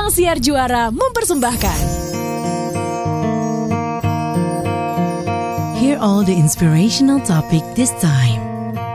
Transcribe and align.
Ruang 0.00 0.16
Siar 0.16 0.40
Juara 0.40 0.88
mempersembahkan. 0.88 1.80
Hear 5.76 6.00
all 6.00 6.24
the 6.24 6.32
inspirational 6.32 7.20
topic 7.20 7.60
this 7.76 7.92
time. 8.00 8.40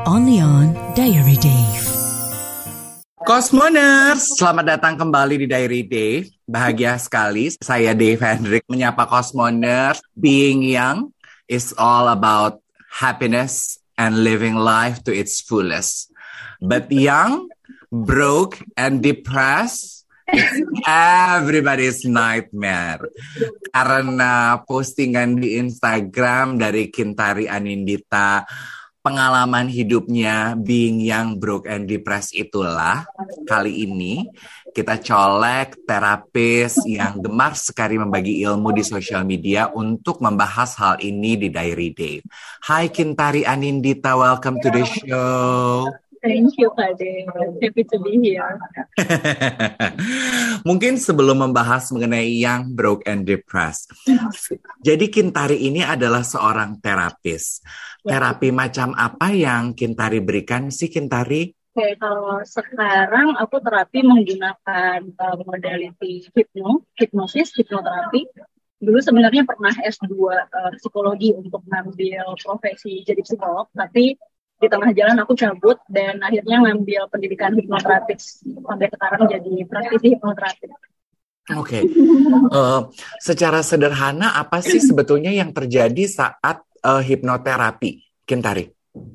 Only 0.10 0.42
on 0.42 0.74
Diary 0.98 1.38
Dave. 1.38 1.86
Cosmoners, 3.22 4.34
selamat 4.34 4.66
datang 4.66 4.98
kembali 4.98 5.46
di 5.46 5.46
Diary 5.46 5.86
Dave. 5.86 6.34
Bahagia 6.50 6.98
sekali, 6.98 7.54
saya 7.62 7.94
Dave 7.94 8.26
Hendrik 8.26 8.66
menyapa 8.66 9.06
Cosmoners. 9.06 10.02
Being 10.18 10.66
young 10.66 11.14
is 11.46 11.70
all 11.78 12.10
about 12.10 12.66
happiness 12.90 13.78
and 14.02 14.26
living 14.26 14.58
life 14.58 15.06
to 15.06 15.14
its 15.14 15.38
fullest. 15.38 16.10
But 16.58 16.90
young, 16.90 17.54
broke, 17.94 18.58
and 18.74 19.06
depressed, 19.06 19.95
everybody's 21.38 22.04
nightmare. 22.06 23.10
Karena 23.70 24.62
postingan 24.66 25.38
di 25.38 25.60
Instagram 25.62 26.58
dari 26.58 26.90
Kintari 26.90 27.46
Anindita, 27.46 28.46
pengalaman 29.06 29.70
hidupnya 29.70 30.58
being 30.58 30.98
young, 30.98 31.38
broke, 31.38 31.70
and 31.70 31.86
depressed 31.86 32.34
itulah 32.34 33.06
kali 33.46 33.86
ini 33.86 34.26
kita 34.76 35.00
colek 35.00 35.88
terapis 35.88 36.84
yang 36.84 37.24
gemar 37.24 37.56
sekali 37.56 37.96
membagi 37.96 38.44
ilmu 38.44 38.76
di 38.76 38.84
sosial 38.84 39.24
media 39.24 39.72
untuk 39.72 40.20
membahas 40.20 40.76
hal 40.76 40.96
ini 41.00 41.40
di 41.40 41.48
Diary 41.48 41.96
Day. 41.96 42.20
Hai 42.68 42.92
Kintari 42.92 43.48
Anindita, 43.48 44.20
welcome 44.20 44.60
to 44.60 44.68
the 44.68 44.84
show. 44.84 45.88
Thank 46.26 46.58
you, 46.58 46.74
Kak 46.74 46.98
Happy 47.62 47.84
to 47.86 47.98
be 48.02 48.18
here. 48.18 48.58
Mungkin 50.70 50.98
sebelum 50.98 51.46
membahas 51.46 51.94
mengenai 51.94 52.42
yang 52.42 52.74
broke 52.74 53.06
and 53.06 53.30
depressed. 53.30 53.94
Jadi 54.82 55.14
Kintari 55.14 55.70
ini 55.70 55.86
adalah 55.86 56.26
seorang 56.26 56.82
terapis. 56.82 57.62
Ya. 58.02 58.18
Terapi 58.18 58.50
macam 58.50 58.98
apa 58.98 59.38
yang 59.38 59.78
Kintari 59.78 60.18
berikan 60.26 60.74
sih 60.74 60.90
Kintari? 60.90 61.54
Oke, 61.78 61.94
kalau 62.02 62.42
sekarang 62.42 63.38
aku 63.38 63.62
terapi 63.62 64.02
menggunakan 64.02 65.06
uh, 65.06 65.38
modality 65.46 66.26
hipno, 66.34 66.90
hipnosis, 66.98 67.54
hipnoterapi. 67.54 68.26
Dulu 68.82 68.98
sebenarnya 68.98 69.46
pernah 69.46 69.78
S2 69.78 70.10
uh, 70.10 70.74
psikologi 70.82 71.38
untuk 71.38 71.62
ngambil 71.70 72.34
profesi 72.42 73.06
jadi 73.06 73.22
psikolog, 73.22 73.70
tapi 73.78 74.18
di 74.56 74.68
tengah 74.72 74.92
jalan 74.96 75.18
aku 75.20 75.36
cabut 75.36 75.78
dan 75.92 76.24
akhirnya 76.24 76.64
ngambil 76.64 77.12
pendidikan 77.12 77.52
hipnoterapis 77.54 78.42
sampai 78.44 78.88
sekarang 78.88 79.22
jadi 79.28 79.54
praktisi 79.68 80.16
hipnoterapis. 80.16 80.72
Oke, 81.54 81.78
okay. 81.78 81.82
uh, 82.50 82.90
secara 83.22 83.62
sederhana 83.62 84.34
apa 84.34 84.66
sih 84.66 84.82
sebetulnya 84.82 85.30
yang 85.30 85.54
terjadi 85.54 86.10
saat 86.10 86.66
uh, 86.82 87.06
hipnoterapi, 87.06 88.02
Kintari? 88.26 88.66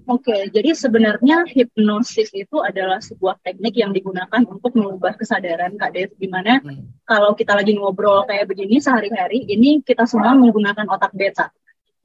Oke, 0.07 0.29
okay, 0.29 0.41
jadi 0.53 0.77
sebenarnya 0.77 1.49
hipnosis 1.49 2.31
itu 2.37 2.61
adalah 2.61 3.01
sebuah 3.01 3.41
teknik 3.41 3.81
yang 3.81 3.97
digunakan 3.97 4.45
untuk 4.45 4.77
mengubah 4.77 5.17
kesadaran 5.17 5.75
Kak 5.81 5.91
Dev. 5.97 6.13
Gimana 6.21 6.61
hmm. 6.61 7.03
kalau 7.09 7.33
kita 7.33 7.57
lagi 7.57 7.75
ngobrol 7.75 8.29
kayak 8.29 8.45
begini 8.45 8.77
sehari-hari, 8.77 9.49
ini 9.49 9.81
kita 9.81 10.05
semua 10.05 10.37
menggunakan 10.37 10.85
otak 10.85 11.17
beta. 11.17 11.49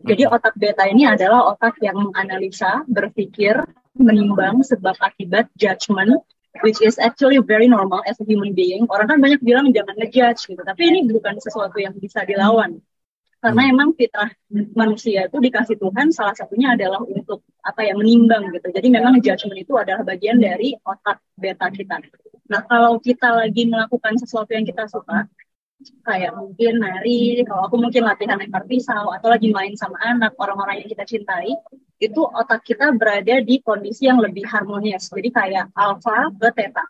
Jadi 0.06 0.24
otak 0.30 0.54
beta 0.54 0.86
ini 0.86 1.10
adalah 1.10 1.50
otak 1.50 1.82
yang 1.82 1.98
menganalisa, 1.98 2.86
berpikir, 2.86 3.58
menimbang 3.98 4.62
sebab 4.62 4.94
akibat 5.02 5.50
judgment, 5.58 6.22
which 6.62 6.78
is 6.86 7.02
actually 7.02 7.42
very 7.42 7.66
normal 7.66 8.06
as 8.06 8.22
a 8.22 8.26
human 8.26 8.54
being. 8.54 8.86
Orang 8.88 9.10
kan 9.10 9.18
banyak 9.18 9.42
bilang 9.42 9.74
jangan 9.74 9.98
ngejudge 9.98 10.54
gitu, 10.54 10.62
tapi 10.62 10.94
ini 10.94 11.10
bukan 11.10 11.42
sesuatu 11.42 11.82
yang 11.82 11.98
bisa 11.98 12.22
dilawan 12.22 12.80
karena 13.46 13.62
hmm. 13.62 13.74
emang 13.78 13.90
fitrah 13.94 14.32
manusia 14.74 15.30
itu 15.30 15.38
dikasih 15.38 15.78
Tuhan 15.78 16.10
salah 16.10 16.34
satunya 16.34 16.74
adalah 16.74 17.06
untuk 17.06 17.46
apa 17.62 17.86
ya 17.86 17.94
menimbang 17.94 18.50
gitu 18.50 18.74
jadi 18.74 18.88
memang 18.90 19.22
judgment 19.22 19.62
itu 19.62 19.78
adalah 19.78 20.02
bagian 20.02 20.42
dari 20.42 20.74
otak 20.82 21.22
beta 21.38 21.70
kita 21.70 22.02
nah 22.50 22.66
kalau 22.66 22.98
kita 22.98 23.30
lagi 23.38 23.70
melakukan 23.70 24.18
sesuatu 24.18 24.50
yang 24.50 24.66
kita 24.66 24.90
suka 24.90 25.30
kayak 26.08 26.32
mungkin 26.34 26.82
nari 26.82 27.44
kalau 27.44 27.68
aku 27.68 27.76
mungkin 27.78 28.08
latihan 28.08 28.40
lempar 28.40 28.64
pisau 28.66 29.12
atau 29.12 29.28
lagi 29.28 29.52
main 29.52 29.76
sama 29.76 30.00
anak 30.02 30.34
orang-orang 30.40 30.82
yang 30.82 30.90
kita 30.90 31.04
cintai 31.04 31.52
itu 32.00 32.22
otak 32.24 32.64
kita 32.64 32.92
berada 32.96 33.44
di 33.44 33.60
kondisi 33.60 34.08
yang 34.08 34.24
lebih 34.24 34.48
harmonis 34.48 35.12
jadi 35.12 35.30
kayak 35.30 35.66
alpha 35.76 36.32
ke 36.36 36.48
theta 36.56 36.86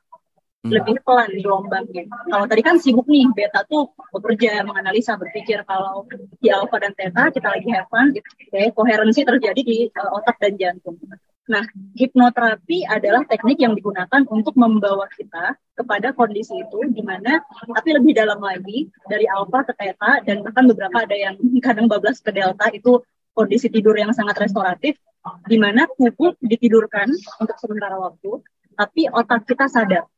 Hmm. 0.66 0.82
lebih 0.82 0.98
pelan 1.06 1.30
gelombangnya. 1.30 2.10
Kalau 2.10 2.50
tadi 2.50 2.62
kan 2.66 2.82
sibuk 2.82 3.06
nih, 3.06 3.30
beta 3.38 3.62
tuh 3.70 3.94
bekerja, 4.10 4.66
menganalisa, 4.66 5.14
berpikir. 5.14 5.62
Kalau 5.62 6.10
di 6.42 6.50
alpha 6.50 6.82
dan 6.82 6.98
theta 6.98 7.30
kita 7.30 7.54
lagi 7.54 7.70
have 7.70 7.86
fun, 7.86 8.10
gitu. 8.18 8.26
okay, 8.50 8.74
koherensi 8.74 9.22
terjadi 9.22 9.62
di 9.62 9.78
uh, 9.94 10.18
otak 10.18 10.42
dan 10.42 10.58
jantung. 10.58 10.98
Nah, 11.46 11.62
hipnoterapi 11.94 12.90
adalah 12.90 13.22
teknik 13.30 13.62
yang 13.62 13.78
digunakan 13.78 14.26
untuk 14.34 14.58
membawa 14.58 15.06
kita 15.14 15.54
kepada 15.78 16.10
kondisi 16.18 16.58
itu, 16.58 16.80
di 16.90 17.06
mana 17.06 17.38
tapi 17.70 17.94
lebih 17.94 18.18
dalam 18.18 18.42
lagi 18.42 18.90
dari 19.06 19.30
alpha 19.30 19.62
ke 19.62 19.74
theta 19.78 20.26
dan 20.26 20.42
bahkan 20.42 20.66
beberapa 20.66 21.06
ada 21.06 21.14
yang 21.14 21.38
kadang 21.66 21.86
bablas 21.86 22.18
ke 22.18 22.34
delta 22.34 22.74
itu 22.74 22.98
kondisi 23.38 23.70
tidur 23.70 23.94
yang 23.94 24.10
sangat 24.10 24.42
restoratif, 24.42 24.98
di 25.46 25.58
mana 25.62 25.86
tubuh 25.94 26.34
ditidurkan 26.42 27.14
untuk 27.38 27.58
sementara 27.62 28.00
waktu, 28.02 28.42
tapi 28.74 29.06
otak 29.12 29.46
kita 29.46 29.70
sadar 29.70 30.10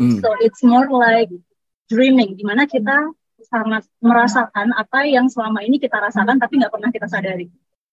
Hmm. 0.00 0.18
So 0.18 0.32
it's 0.40 0.64
more 0.64 0.88
like 0.88 1.28
dreaming, 1.86 2.34
di 2.34 2.44
mana 2.48 2.64
kita 2.64 3.12
sangat 3.46 3.84
merasakan 4.00 4.72
apa 4.72 5.04
yang 5.04 5.28
selama 5.28 5.60
ini 5.66 5.76
kita 5.76 5.98
rasakan 5.98 6.40
tapi 6.40 6.62
nggak 6.62 6.72
pernah 6.72 6.90
kita 6.90 7.06
sadari. 7.10 7.52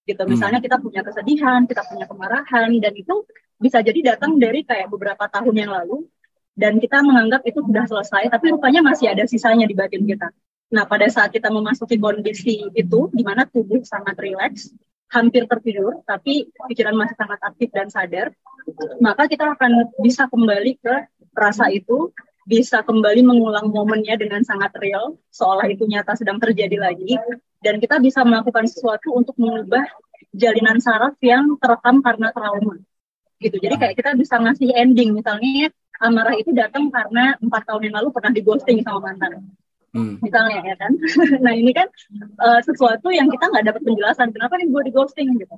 Gitu. 0.09 0.21
Hmm. 0.25 0.31
Misalnya 0.33 0.57
kita 0.57 0.81
punya 0.81 1.05
kesedihan, 1.05 1.69
kita 1.69 1.85
punya 1.85 2.09
kemarahan, 2.09 2.69
dan 2.81 2.93
itu 2.97 3.29
bisa 3.61 3.85
jadi 3.85 4.15
datang 4.15 4.41
dari 4.41 4.65
kayak 4.65 4.89
beberapa 4.89 5.29
tahun 5.29 5.53
yang 5.53 5.69
lalu, 5.69 6.09
dan 6.57 6.81
kita 6.81 7.05
menganggap 7.05 7.45
itu 7.45 7.61
sudah 7.61 7.85
selesai, 7.85 8.33
tapi 8.33 8.45
rupanya 8.51 8.81
masih 8.81 9.13
ada 9.13 9.23
sisanya 9.29 9.69
di 9.69 9.77
bagian 9.77 10.03
kita. 10.03 10.33
Nah, 10.73 10.85
pada 10.89 11.05
saat 11.09 11.29
kita 11.29 11.53
memasuki 11.53 12.01
kondisi 12.01 12.65
itu, 12.73 12.99
di 13.13 13.23
mana 13.25 13.45
tubuh 13.45 13.81
sangat 13.85 14.17
rileks, 14.17 14.73
hampir 15.09 15.49
tertidur, 15.49 16.01
tapi 16.05 16.53
pikiran 16.69 16.93
masih 16.93 17.17
sangat 17.17 17.39
aktif 17.41 17.69
dan 17.73 17.89
sadar, 17.89 18.29
maka 19.01 19.25
kita 19.25 19.57
akan 19.57 19.89
bisa 20.01 20.29
kembali 20.29 20.77
ke 20.77 20.95
rasa 21.33 21.73
itu 21.73 22.13
bisa 22.49 22.81
kembali 22.81 23.21
mengulang 23.21 23.69
momennya 23.69 24.17
dengan 24.17 24.41
sangat 24.41 24.73
real, 24.81 25.13
seolah 25.29 25.69
itu 25.69 25.85
nyata 25.85 26.17
sedang 26.17 26.41
terjadi 26.41 26.81
lagi, 26.81 27.13
dan 27.61 27.77
kita 27.77 28.01
bisa 28.01 28.25
melakukan 28.25 28.65
sesuatu 28.65 29.13
untuk 29.13 29.37
mengubah 29.37 29.85
jalinan 30.33 30.81
saraf 30.81 31.13
yang 31.21 31.61
terekam 31.61 32.01
karena 32.01 32.33
trauma. 32.33 32.81
Gitu. 33.37 33.53
Jadi 33.61 33.75
kayak 33.77 33.95
kita 34.01 34.17
bisa 34.17 34.41
ngasih 34.41 34.73
ending, 34.73 35.13
misalnya 35.13 35.69
amarah 36.01 36.33
itu 36.33 36.49
datang 36.49 36.89
karena 36.89 37.37
empat 37.37 37.69
tahun 37.69 37.85
yang 37.85 37.95
lalu 38.01 38.09
pernah 38.09 38.31
di 38.33 38.41
ghosting 38.41 38.81
sama 38.81 39.13
mantan. 39.13 39.45
Hmm. 39.89 40.21
Misalnya 40.21 40.61
ya 40.61 40.75
kan. 40.77 40.91
nah 41.45 41.53
ini 41.53 41.71
kan 41.73 41.87
uh, 42.41 42.61
sesuatu 42.61 43.09
yang 43.09 43.27
kita 43.29 43.49
nggak 43.49 43.65
dapat 43.73 43.81
penjelasan 43.81 44.29
kenapa 44.35 44.57
nih 44.61 44.69
gue 44.69 44.81
di 44.85 44.91
ghosting 44.93 45.29
gitu 45.37 45.57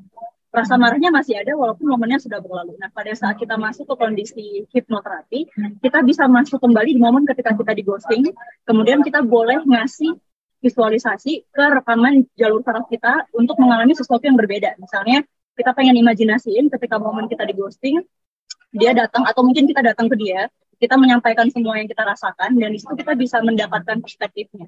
rasa 0.52 0.76
marahnya 0.76 1.08
masih 1.16 1.40
ada 1.40 1.56
walaupun 1.56 1.88
momennya 1.88 2.20
sudah 2.20 2.44
berlalu. 2.44 2.76
Nah, 2.76 2.92
pada 2.92 3.16
saat 3.16 3.40
kita 3.40 3.56
masuk 3.56 3.88
ke 3.88 3.96
kondisi 3.96 4.68
hipnoterapi, 4.68 5.48
kita 5.80 6.04
bisa 6.04 6.28
masuk 6.28 6.60
kembali 6.60 6.92
di 6.92 7.00
momen 7.00 7.24
ketika 7.24 7.56
kita 7.56 7.72
di 7.72 7.84
ghosting, 7.88 8.24
kemudian 8.68 9.00
kita 9.00 9.24
boleh 9.24 9.64
ngasih 9.64 10.20
visualisasi 10.60 11.48
ke 11.50 11.64
rekaman 11.82 12.28
jalur 12.36 12.62
saraf 12.68 12.86
kita 12.92 13.26
untuk 13.32 13.58
mengalami 13.64 13.96
sesuatu 13.96 14.28
yang 14.28 14.36
berbeda. 14.36 14.76
Misalnya, 14.76 15.24
kita 15.56 15.72
pengen 15.72 15.96
imajinasiin 16.04 16.68
ketika 16.68 17.00
momen 17.00 17.32
kita 17.32 17.48
di 17.48 17.56
ghosting, 17.56 18.04
dia 18.76 18.92
datang 18.92 19.24
atau 19.24 19.48
mungkin 19.48 19.72
kita 19.72 19.80
datang 19.80 20.12
ke 20.12 20.20
dia, 20.20 20.52
kita 20.82 20.98
menyampaikan 20.98 21.46
semua 21.54 21.78
yang 21.78 21.86
kita 21.86 22.02
rasakan 22.02 22.58
dan 22.58 22.70
di 22.74 22.82
situ 22.82 22.98
kita 22.98 23.14
bisa 23.14 23.38
mendapatkan 23.46 24.02
perspektifnya. 24.02 24.66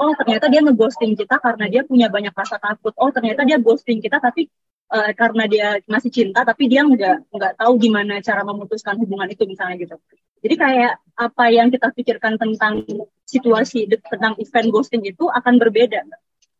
Oh, 0.00 0.16
ternyata 0.16 0.48
dia 0.48 0.64
ngeghosting 0.64 1.12
kita 1.12 1.36
karena 1.36 1.68
dia 1.68 1.84
punya 1.84 2.08
banyak 2.08 2.32
rasa 2.32 2.56
takut. 2.56 2.96
Oh, 2.96 3.12
ternyata 3.12 3.44
dia 3.44 3.60
ghosting 3.60 4.00
kita 4.00 4.16
tapi 4.16 4.48
uh, 4.92 5.10
karena 5.16 5.44
dia 5.48 5.68
masih 5.88 6.12
cinta 6.12 6.44
tapi 6.44 6.68
dia 6.68 6.84
nggak 6.84 7.32
nggak 7.32 7.52
tahu 7.56 7.72
gimana 7.80 8.20
cara 8.20 8.44
memutuskan 8.44 9.00
hubungan 9.00 9.26
itu 9.32 9.48
misalnya 9.48 9.80
gitu 9.80 9.96
jadi 10.44 10.54
kayak 10.58 10.92
apa 11.16 11.44
yang 11.48 11.72
kita 11.72 11.88
pikirkan 11.96 12.36
tentang 12.36 12.84
situasi 13.24 13.88
tentang 13.88 14.36
event 14.36 14.68
ghosting 14.68 15.02
itu 15.08 15.24
akan 15.32 15.56
berbeda 15.56 16.04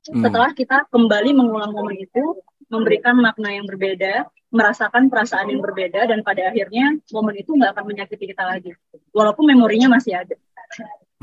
hmm. 0.09 0.25
setelah 0.25 0.50
kita 0.56 0.88
kembali 0.88 1.31
mengulang 1.37 1.77
momen 1.77 2.00
itu 2.00 2.41
memberikan 2.73 3.21
makna 3.21 3.53
yang 3.53 3.69
berbeda 3.69 4.33
merasakan 4.53 5.09
perasaan 5.09 5.49
yang 5.49 5.65
berbeda 5.65 6.05
dan 6.05 6.21
pada 6.21 6.53
akhirnya 6.53 7.01
momen 7.09 7.41
itu 7.41 7.57
nggak 7.57 7.73
akan 7.73 7.85
menyakiti 7.89 8.25
kita 8.37 8.45
lagi. 8.45 8.71
Walaupun 9.11 9.49
memorinya 9.49 9.97
masih 9.97 10.21
ada. 10.21 10.37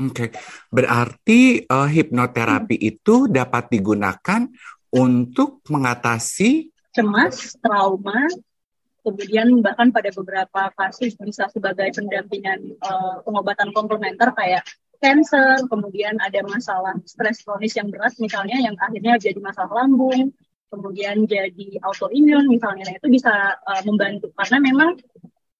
okay. 0.00 0.28
berarti 0.74 1.62
uh, 1.70 1.86
hipnoterapi 1.86 2.74
itu 2.74 3.30
dapat 3.30 3.70
digunakan 3.70 4.50
untuk 4.90 5.62
mengatasi 5.70 6.72
cemas, 6.90 7.54
trauma, 7.62 8.26
kemudian 9.06 9.62
bahkan 9.62 9.94
pada 9.94 10.10
beberapa 10.10 10.72
kasus 10.74 11.14
bisa 11.20 11.46
sebagai 11.52 11.92
pendampingan 11.94 12.80
uh, 12.82 13.22
pengobatan 13.22 13.70
komplementer 13.76 14.34
kayak 14.34 14.66
cancer, 14.98 15.68
kemudian 15.68 16.16
ada 16.18 16.42
masalah 16.48 16.96
stres 17.04 17.44
kronis 17.44 17.76
yang 17.76 17.92
berat 17.92 18.16
misalnya 18.18 18.56
yang 18.58 18.74
akhirnya 18.80 19.20
jadi 19.20 19.38
masalah 19.38 19.84
lambung, 19.84 20.32
kemudian 20.70 21.26
jadi 21.26 21.82
autoimun 21.82 22.46
misalnya, 22.46 22.86
nah, 22.86 22.94
itu 22.96 23.08
bisa 23.10 23.58
uh, 23.60 23.82
membantu 23.82 24.30
karena 24.38 24.58
memang 24.62 24.96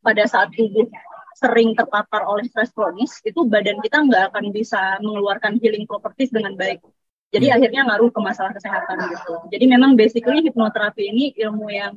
pada 0.00 0.24
saat 0.24 0.54
tubuh 0.56 0.88
sering 1.36 1.72
terpapar 1.72 2.24
oleh 2.28 2.44
stres 2.46 2.70
kronis, 2.70 3.20
itu 3.24 3.44
badan 3.48 3.80
kita 3.80 4.04
nggak 4.04 4.32
akan 4.32 4.52
bisa 4.52 5.00
mengeluarkan 5.00 5.56
healing 5.58 5.88
properties 5.88 6.28
dengan 6.30 6.52
baik. 6.54 6.84
Jadi 7.30 7.46
hmm. 7.48 7.56
akhirnya 7.56 7.82
ngaruh 7.86 8.10
ke 8.12 8.20
masalah 8.20 8.52
kesehatan 8.52 8.96
gitu. 9.08 9.34
Jadi 9.48 9.64
memang 9.70 9.94
basically 9.94 10.44
hipnoterapi 10.44 11.02
ini 11.08 11.32
ilmu 11.38 11.66
yang 11.70 11.94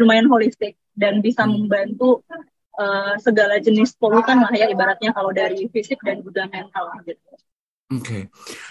lumayan 0.00 0.26
holistik 0.26 0.80
dan 0.96 1.20
bisa 1.22 1.44
hmm. 1.44 1.68
membantu 1.68 2.24
uh, 2.80 3.14
segala 3.20 3.60
jenis 3.60 3.94
polutan 4.00 4.40
lah 4.40 4.50
ya 4.50 4.66
ibaratnya 4.66 5.12
kalau 5.12 5.30
dari 5.30 5.68
fisik 5.68 6.00
dan 6.02 6.24
juga 6.24 6.48
mental 6.48 6.90
gitu. 7.04 7.20
Oke. 7.92 8.00
Okay. 8.00 8.22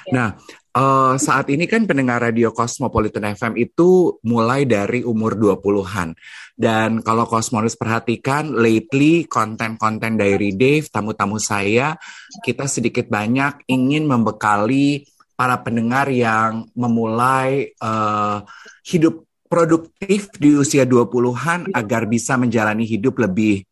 Ya. 0.10 0.14
Nah, 0.14 0.30
uh, 0.76 1.16
saat 1.20 1.48
ini 1.52 1.68
kan 1.68 1.84
pendengar 1.88 2.24
radio 2.24 2.52
Cosmopolitan 2.56 3.28
FM 3.36 3.60
itu 3.60 4.20
mulai 4.28 4.68
dari 4.68 5.04
umur 5.04 5.36
20-an. 5.36 6.16
Dan 6.56 7.02
kalau 7.02 7.26
Cosmonus 7.26 7.76
perhatikan, 7.80 8.54
lately 8.54 9.26
konten-konten 9.26 10.20
dari 10.20 10.54
Dave, 10.54 10.88
tamu-tamu 10.88 11.42
saya, 11.42 11.98
kita 12.46 12.70
sedikit 12.70 13.10
banyak 13.10 13.66
ingin 13.72 14.06
membekali 14.06 15.08
para 15.34 15.58
pendengar 15.58 16.06
yang 16.14 16.70
memulai 16.78 17.74
uh, 17.82 18.46
hidup 18.86 19.26
produktif 19.50 20.32
di 20.38 20.56
usia 20.56 20.86
20-an 20.88 21.74
agar 21.74 22.06
bisa 22.08 22.38
menjalani 22.38 22.86
hidup 22.88 23.20
lebih 23.20 23.66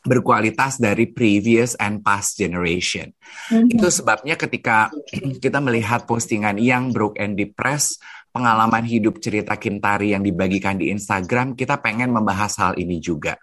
berkualitas 0.00 0.80
dari 0.80 1.08
previous 1.08 1.76
and 1.76 2.00
past 2.00 2.40
generation. 2.40 3.12
Mm-hmm. 3.52 3.76
Itu 3.76 3.88
sebabnya 3.92 4.34
ketika 4.40 4.88
kita 5.44 5.60
melihat 5.60 6.08
postingan 6.08 6.56
yang 6.56 6.92
broke 6.92 7.20
and 7.20 7.36
depressed, 7.36 8.00
pengalaman 8.32 8.86
hidup 8.86 9.20
cerita 9.20 9.58
Kintari 9.60 10.16
yang 10.16 10.24
dibagikan 10.24 10.80
di 10.80 10.88
Instagram, 10.88 11.58
kita 11.58 11.82
pengen 11.82 12.14
membahas 12.14 12.56
hal 12.58 12.72
ini 12.80 13.02
juga 13.02 13.36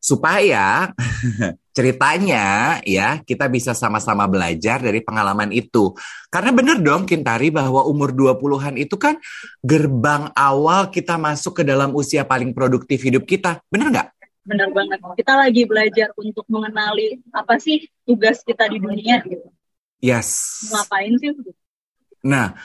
supaya 0.00 0.90
ceritanya 1.76 2.80
ya 2.82 3.20
kita 3.20 3.46
bisa 3.52 3.76
sama-sama 3.76 4.24
belajar 4.26 4.80
dari 4.80 5.04
pengalaman 5.04 5.52
itu. 5.52 5.92
Karena 6.32 6.50
benar 6.50 6.80
dong 6.80 7.04
Kintari 7.04 7.52
bahwa 7.52 7.84
umur 7.84 8.10
20-an 8.16 8.80
itu 8.80 8.96
kan 8.96 9.20
gerbang 9.60 10.32
awal 10.32 10.88
kita 10.88 11.20
masuk 11.20 11.60
ke 11.60 11.62
dalam 11.62 11.92
usia 11.92 12.24
paling 12.24 12.56
produktif 12.56 13.04
hidup 13.04 13.28
kita. 13.28 13.60
Benar 13.68 13.88
nggak? 13.92 14.08
Benar 14.44 14.68
banget. 14.72 14.98
Kita 15.20 15.32
lagi 15.36 15.62
belajar 15.68 16.08
untuk 16.16 16.48
mengenali 16.48 17.20
apa 17.30 17.60
sih 17.60 17.84
tugas 18.08 18.40
kita 18.40 18.66
di 18.72 18.80
dunia 18.80 19.20
gitu. 19.24 19.48
Yes. 20.00 20.60
Ngapain 20.72 21.12
sih? 21.20 21.30
Nah, 22.24 22.56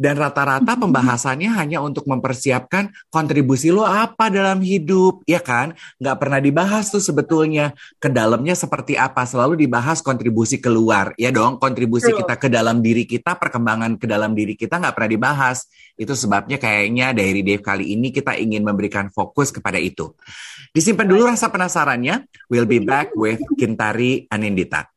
dan 0.00 0.16
rata-rata 0.16 0.78
pembahasannya 0.78 1.50
hanya 1.52 1.82
untuk 1.84 2.08
mempersiapkan 2.08 2.92
kontribusi 3.12 3.72
lo 3.72 3.84
apa 3.84 4.28
dalam 4.28 4.60
hidup, 4.64 5.24
ya 5.28 5.40
kan? 5.42 5.76
Nggak 6.00 6.16
pernah 6.20 6.40
dibahas 6.40 6.88
tuh 6.88 7.02
sebetulnya 7.02 7.76
ke 7.98 8.08
dalamnya 8.08 8.56
seperti 8.56 8.96
apa. 8.96 9.24
Selalu 9.24 9.66
dibahas 9.66 10.00
kontribusi 10.00 10.62
keluar, 10.62 11.16
ya 11.20 11.32
dong. 11.34 11.58
Kontribusi 11.58 12.12
kita 12.12 12.36
ke 12.36 12.48
dalam 12.48 12.80
diri 12.80 13.04
kita, 13.04 13.36
perkembangan 13.36 13.96
ke 13.98 14.06
dalam 14.08 14.32
diri 14.32 14.56
kita 14.56 14.78
nggak 14.78 14.94
pernah 14.94 15.10
dibahas. 15.10 15.66
Itu 15.96 16.16
sebabnya 16.16 16.56
kayaknya 16.56 17.12
dari 17.12 17.44
Dave 17.44 17.64
kali 17.64 17.92
ini 17.92 18.08
kita 18.14 18.36
ingin 18.38 18.64
memberikan 18.64 19.12
fokus 19.12 19.52
kepada 19.52 19.76
itu. 19.76 20.14
Disimpan 20.72 21.04
dulu 21.04 21.28
rasa 21.28 21.52
penasarannya. 21.52 22.24
We'll 22.48 22.68
be 22.68 22.80
back 22.80 23.12
with 23.12 23.40
Kintari 23.60 24.24
Anindita. 24.32 24.88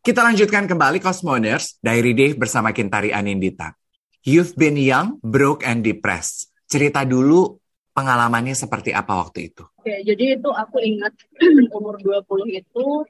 Kita 0.00 0.24
lanjutkan 0.24 0.64
kembali 0.64 0.96
Cosmoners, 0.96 1.76
Diary 1.76 2.16
Dave 2.16 2.32
bersama 2.32 2.72
Kintari 2.72 3.12
Anindita. 3.12 3.76
You've 4.24 4.56
been 4.56 4.80
young, 4.80 5.20
broke, 5.20 5.60
and 5.60 5.84
depressed. 5.84 6.48
Cerita 6.64 7.04
dulu 7.04 7.60
pengalamannya 7.92 8.56
seperti 8.56 8.96
apa 8.96 9.20
waktu 9.20 9.52
itu? 9.52 9.60
Oke, 9.76 10.00
jadi 10.00 10.40
itu 10.40 10.48
aku 10.48 10.80
ingat 10.80 11.12
umur 11.76 12.00
20 12.00 12.24
itu 12.48 13.04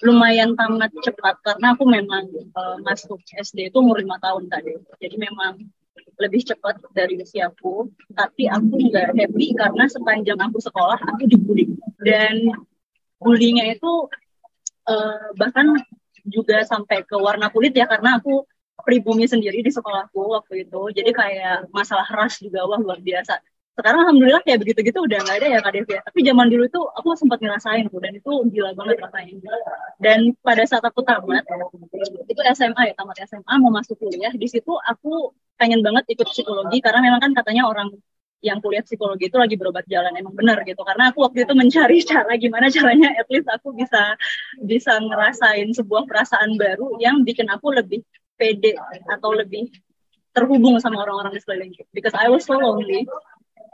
lumayan 0.00 0.56
tamat 0.56 0.88
cepat 1.04 1.44
karena 1.44 1.76
aku 1.76 1.84
memang 1.84 2.24
uh, 2.56 2.80
masuk 2.88 3.20
SD 3.36 3.68
itu 3.68 3.76
umur 3.76 4.00
lima 4.00 4.16
tahun 4.16 4.48
tadi. 4.48 4.80
Jadi 4.96 5.20
memang 5.20 5.60
lebih 6.16 6.40
cepat 6.40 6.80
dari 6.96 7.20
usiaku, 7.20 7.92
tapi 8.16 8.48
aku 8.48 8.88
nggak 8.88 9.12
happy 9.12 9.52
karena 9.52 9.84
sepanjang 9.92 10.40
aku 10.40 10.56
sekolah 10.56 10.96
aku 11.04 11.28
dibully 11.28 11.68
dan 12.00 12.48
bullyingnya 13.20 13.76
itu 13.76 14.08
uh, 14.88 15.36
bahkan 15.36 15.76
juga 16.26 16.62
sampai 16.66 17.02
ke 17.08 17.16
warna 17.16 17.48
kulit 17.54 17.72
ya 17.76 17.86
karena 17.88 18.18
aku 18.18 18.44
pribumi 18.82 19.28
sendiri 19.28 19.60
di 19.60 19.70
sekolahku 19.72 20.20
waktu 20.36 20.66
itu. 20.68 20.80
Jadi 20.96 21.10
kayak 21.12 21.68
masalah 21.70 22.08
ras 22.08 22.40
juga 22.40 22.64
wah 22.64 22.80
luar 22.80 23.00
biasa. 23.00 23.40
Sekarang 23.76 24.04
alhamdulillah 24.04 24.42
kayak 24.44 24.60
begitu 24.60 24.92
gitu 24.92 24.98
udah 25.08 25.18
nggak 25.24 25.36
ada 25.40 25.46
ya 25.56 25.58
kak 25.64 25.72
Devi 25.72 25.92
ya. 25.96 26.00
tapi 26.04 26.18
zaman 26.26 26.46
dulu 26.52 26.64
itu 26.68 26.80
aku 27.00 27.08
sempat 27.16 27.38
ngerasain 27.40 27.88
tuh 27.88 28.00
dan 28.02 28.12
itu 28.12 28.32
gila 28.52 28.70
banget 28.76 28.96
rasanya. 29.00 29.52
Dan 29.96 30.18
pada 30.44 30.62
saat 30.68 30.84
aku 30.84 31.00
tamat 31.00 31.44
itu 32.28 32.40
SMA 32.52 32.82
ya 32.92 32.94
tamat 32.98 33.16
SMA 33.24 33.54
mau 33.62 33.72
masuk 33.72 33.96
kuliah 33.96 34.32
di 34.34 34.48
situ 34.50 34.72
aku 34.84 35.32
pengen 35.56 35.80
banget 35.80 36.04
ikut 36.12 36.28
psikologi 36.28 36.80
karena 36.84 37.00
memang 37.04 37.20
kan 37.24 37.32
katanya 37.36 37.68
orang 37.68 37.88
yang 38.40 38.58
kuliah 38.64 38.80
psikologi 38.80 39.28
itu 39.28 39.36
lagi 39.36 39.54
berobat 39.60 39.84
jalan 39.84 40.12
emang 40.16 40.32
benar 40.32 40.64
gitu. 40.64 40.80
Karena 40.80 41.12
aku 41.12 41.24
waktu 41.24 41.44
itu 41.44 41.52
mencari 41.52 41.96
cara 42.10 42.32
gimana 42.40 42.66
caranya 42.72 43.12
at 43.16 43.28
least 43.28 43.48
aku 43.48 43.76
bisa 43.76 44.16
bisa 44.60 44.96
ngerasain 44.96 45.68
sebuah 45.76 46.08
perasaan 46.08 46.56
baru 46.56 46.96
yang 47.00 47.20
bikin 47.24 47.48
aku 47.52 47.72
lebih 47.72 48.00
pede 48.40 48.76
atau 49.08 49.36
lebih 49.36 49.68
terhubung 50.32 50.80
sama 50.80 51.04
orang-orang 51.04 51.36
di 51.36 51.40
sekelilingku 51.42 51.84
because 51.90 52.14
I 52.16 52.30
was 52.30 52.46
so 52.46 52.56
lonely 52.56 53.04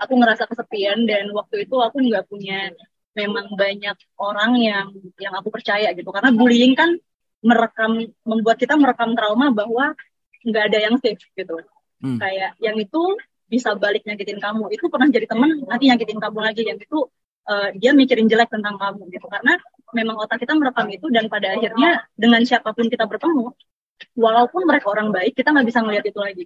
aku 0.01 0.13
ngerasa 0.17 0.49
kesepian 0.49 1.05
dan 1.07 1.31
waktu 1.31 1.69
itu 1.69 1.77
aku 1.79 2.03
nggak 2.03 2.27
punya 2.27 2.73
memang 3.17 3.55
banyak 3.57 3.97
orang 4.21 4.53
yang 4.61 4.87
yang 5.17 5.33
aku 5.33 5.49
percaya 5.49 5.95
gitu. 5.97 6.09
Karena 6.13 6.35
bullying 6.37 6.77
kan 6.77 7.01
merekam 7.41 8.05
membuat 8.27 8.61
kita 8.61 8.77
merekam 8.77 9.17
trauma 9.17 9.49
bahwa 9.55 9.97
nggak 10.45 10.65
ada 10.69 10.79
yang 10.91 10.97
safe 11.01 11.23
gitu. 11.33 11.57
Hmm. 11.97 12.21
kayak 12.21 12.53
yang 12.61 12.77
itu 12.77 13.03
bisa 13.47 13.75
balik 13.79 14.03
nyakitin 14.07 14.43
kamu. 14.43 14.71
Itu 14.75 14.91
pernah 14.91 15.09
jadi 15.11 15.27
teman 15.31 15.63
nanti 15.67 15.91
nyakitin 15.91 16.19
kamu 16.19 16.39
lagi. 16.43 16.63
Yang 16.67 16.91
itu 16.91 16.99
uh, 17.47 17.69
dia 17.79 17.95
mikirin 17.95 18.27
jelek 18.27 18.51
tentang 18.51 18.77
kamu 18.77 19.09
gitu. 19.15 19.27
Karena 19.31 19.55
memang 19.95 20.19
otak 20.19 20.43
kita 20.43 20.53
merekam 20.59 20.87
itu 20.91 21.07
dan 21.15 21.31
pada 21.31 21.55
akhirnya 21.55 22.05
dengan 22.19 22.43
siapa 22.43 22.75
pun 22.75 22.91
kita 22.91 23.07
bertemu 23.07 23.55
walaupun 24.19 24.69
mereka 24.69 24.93
orang 24.93 25.09
baik 25.15 25.33
kita 25.33 25.55
nggak 25.55 25.67
bisa 25.67 25.81
ngeliat 25.81 26.05
itu 26.05 26.19
lagi. 26.19 26.45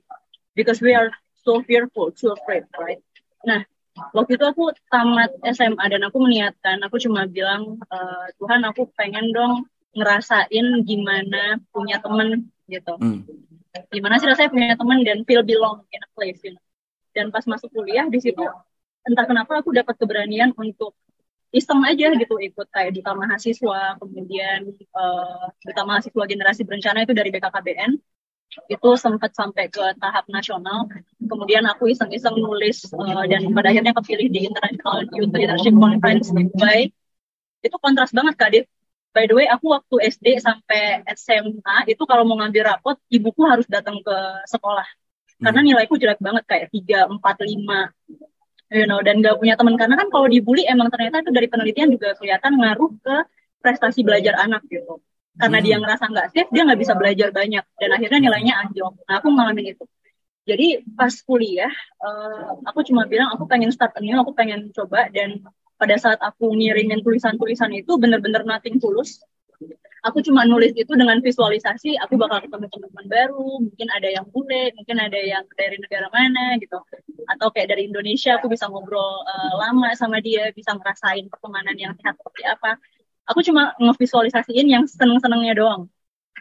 Because 0.53 0.79
we 0.85 0.93
are 0.93 1.11
so 1.41 1.65
fearful 1.65 2.13
so 2.15 2.37
afraid 2.37 2.69
right? 2.77 3.01
Nah 3.49 3.65
waktu 4.13 4.37
itu 4.37 4.45
aku 4.45 4.71
tamat 4.93 5.33
SMA 5.51 5.85
dan 5.89 6.05
aku 6.05 6.21
meniatkan. 6.21 6.79
Aku 6.85 7.01
cuma 7.01 7.25
bilang 7.27 7.81
e, 7.81 7.99
Tuhan 8.39 8.61
aku 8.69 8.93
pengen 8.95 9.33
dong 9.33 9.65
ngerasain 9.97 10.87
gimana 10.87 11.59
punya 11.75 11.99
temen 11.99 12.53
gitu. 12.71 12.95
Hmm. 13.01 13.27
gimana 13.91 14.19
sih 14.19 14.27
rasanya 14.27 14.51
punya 14.51 14.75
temen 14.75 14.99
dan 15.07 15.19
feel 15.27 15.43
belong 15.47 15.87
in 15.95 16.03
a 16.03 16.11
place 16.15 16.43
you 16.43 16.55
know 16.55 16.63
dan 17.17 17.29
pas 17.35 17.45
masuk 17.47 17.71
kuliah 17.73 18.07
di 18.07 18.19
situ 18.23 18.43
entah 19.07 19.25
kenapa 19.25 19.61
aku 19.61 19.73
dapat 19.73 19.97
keberanian 19.97 20.53
untuk 20.55 20.95
iseng 21.51 21.83
aja 21.83 22.15
gitu 22.15 22.39
ikut 22.39 22.69
kayak 22.71 22.95
duta 22.95 23.11
mahasiswa 23.17 23.99
kemudian 23.99 24.71
uh, 24.95 25.51
duta 25.67 25.83
mahasiswa 25.83 26.25
generasi 26.29 26.63
berencana 26.63 27.03
itu 27.03 27.13
dari 27.17 27.35
BKKBN 27.35 27.99
itu 28.67 28.91
sempat 28.99 29.31
sampai 29.31 29.71
ke 29.71 29.95
tahap 30.03 30.27
nasional. 30.27 30.91
Kemudian 31.23 31.63
aku 31.71 31.87
iseng-iseng 31.87 32.35
nulis 32.35 32.83
uh, 32.91 33.23
dan 33.31 33.47
pada 33.55 33.71
akhirnya 33.71 33.95
kepilih 33.95 34.27
di 34.27 34.51
International 34.51 35.07
Youth 35.15 35.31
Leadership 35.31 35.71
Conference 35.79 36.35
di 36.35 36.51
Dubai. 36.51 36.91
Itu 37.63 37.79
kontras 37.79 38.11
banget 38.11 38.35
kak 38.35 38.51
Dev 38.51 38.67
by 39.11 39.27
the 39.27 39.35
way 39.35 39.47
aku 39.51 39.75
waktu 39.75 39.95
SD 40.11 40.39
sampai 40.39 41.03
SMA 41.19 41.91
itu 41.91 42.03
kalau 42.07 42.23
mau 42.23 42.39
ngambil 42.39 42.75
rapot 42.75 42.97
ibuku 43.11 43.43
harus 43.47 43.67
datang 43.67 43.99
ke 44.03 44.17
sekolah 44.47 44.87
karena 45.41 45.61
hmm. 45.65 45.69
nilaiku 45.73 45.95
jelek 45.97 46.21
banget 46.21 46.45
kayak 46.45 46.67
tiga 46.69 47.09
empat 47.09 47.41
lima 47.43 47.89
you 48.71 48.85
know. 48.85 49.01
Dan 49.01 49.25
gak 49.25 49.41
punya 49.41 49.57
teman. 49.57 49.75
Karena 49.81 49.97
kan 49.97 50.09
kalau 50.13 50.29
dibully 50.29 50.69
emang 50.69 50.93
ternyata 50.93 51.25
itu 51.25 51.33
dari 51.33 51.49
penelitian 51.49 51.89
juga 51.91 52.15
kelihatan 52.21 52.61
ngaruh 52.61 52.91
ke 53.01 53.17
prestasi 53.65 54.05
belajar 54.05 54.37
anak 54.37 54.65
gitu. 54.69 55.01
Karena 55.41 55.59
hmm. 55.59 55.67
dia 55.67 55.77
ngerasa 55.81 56.05
nggak 56.11 56.27
safe 56.37 56.51
dia 56.53 56.63
nggak 56.69 56.81
bisa 56.81 56.93
belajar 56.95 57.29
banyak. 57.33 57.65
Dan 57.81 57.91
akhirnya 57.97 58.21
nilainya 58.21 58.55
anjlok. 58.61 58.95
Nah 59.09 59.15
aku 59.19 59.29
ngalamin 59.33 59.67
itu. 59.73 59.85
Jadi 60.45 60.67
pas 60.97 61.13
kuliah 61.25 61.73
uh, 62.01 62.59
aku 62.65 62.81
cuma 62.85 63.05
bilang 63.07 63.31
aku 63.33 63.45
pengen 63.49 63.71
start 63.73 63.97
new 64.05 64.17
aku 64.21 64.37
pengen 64.37 64.69
coba. 64.77 65.09
Dan 65.09 65.41
pada 65.81 65.97
saat 65.97 66.21
aku 66.21 66.53
ngirimin 66.53 67.01
tulisan-tulisan 67.01 67.73
itu 67.73 67.97
bener-bener 67.97 68.45
nothing 68.45 68.77
tulus 68.77 69.25
aku 70.01 70.19
cuma 70.25 70.49
nulis 70.49 70.73
itu 70.73 70.93
dengan 70.97 71.21
visualisasi 71.21 72.01
aku 72.01 72.17
bakal 72.17 72.41
ketemu 72.41 72.67
teman-teman 72.73 73.07
baru 73.07 73.49
mungkin 73.61 73.89
ada 73.93 74.09
yang 74.09 74.27
bule 74.33 74.73
mungkin 74.77 74.97
ada 74.97 75.21
yang 75.21 75.45
dari 75.57 75.77
negara 75.77 76.09
mana 76.09 76.57
gitu. 76.61 76.79
Atau 77.29 77.53
kayak 77.53 77.69
dari 77.77 77.89
Indonesia 77.89 78.41
aku 78.41 78.49
bisa 78.49 78.67
ngobrol 78.67 79.25
uh, 79.25 79.53
lama 79.61 79.93
sama 79.95 80.19
dia 80.25 80.49
bisa 80.57 80.73
ngerasain 80.75 81.29
pertemanan 81.29 81.77
yang 81.77 81.93
sehat 82.01 82.17
seperti 82.17 82.43
apa. 82.49 82.81
Aku 83.29 83.45
cuma 83.47 83.77
ngevisualisasiin 83.79 84.67
yang 84.67 84.85
seneng-senengnya 84.89 85.55
doang 85.55 85.87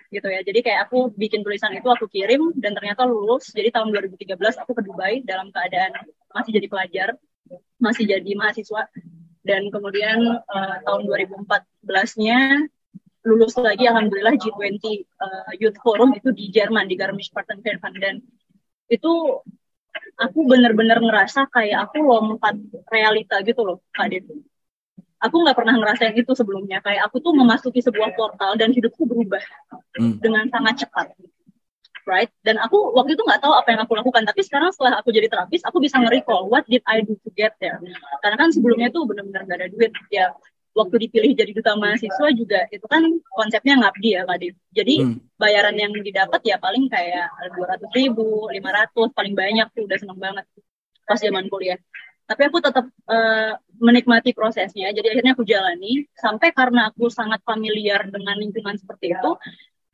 gitu 0.10 0.26
ya. 0.26 0.42
Jadi 0.42 0.60
kayak 0.66 0.90
aku 0.90 1.14
bikin 1.14 1.46
tulisan 1.46 1.76
itu 1.76 1.86
aku 1.86 2.10
kirim 2.10 2.56
dan 2.58 2.74
ternyata 2.74 3.06
lulus. 3.06 3.54
Jadi 3.54 3.70
tahun 3.70 3.94
2013 3.94 4.36
aku 4.66 4.72
ke 4.74 4.82
Dubai 4.82 5.22
dalam 5.22 5.54
keadaan 5.54 5.94
masih 6.34 6.52
jadi 6.58 6.68
pelajar 6.72 7.08
masih 7.78 8.06
jadi 8.10 8.32
mahasiswa. 8.34 8.90
Dan 9.40 9.72
kemudian 9.72 10.20
uh, 10.46 10.78
tahun 10.84 11.02
2014-nya 11.08 12.70
lulus 13.30 13.54
lagi 13.62 13.86
alhamdulillah 13.86 14.34
G20 14.42 14.82
uh, 14.82 14.90
eh, 14.90 15.52
Youth 15.62 15.78
Forum 15.86 16.18
itu 16.18 16.34
di 16.34 16.50
Jerman 16.50 16.90
di 16.90 16.98
Garmisch-Partenkirchen 16.98 17.94
dan 18.02 18.18
itu 18.90 19.14
aku 20.18 20.40
bener-bener 20.46 21.00
ngerasa 21.00 21.48
kayak 21.54 21.90
aku 21.90 22.02
lompat 22.04 22.58
realita 22.90 23.40
gitu 23.46 23.62
loh 23.64 23.78
Kak 23.94 24.10
Dev. 24.12 24.26
Aku 25.20 25.36
nggak 25.44 25.58
pernah 25.60 25.76
ngerasain 25.76 26.16
itu 26.16 26.32
sebelumnya. 26.32 26.80
Kayak 26.80 27.12
aku 27.12 27.20
tuh 27.20 27.36
memasuki 27.36 27.84
sebuah 27.84 28.16
portal 28.16 28.56
dan 28.56 28.72
hidupku 28.72 29.04
berubah 29.04 29.44
hmm. 30.00 30.24
dengan 30.24 30.48
sangat 30.48 30.88
cepat. 30.88 31.12
Right? 32.08 32.32
Dan 32.42 32.56
aku 32.58 32.96
waktu 32.96 33.20
itu 33.20 33.22
nggak 33.28 33.44
tahu 33.44 33.52
apa 33.52 33.68
yang 33.76 33.84
aku 33.84 34.00
lakukan. 34.00 34.24
Tapi 34.24 34.42
sekarang 34.48 34.72
setelah 34.72 35.04
aku 35.04 35.12
jadi 35.12 35.28
terapis, 35.28 35.62
aku 35.68 35.84
bisa 35.84 36.00
nge-recall 36.00 36.48
what 36.48 36.64
did 36.72 36.82
I 36.88 37.04
do 37.04 37.20
to 37.20 37.30
get 37.36 37.60
there. 37.60 37.84
Karena 38.24 38.38
kan 38.40 38.50
sebelumnya 38.56 38.90
tuh 38.96 39.04
bener-bener 39.06 39.44
nggak 39.44 39.60
ada 39.60 39.68
duit. 39.68 39.92
Ya 40.08 40.32
waktu 40.74 40.96
dipilih 41.08 41.32
jadi 41.34 41.52
duta 41.52 41.74
mahasiswa 41.76 42.28
juga 42.34 42.70
itu 42.70 42.86
kan 42.86 43.02
konsepnya 43.34 43.82
ngabdi 43.82 44.10
ya 44.16 44.22
Kak 44.24 44.38
Jadi 44.72 44.96
hmm. 45.02 45.36
bayaran 45.36 45.76
yang 45.76 45.92
didapat 45.92 46.42
ya 46.46 46.62
paling 46.62 46.88
kayak 46.88 47.28
dua 47.58 47.66
ratus 47.76 47.90
ribu, 47.92 48.48
lima 48.54 48.70
ratus 48.72 49.10
paling 49.12 49.34
banyak 49.34 49.68
tuh 49.74 49.90
udah 49.90 49.98
seneng 49.98 50.20
banget 50.20 50.46
pas 51.04 51.20
zaman 51.20 51.50
kuliah. 51.50 51.80
Tapi 52.30 52.46
aku 52.46 52.62
tetap 52.62 52.86
uh, 53.10 53.58
menikmati 53.82 54.38
prosesnya. 54.38 54.94
Jadi 54.94 55.18
akhirnya 55.18 55.34
aku 55.34 55.42
jalani 55.42 56.06
sampai 56.14 56.54
karena 56.54 56.94
aku 56.94 57.10
sangat 57.10 57.42
familiar 57.42 58.06
dengan 58.06 58.38
lingkungan 58.38 58.78
seperti 58.78 59.18
itu. 59.18 59.32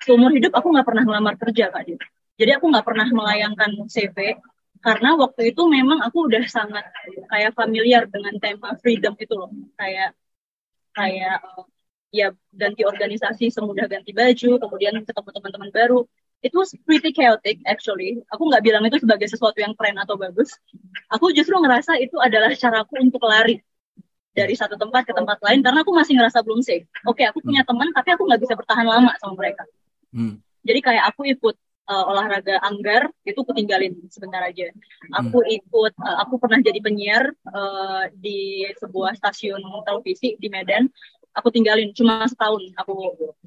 Seumur 0.03 0.35
hidup 0.35 0.51
aku 0.51 0.75
nggak 0.75 0.83
pernah 0.83 1.03
melamar 1.07 1.39
kerja 1.39 1.71
Kak. 1.71 1.87
Jadi 2.35 2.51
aku 2.51 2.67
nggak 2.67 2.83
pernah 2.83 3.07
melayangkan 3.07 3.87
CV 3.87 4.35
karena 4.83 5.15
waktu 5.15 5.55
itu 5.55 5.65
memang 5.65 6.03
aku 6.03 6.27
udah 6.27 6.43
sangat 6.45 6.83
kayak 7.31 7.55
familiar 7.55 8.05
dengan 8.11 8.35
tema 8.43 8.75
freedom 8.83 9.15
itu 9.15 9.33
loh. 9.33 9.49
Kayak 9.79 10.13
kayak 10.95 11.43
uh, 11.43 11.67
ya 12.15 12.31
ganti 12.55 12.87
organisasi 12.87 13.51
semudah 13.51 13.91
ganti 13.91 14.15
baju 14.15 14.57
kemudian 14.57 14.95
ketemu 15.03 15.29
teman-teman 15.35 15.69
baru. 15.75 15.99
Itu 16.39 16.61
pretty 16.87 17.11
chaotic 17.11 17.59
actually. 17.67 18.21
Aku 18.31 18.47
nggak 18.47 18.63
bilang 18.63 18.83
itu 18.87 19.01
sebagai 19.01 19.27
sesuatu 19.27 19.59
yang 19.59 19.75
keren 19.75 19.99
atau 19.99 20.15
bagus. 20.15 20.55
Aku 21.11 21.35
justru 21.35 21.57
ngerasa 21.59 21.99
itu 21.99 22.15
adalah 22.21 22.53
caraku 22.55 23.01
untuk 23.03 23.21
lari 23.27 23.59
dari 24.35 24.51
satu 24.51 24.75
tempat 24.75 25.07
ke 25.07 25.13
tempat 25.15 25.39
lain 25.39 25.63
karena 25.63 25.79
aku 25.83 25.91
masih 25.95 26.15
ngerasa 26.15 26.39
belum 26.43 26.63
safe. 26.63 26.87
Oke 27.07 27.23
okay, 27.23 27.25
aku 27.31 27.43
punya 27.43 27.67
teman 27.67 27.91
tapi 27.91 28.15
aku 28.15 28.23
nggak 28.27 28.41
bisa 28.41 28.53
bertahan 28.55 28.87
lama 28.87 29.11
sama 29.19 29.35
mereka. 29.35 29.67
Hmm. 30.15 30.39
jadi 30.63 30.79
kayak 30.79 31.03
aku 31.11 31.27
ikut 31.27 31.59
uh, 31.89 32.05
olahraga 32.09 32.57
anggar 32.61 33.09
itu 33.25 33.37
aku 33.37 33.53
tinggalin 33.53 33.93
sebentar 34.09 34.41
aja. 34.41 34.69
Aku 35.21 35.41
hmm. 35.41 35.57
ikut, 35.61 35.93
uh, 36.01 36.17
aku 36.25 36.41
pernah 36.41 36.59
jadi 36.61 36.79
penyiar 36.81 37.23
uh, 37.49 38.09
di 38.13 38.65
sebuah 38.77 39.17
stasiun 39.17 39.61
televisi 39.85 40.37
di 40.37 40.47
Medan. 40.49 40.89
Aku 41.35 41.51
tinggalin 41.51 41.91
cuma 41.91 42.23
setahun 42.31 42.63
aku 42.79 42.95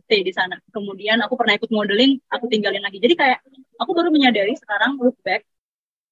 stay 0.04 0.21
di 0.21 0.33
sana. 0.33 0.61
Kemudian 0.68 1.25
aku 1.25 1.40
pernah 1.40 1.57
ikut 1.57 1.73
modeling, 1.73 2.21
aku 2.28 2.45
tinggalin 2.52 2.85
lagi. 2.85 3.00
Jadi 3.00 3.16
kayak 3.16 3.40
aku 3.80 3.90
baru 3.97 4.12
menyadari 4.12 4.52
sekarang 4.61 5.00
look 5.00 5.16
back 5.25 5.49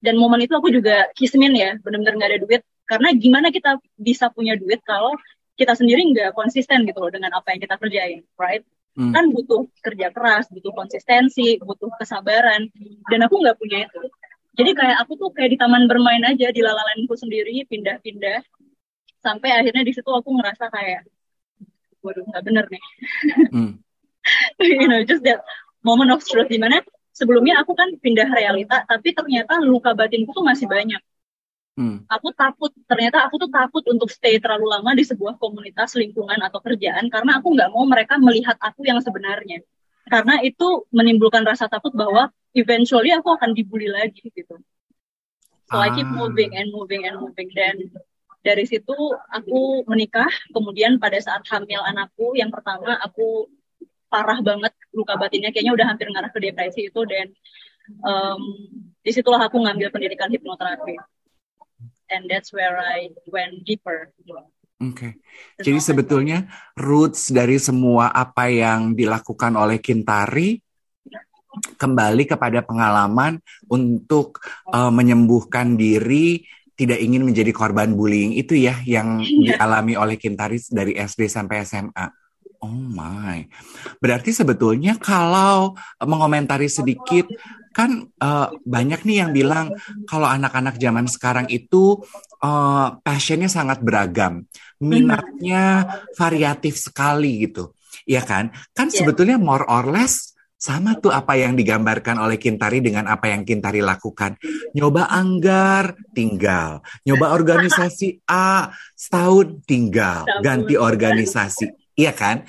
dan 0.00 0.16
momen 0.16 0.40
itu 0.44 0.56
aku 0.56 0.72
juga 0.72 1.08
kismin 1.12 1.52
ya, 1.52 1.76
benar-benar 1.84 2.16
nggak 2.16 2.30
ada 2.32 2.40
duit. 2.40 2.62
Karena 2.86 3.12
gimana 3.12 3.50
kita 3.50 3.76
bisa 3.98 4.30
punya 4.32 4.54
duit 4.56 4.80
kalau 4.86 5.12
kita 5.56 5.72
sendiri 5.72 6.04
nggak 6.12 6.36
konsisten 6.36 6.84
gitu 6.84 7.00
loh 7.00 7.10
dengan 7.12 7.32
apa 7.36 7.52
yang 7.52 7.60
kita 7.64 7.76
kerjain, 7.80 8.20
right? 8.36 8.62
Hmm. 8.96 9.12
kan 9.12 9.24
butuh 9.30 9.68
kerja 9.84 10.08
keras 10.10 10.48
butuh 10.48 10.72
konsistensi 10.72 11.60
butuh 11.60 11.92
kesabaran. 12.00 12.68
Dan 13.06 13.20
aku 13.24 13.38
nggak 13.40 13.56
punya 13.60 13.86
itu. 13.86 14.02
Jadi 14.56 14.70
kayak 14.72 14.96
aku 15.04 15.20
tuh 15.20 15.28
kayak 15.36 15.52
di 15.52 15.58
taman 15.60 15.84
bermain 15.84 16.24
aja 16.24 16.48
di 16.48 16.60
lalalainku 16.64 17.12
sendiri 17.12 17.68
pindah-pindah. 17.68 18.40
Sampai 19.20 19.52
akhirnya 19.52 19.84
di 19.84 19.92
situ 19.92 20.08
aku 20.08 20.32
ngerasa 20.40 20.72
kayak 20.72 21.04
waduh 22.00 22.24
nggak 22.24 22.42
bener 22.42 22.64
nih. 22.72 22.84
Hmm. 23.52 23.72
you 24.80 24.88
know 24.88 25.04
just 25.04 25.22
that 25.22 25.44
moment 25.84 26.10
of 26.10 26.24
truth. 26.24 26.48
Di 26.48 26.56
mana 26.56 26.80
sebelumnya 27.12 27.60
aku 27.64 27.72
kan 27.72 27.92
pindah 27.96 28.28
realita 28.28 28.84
tapi 28.84 29.16
ternyata 29.16 29.56
luka 29.64 29.96
batinku 29.96 30.36
tuh 30.36 30.44
masih 30.44 30.68
banyak 30.68 31.00
Hmm. 31.76 32.08
Aku 32.08 32.32
takut, 32.32 32.72
ternyata 32.88 33.20
aku 33.28 33.36
tuh 33.36 33.52
takut 33.52 33.84
untuk 33.92 34.08
stay 34.08 34.40
terlalu 34.40 34.72
lama 34.72 34.96
di 34.96 35.04
sebuah 35.04 35.36
komunitas 35.36 35.92
lingkungan 35.92 36.40
atau 36.40 36.64
kerjaan 36.64 37.12
karena 37.12 37.36
aku 37.36 37.52
nggak 37.52 37.68
mau 37.68 37.84
mereka 37.84 38.16
melihat 38.16 38.56
aku 38.56 38.88
yang 38.88 38.96
sebenarnya. 39.04 39.60
Karena 40.08 40.40
itu 40.40 40.88
menimbulkan 40.88 41.44
rasa 41.44 41.68
takut 41.68 41.92
bahwa 41.92 42.32
eventually 42.56 43.12
aku 43.12 43.36
akan 43.36 43.52
dibully 43.52 43.92
lagi 43.92 44.32
gitu. 44.32 44.56
So 45.68 45.76
ah. 45.76 45.84
I 45.84 45.92
keep 45.92 46.08
ah. 46.08 46.16
moving 46.16 46.56
and 46.56 46.72
moving 46.72 47.04
and 47.04 47.20
moving 47.20 47.52
dan 47.52 47.76
dari 48.40 48.64
situ 48.64 48.96
aku 49.28 49.84
menikah. 49.84 50.32
Kemudian 50.56 50.96
pada 50.96 51.20
saat 51.20 51.44
hamil 51.52 51.84
anakku 51.84 52.32
yang 52.40 52.48
pertama 52.48 52.96
aku 53.04 53.52
parah 54.08 54.40
banget 54.40 54.72
luka 54.96 55.12
batinnya 55.20 55.52
kayaknya 55.52 55.76
udah 55.76 55.86
hampir 55.92 56.08
ngarah 56.08 56.32
ke 56.32 56.40
depresi 56.40 56.88
itu 56.88 57.04
dan 57.04 57.36
um, 58.00 58.40
di 59.04 59.10
situlah 59.12 59.44
aku 59.44 59.60
ngambil 59.60 59.92
pendidikan 59.92 60.30
hipnoterapi 60.30 60.96
and 62.10 62.30
that's 62.30 62.50
where 62.54 62.78
I 62.78 63.12
went 63.30 63.66
deeper. 63.66 64.12
Oke, 64.76 64.92
okay. 64.92 65.12
jadi 65.56 65.80
sebetulnya 65.80 66.52
roots 66.76 67.32
dari 67.32 67.56
semua 67.56 68.12
apa 68.12 68.52
yang 68.52 68.92
dilakukan 68.92 69.56
oleh 69.56 69.80
Kintari 69.80 70.60
kembali 71.80 72.28
kepada 72.28 72.60
pengalaman 72.60 73.40
untuk 73.72 74.44
uh, 74.68 74.92
menyembuhkan 74.92 75.80
diri, 75.80 76.44
tidak 76.76 77.00
ingin 77.00 77.24
menjadi 77.24 77.56
korban 77.56 77.96
bullying 77.96 78.36
itu 78.36 78.52
ya 78.52 78.76
yang 78.84 79.24
yeah. 79.24 79.56
dialami 79.56 79.96
oleh 79.96 80.20
Kintari 80.20 80.60
dari 80.68 80.92
SD 80.92 81.24
sampai 81.32 81.64
SMA. 81.64 82.06
Oh 82.60 82.72
my, 82.72 83.44
berarti 84.00 84.32
sebetulnya 84.32 84.96
kalau 84.96 85.76
mengomentari 86.00 86.72
sedikit 86.72 87.28
kan 87.76 88.08
uh, 88.24 88.48
banyak 88.64 89.04
nih 89.04 89.20
yang 89.20 89.36
bilang 89.36 89.76
kalau 90.08 90.24
anak-anak 90.24 90.80
zaman 90.80 91.04
sekarang 91.04 91.44
itu 91.52 92.00
uh, 92.40 92.96
passionnya 93.04 93.52
sangat 93.52 93.84
beragam, 93.84 94.48
minatnya 94.80 95.84
variatif 96.16 96.80
sekali 96.80 97.44
gitu, 97.44 97.76
ya 98.08 98.24
kan? 98.24 98.48
Kan 98.72 98.88
yeah. 98.88 99.04
sebetulnya 99.04 99.36
more 99.36 99.68
or 99.68 99.92
less 99.92 100.32
sama 100.56 100.96
tuh 100.96 101.12
apa 101.12 101.36
yang 101.36 101.52
digambarkan 101.52 102.16
oleh 102.16 102.40
Kintari 102.40 102.80
dengan 102.80 103.04
apa 103.12 103.28
yang 103.28 103.44
Kintari 103.44 103.84
lakukan. 103.84 104.40
Nyoba 104.72 105.12
anggar, 105.12 106.00
tinggal. 106.16 106.80
Nyoba 107.04 107.36
organisasi 107.36 108.24
A, 108.24 108.72
setahun 108.96 109.60
tinggal. 109.68 110.24
Ganti 110.40 110.80
organisasi. 110.80 111.92
Iya 111.92 112.16
kan? 112.16 112.48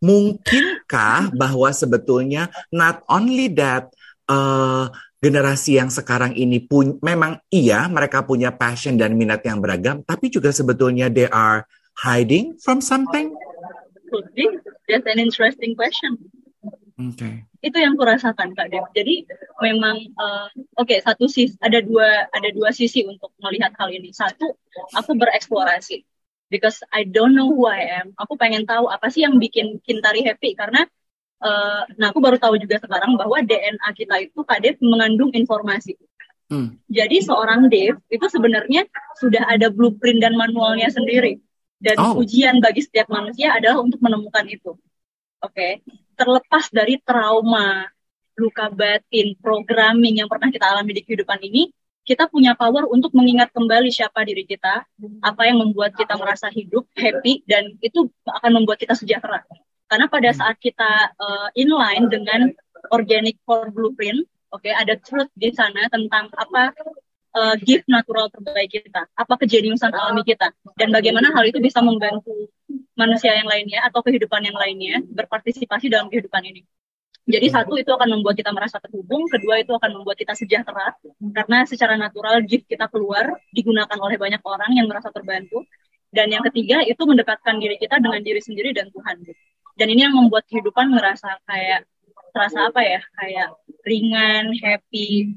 Mungkinkah 0.00 1.36
bahwa 1.36 1.68
sebetulnya 1.70 2.48
not 2.72 3.04
only 3.06 3.52
that 3.52 3.92
uh, 4.32 4.88
generasi 5.20 5.76
yang 5.76 5.92
sekarang 5.92 6.32
ini 6.34 6.64
pun 6.64 6.96
memang 7.04 7.38
iya 7.52 7.84
mereka 7.86 8.24
punya 8.24 8.50
passion 8.50 8.96
dan 8.96 9.14
minat 9.14 9.44
yang 9.44 9.60
beragam, 9.60 10.00
tapi 10.02 10.32
juga 10.32 10.48
sebetulnya 10.50 11.12
they 11.12 11.28
are 11.28 11.68
hiding 12.00 12.56
from 12.58 12.80
something. 12.80 13.36
That's 14.88 15.06
an 15.08 15.20
interesting 15.20 15.76
question. 15.76 16.18
Okay. 16.96 17.48
Itu 17.64 17.78
yang 17.78 17.96
kurasakan 17.96 18.52
Kak 18.52 18.68
Dev. 18.68 18.84
Jadi 18.92 19.24
memang 19.62 19.96
uh, 20.18 20.48
oke 20.76 20.90
okay, 20.90 20.98
satu 21.00 21.30
sisi 21.30 21.56
ada 21.62 21.80
dua 21.80 22.28
ada 22.30 22.48
dua 22.52 22.70
sisi 22.74 23.06
untuk 23.06 23.32
melihat 23.40 23.72
hal 23.78 23.88
ini. 23.88 24.12
Satu, 24.12 24.58
aku 24.92 25.16
bereksplorasi 25.16 26.04
because 26.52 26.84
I 26.92 27.08
don't 27.08 27.32
know 27.32 27.48
who 27.48 27.64
I 27.64 28.04
am. 28.04 28.12
Aku 28.20 28.36
pengen 28.36 28.68
tahu 28.68 28.92
apa 28.92 29.08
sih 29.08 29.24
yang 29.24 29.40
bikin 29.40 29.80
Kintari 29.80 30.20
happy 30.26 30.52
karena 30.52 30.84
uh, 31.42 31.82
nah 31.98 32.14
aku 32.14 32.22
baru 32.22 32.38
tahu 32.38 32.56
juga 32.62 32.78
sekarang 32.78 33.18
bahwa 33.18 33.42
DNA 33.42 33.88
kita 33.98 34.16
itu 34.22 34.40
Kak 34.46 34.62
mengandung 34.80 35.34
informasi. 35.34 35.98
Hmm. 36.52 36.76
Jadi 36.86 37.24
seorang 37.24 37.66
Dev 37.72 37.98
itu 38.12 38.26
sebenarnya 38.28 38.84
sudah 39.16 39.48
ada 39.48 39.72
blueprint 39.72 40.20
dan 40.20 40.36
manualnya 40.36 40.92
sendiri. 40.92 41.40
Dan 41.82 41.98
oh. 41.98 42.22
ujian 42.22 42.62
bagi 42.62 42.84
setiap 42.84 43.10
manusia 43.10 43.58
adalah 43.58 43.82
untuk 43.82 43.98
menemukan 43.98 44.46
itu. 44.46 44.78
Oke, 45.42 45.50
okay? 45.58 45.72
terlepas 46.14 46.70
dari 46.70 47.02
trauma, 47.02 47.90
luka 48.38 48.70
batin, 48.70 49.34
programming 49.42 50.22
yang 50.22 50.30
pernah 50.30 50.54
kita 50.54 50.62
alami 50.70 50.94
di 50.94 51.02
kehidupan 51.02 51.42
ini, 51.42 51.74
kita 52.06 52.30
punya 52.30 52.54
power 52.54 52.86
untuk 52.86 53.10
mengingat 53.14 53.50
kembali 53.50 53.90
siapa 53.90 54.22
diri 54.22 54.46
kita, 54.46 54.86
apa 55.22 55.42
yang 55.42 55.58
membuat 55.58 55.98
kita 55.98 56.14
merasa 56.14 56.46
hidup, 56.54 56.86
happy, 56.94 57.42
dan 57.50 57.74
itu 57.82 58.06
akan 58.26 58.62
membuat 58.62 58.78
kita 58.78 58.94
sejahtera. 58.94 59.42
Karena 59.92 60.08
pada 60.08 60.32
hmm. 60.32 60.38
saat 60.40 60.56
kita 60.56 61.12
uh, 61.20 61.48
inline 61.52 62.08
dengan 62.08 62.48
organic 62.88 63.36
core 63.44 63.68
blueprint, 63.68 64.24
oke, 64.48 64.64
okay, 64.64 64.72
ada 64.72 64.96
truth 64.96 65.28
di 65.36 65.52
sana 65.52 65.84
tentang 65.92 66.32
apa 66.32 66.72
uh, 67.36 67.60
gift 67.60 67.84
natural 67.92 68.32
terbaik 68.32 68.72
kita, 68.72 69.04
apa 69.12 69.34
kejeniusan 69.36 69.92
alami 69.92 70.24
kita, 70.24 70.48
dan 70.80 70.88
bagaimana 70.96 71.28
hal 71.36 71.44
itu 71.44 71.60
bisa 71.60 71.84
membantu 71.84 72.48
manusia 72.96 73.36
yang 73.36 73.44
lainnya 73.44 73.84
atau 73.84 74.00
kehidupan 74.00 74.40
yang 74.48 74.56
lainnya 74.56 75.04
berpartisipasi 75.12 75.92
dalam 75.92 76.08
kehidupan 76.08 76.40
ini. 76.40 76.64
Jadi 77.28 77.52
satu 77.52 77.76
itu 77.76 77.92
akan 77.92 78.16
membuat 78.16 78.40
kita 78.40 78.48
merasa 78.48 78.80
terhubung, 78.80 79.28
kedua 79.28 79.60
itu 79.60 79.76
akan 79.76 80.00
membuat 80.00 80.16
kita 80.16 80.32
sejahtera 80.32 80.96
karena 81.36 81.68
secara 81.68 82.00
natural 82.00 82.40
gift 82.48 82.64
kita 82.64 82.88
keluar 82.88 83.28
digunakan 83.52 83.94
oleh 84.00 84.16
banyak 84.16 84.40
orang 84.40 84.72
yang 84.72 84.88
merasa 84.88 85.12
terbantu. 85.12 85.68
Dan 86.12 86.28
yang 86.28 86.44
ketiga 86.48 86.80
itu 86.84 87.00
mendekatkan 87.08 87.56
diri 87.56 87.80
kita 87.80 87.96
dengan 87.96 88.20
diri 88.20 88.40
sendiri 88.40 88.76
dan 88.76 88.92
Tuhan. 88.92 89.22
Dan 89.78 89.86
ini 89.92 90.04
yang 90.04 90.14
membuat 90.16 90.44
kehidupan 90.48 90.92
merasa 90.92 91.40
kayak 91.48 91.88
terasa 92.32 92.72
apa 92.72 92.80
ya 92.80 93.00
kayak 93.20 93.48
ringan, 93.84 94.52
happy, 94.60 95.36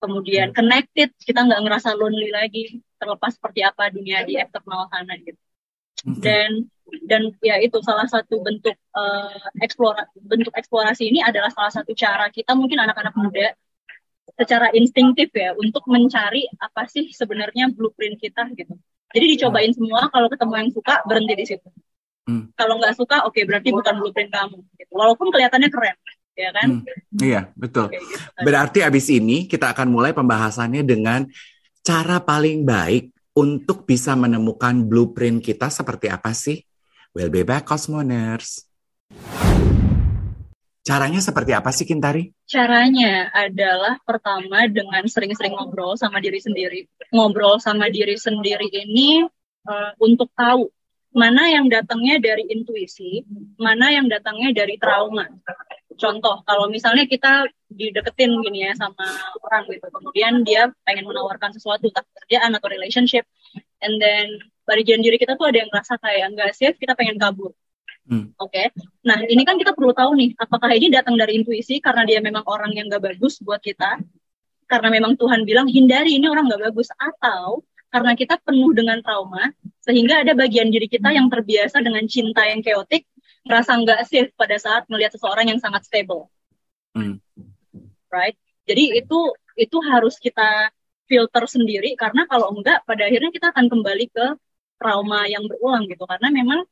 kemudian 0.00 0.52
connected. 0.56 1.12
Kita 1.20 1.44
nggak 1.44 1.60
ngerasa 1.64 1.96
lonely 1.96 2.32
lagi, 2.32 2.80
terlepas 3.00 3.36
seperti 3.36 3.60
apa 3.64 3.92
dunia 3.92 4.24
di 4.24 4.36
eksternal 4.40 4.88
sana 4.92 5.16
gitu. 5.20 5.40
Dan 6.20 6.68
dan 7.06 7.30
ya 7.44 7.60
itu 7.60 7.78
salah 7.84 8.08
satu 8.08 8.42
bentuk 8.42 8.74
uh, 8.96 9.38
eksplora 9.62 10.10
bentuk 10.16 10.50
eksplorasi 10.56 11.06
ini 11.06 11.22
adalah 11.22 11.52
salah 11.54 11.70
satu 11.70 11.94
cara 11.94 12.26
kita 12.34 12.50
mungkin 12.56 12.82
anak-anak 12.82 13.14
muda 13.14 13.54
secara 14.34 14.72
instingtif 14.74 15.30
ya 15.36 15.54
untuk 15.54 15.84
mencari 15.86 16.48
apa 16.58 16.88
sih 16.88 17.12
sebenarnya 17.12 17.70
blueprint 17.70 18.18
kita 18.18 18.48
gitu. 18.56 18.74
Jadi 19.10 19.26
dicobain 19.36 19.74
semua 19.74 20.06
kalau 20.08 20.30
ketemu 20.30 20.54
yang 20.66 20.70
suka 20.70 20.94
berhenti 21.04 21.34
di 21.34 21.46
situ. 21.46 21.68
Hmm. 22.28 22.52
Kalau 22.56 22.76
nggak 22.76 22.94
suka 22.96 23.24
oke 23.24 23.36
okay, 23.36 23.42
berarti 23.48 23.72
bukan 23.72 23.94
blueprint 24.00 24.30
kamu. 24.32 24.58
Gitu. 24.76 24.92
Walaupun 24.92 25.26
kelihatannya 25.32 25.70
keren 25.72 25.96
ya 26.36 26.50
kan? 26.56 26.68
Hmm. 26.68 26.82
Iya 27.20 27.40
betul. 27.56 27.92
gitu. 27.92 28.16
Berarti 28.40 28.78
abis 28.84 29.06
ini 29.12 29.44
kita 29.48 29.72
akan 29.72 29.88
mulai 29.92 30.12
pembahasannya 30.12 30.82
dengan 30.84 31.28
cara 31.80 32.20
paling 32.20 32.64
baik 32.64 33.12
untuk 33.36 33.88
bisa 33.88 34.12
menemukan 34.18 34.84
blueprint 34.84 35.40
kita 35.40 35.72
seperti 35.72 36.10
apa 36.10 36.34
sih? 36.34 36.60
We'll 37.10 37.32
be 37.32 37.42
back, 37.42 37.66
Cosmoners. 37.66 38.70
Caranya 40.80 41.20
seperti 41.22 41.52
apa 41.54 41.70
sih, 41.74 41.84
Kintari? 41.84 42.32
Caranya 42.46 43.28
adalah 43.34 43.98
pertama 44.02 44.66
dengan 44.66 45.04
sering-sering 45.06 45.54
ngobrol 45.54 45.94
sama 45.94 46.18
diri 46.18 46.40
sendiri. 46.40 46.86
Ngobrol 47.12 47.58
sama 47.58 47.90
diri 47.90 48.16
sendiri 48.16 48.66
ini 48.70 49.26
uh, 49.66 49.92
untuk 50.00 50.30
tahu 50.34 50.70
mana 51.10 51.50
yang 51.50 51.66
datangnya 51.66 52.22
dari 52.22 52.46
intuisi, 52.46 53.26
mana 53.58 53.90
yang 53.90 54.06
datangnya 54.06 54.54
dari 54.54 54.78
trauma. 54.78 55.26
Contoh, 56.00 56.40
kalau 56.48 56.70
misalnya 56.70 57.04
kita 57.04 57.44
dideketin 57.68 58.32
gini 58.40 58.64
ya 58.64 58.72
sama 58.78 59.04
orang 59.44 59.68
gitu, 59.68 59.84
kemudian 59.90 60.40
dia 60.46 60.72
pengen 60.86 61.04
menawarkan 61.04 61.52
sesuatu, 61.52 61.92
tak 61.92 62.08
kerjaan 62.24 62.56
atau 62.56 62.72
relationship, 62.72 63.28
and 63.84 64.00
then 64.00 64.40
barisan 64.64 65.04
diri 65.04 65.18
kita 65.20 65.36
tuh 65.36 65.50
ada 65.50 65.60
yang 65.60 65.68
ngerasa 65.68 65.98
kayak 66.00 66.26
nggak 66.32 66.50
safe, 66.56 66.78
kita 66.78 66.96
pengen 66.96 67.20
kabur. 67.20 67.52
Hmm. 68.08 68.32
Oke, 68.40 68.56
okay? 68.56 68.66
nah 69.06 69.20
ini 69.22 69.44
kan 69.44 69.60
kita 69.60 69.76
perlu 69.76 69.92
tahu 69.92 70.16
nih, 70.16 70.34
apakah 70.40 70.72
ini 70.72 70.88
datang 70.90 71.14
dari 71.20 71.36
intuisi 71.36 71.78
karena 71.78 72.02
dia 72.08 72.18
memang 72.18 72.42
orang 72.48 72.72
yang 72.74 72.88
nggak 72.88 73.14
bagus 73.14 73.38
buat 73.44 73.60
kita, 73.60 74.00
karena 74.66 74.88
memang 74.88 75.18
Tuhan 75.18 75.44
bilang 75.44 75.68
hindari 75.68 76.16
ini 76.16 76.26
orang 76.26 76.48
nggak 76.48 76.70
bagus, 76.70 76.88
atau 76.96 77.60
karena 77.90 78.14
kita 78.14 78.38
penuh 78.40 78.70
dengan 78.70 79.02
trauma, 79.02 79.50
sehingga 79.82 80.22
ada 80.22 80.32
bagian 80.38 80.70
diri 80.70 80.86
kita 80.86 81.10
yang 81.10 81.26
terbiasa 81.26 81.82
dengan 81.82 82.06
cinta 82.06 82.46
yang 82.46 82.62
keotik, 82.62 83.06
merasa 83.42 83.74
nggak 83.74 84.00
safe 84.06 84.30
pada 84.38 84.56
saat 84.56 84.86
melihat 84.86 85.18
seseorang 85.18 85.50
yang 85.50 85.58
sangat 85.58 85.82
stable. 85.86 86.30
Hmm. 86.94 87.18
Right? 88.10 88.38
Jadi 88.66 89.02
itu 89.02 89.18
itu 89.58 89.76
harus 89.82 90.16
kita 90.22 90.70
filter 91.10 91.44
sendiri 91.50 91.98
karena 91.98 92.24
kalau 92.30 92.54
enggak 92.54 92.86
pada 92.86 93.10
akhirnya 93.10 93.34
kita 93.34 93.50
akan 93.50 93.66
kembali 93.66 94.06
ke 94.14 94.26
trauma 94.78 95.26
yang 95.26 95.42
berulang 95.50 95.90
gitu 95.90 96.06
karena 96.06 96.30
memang 96.30 96.62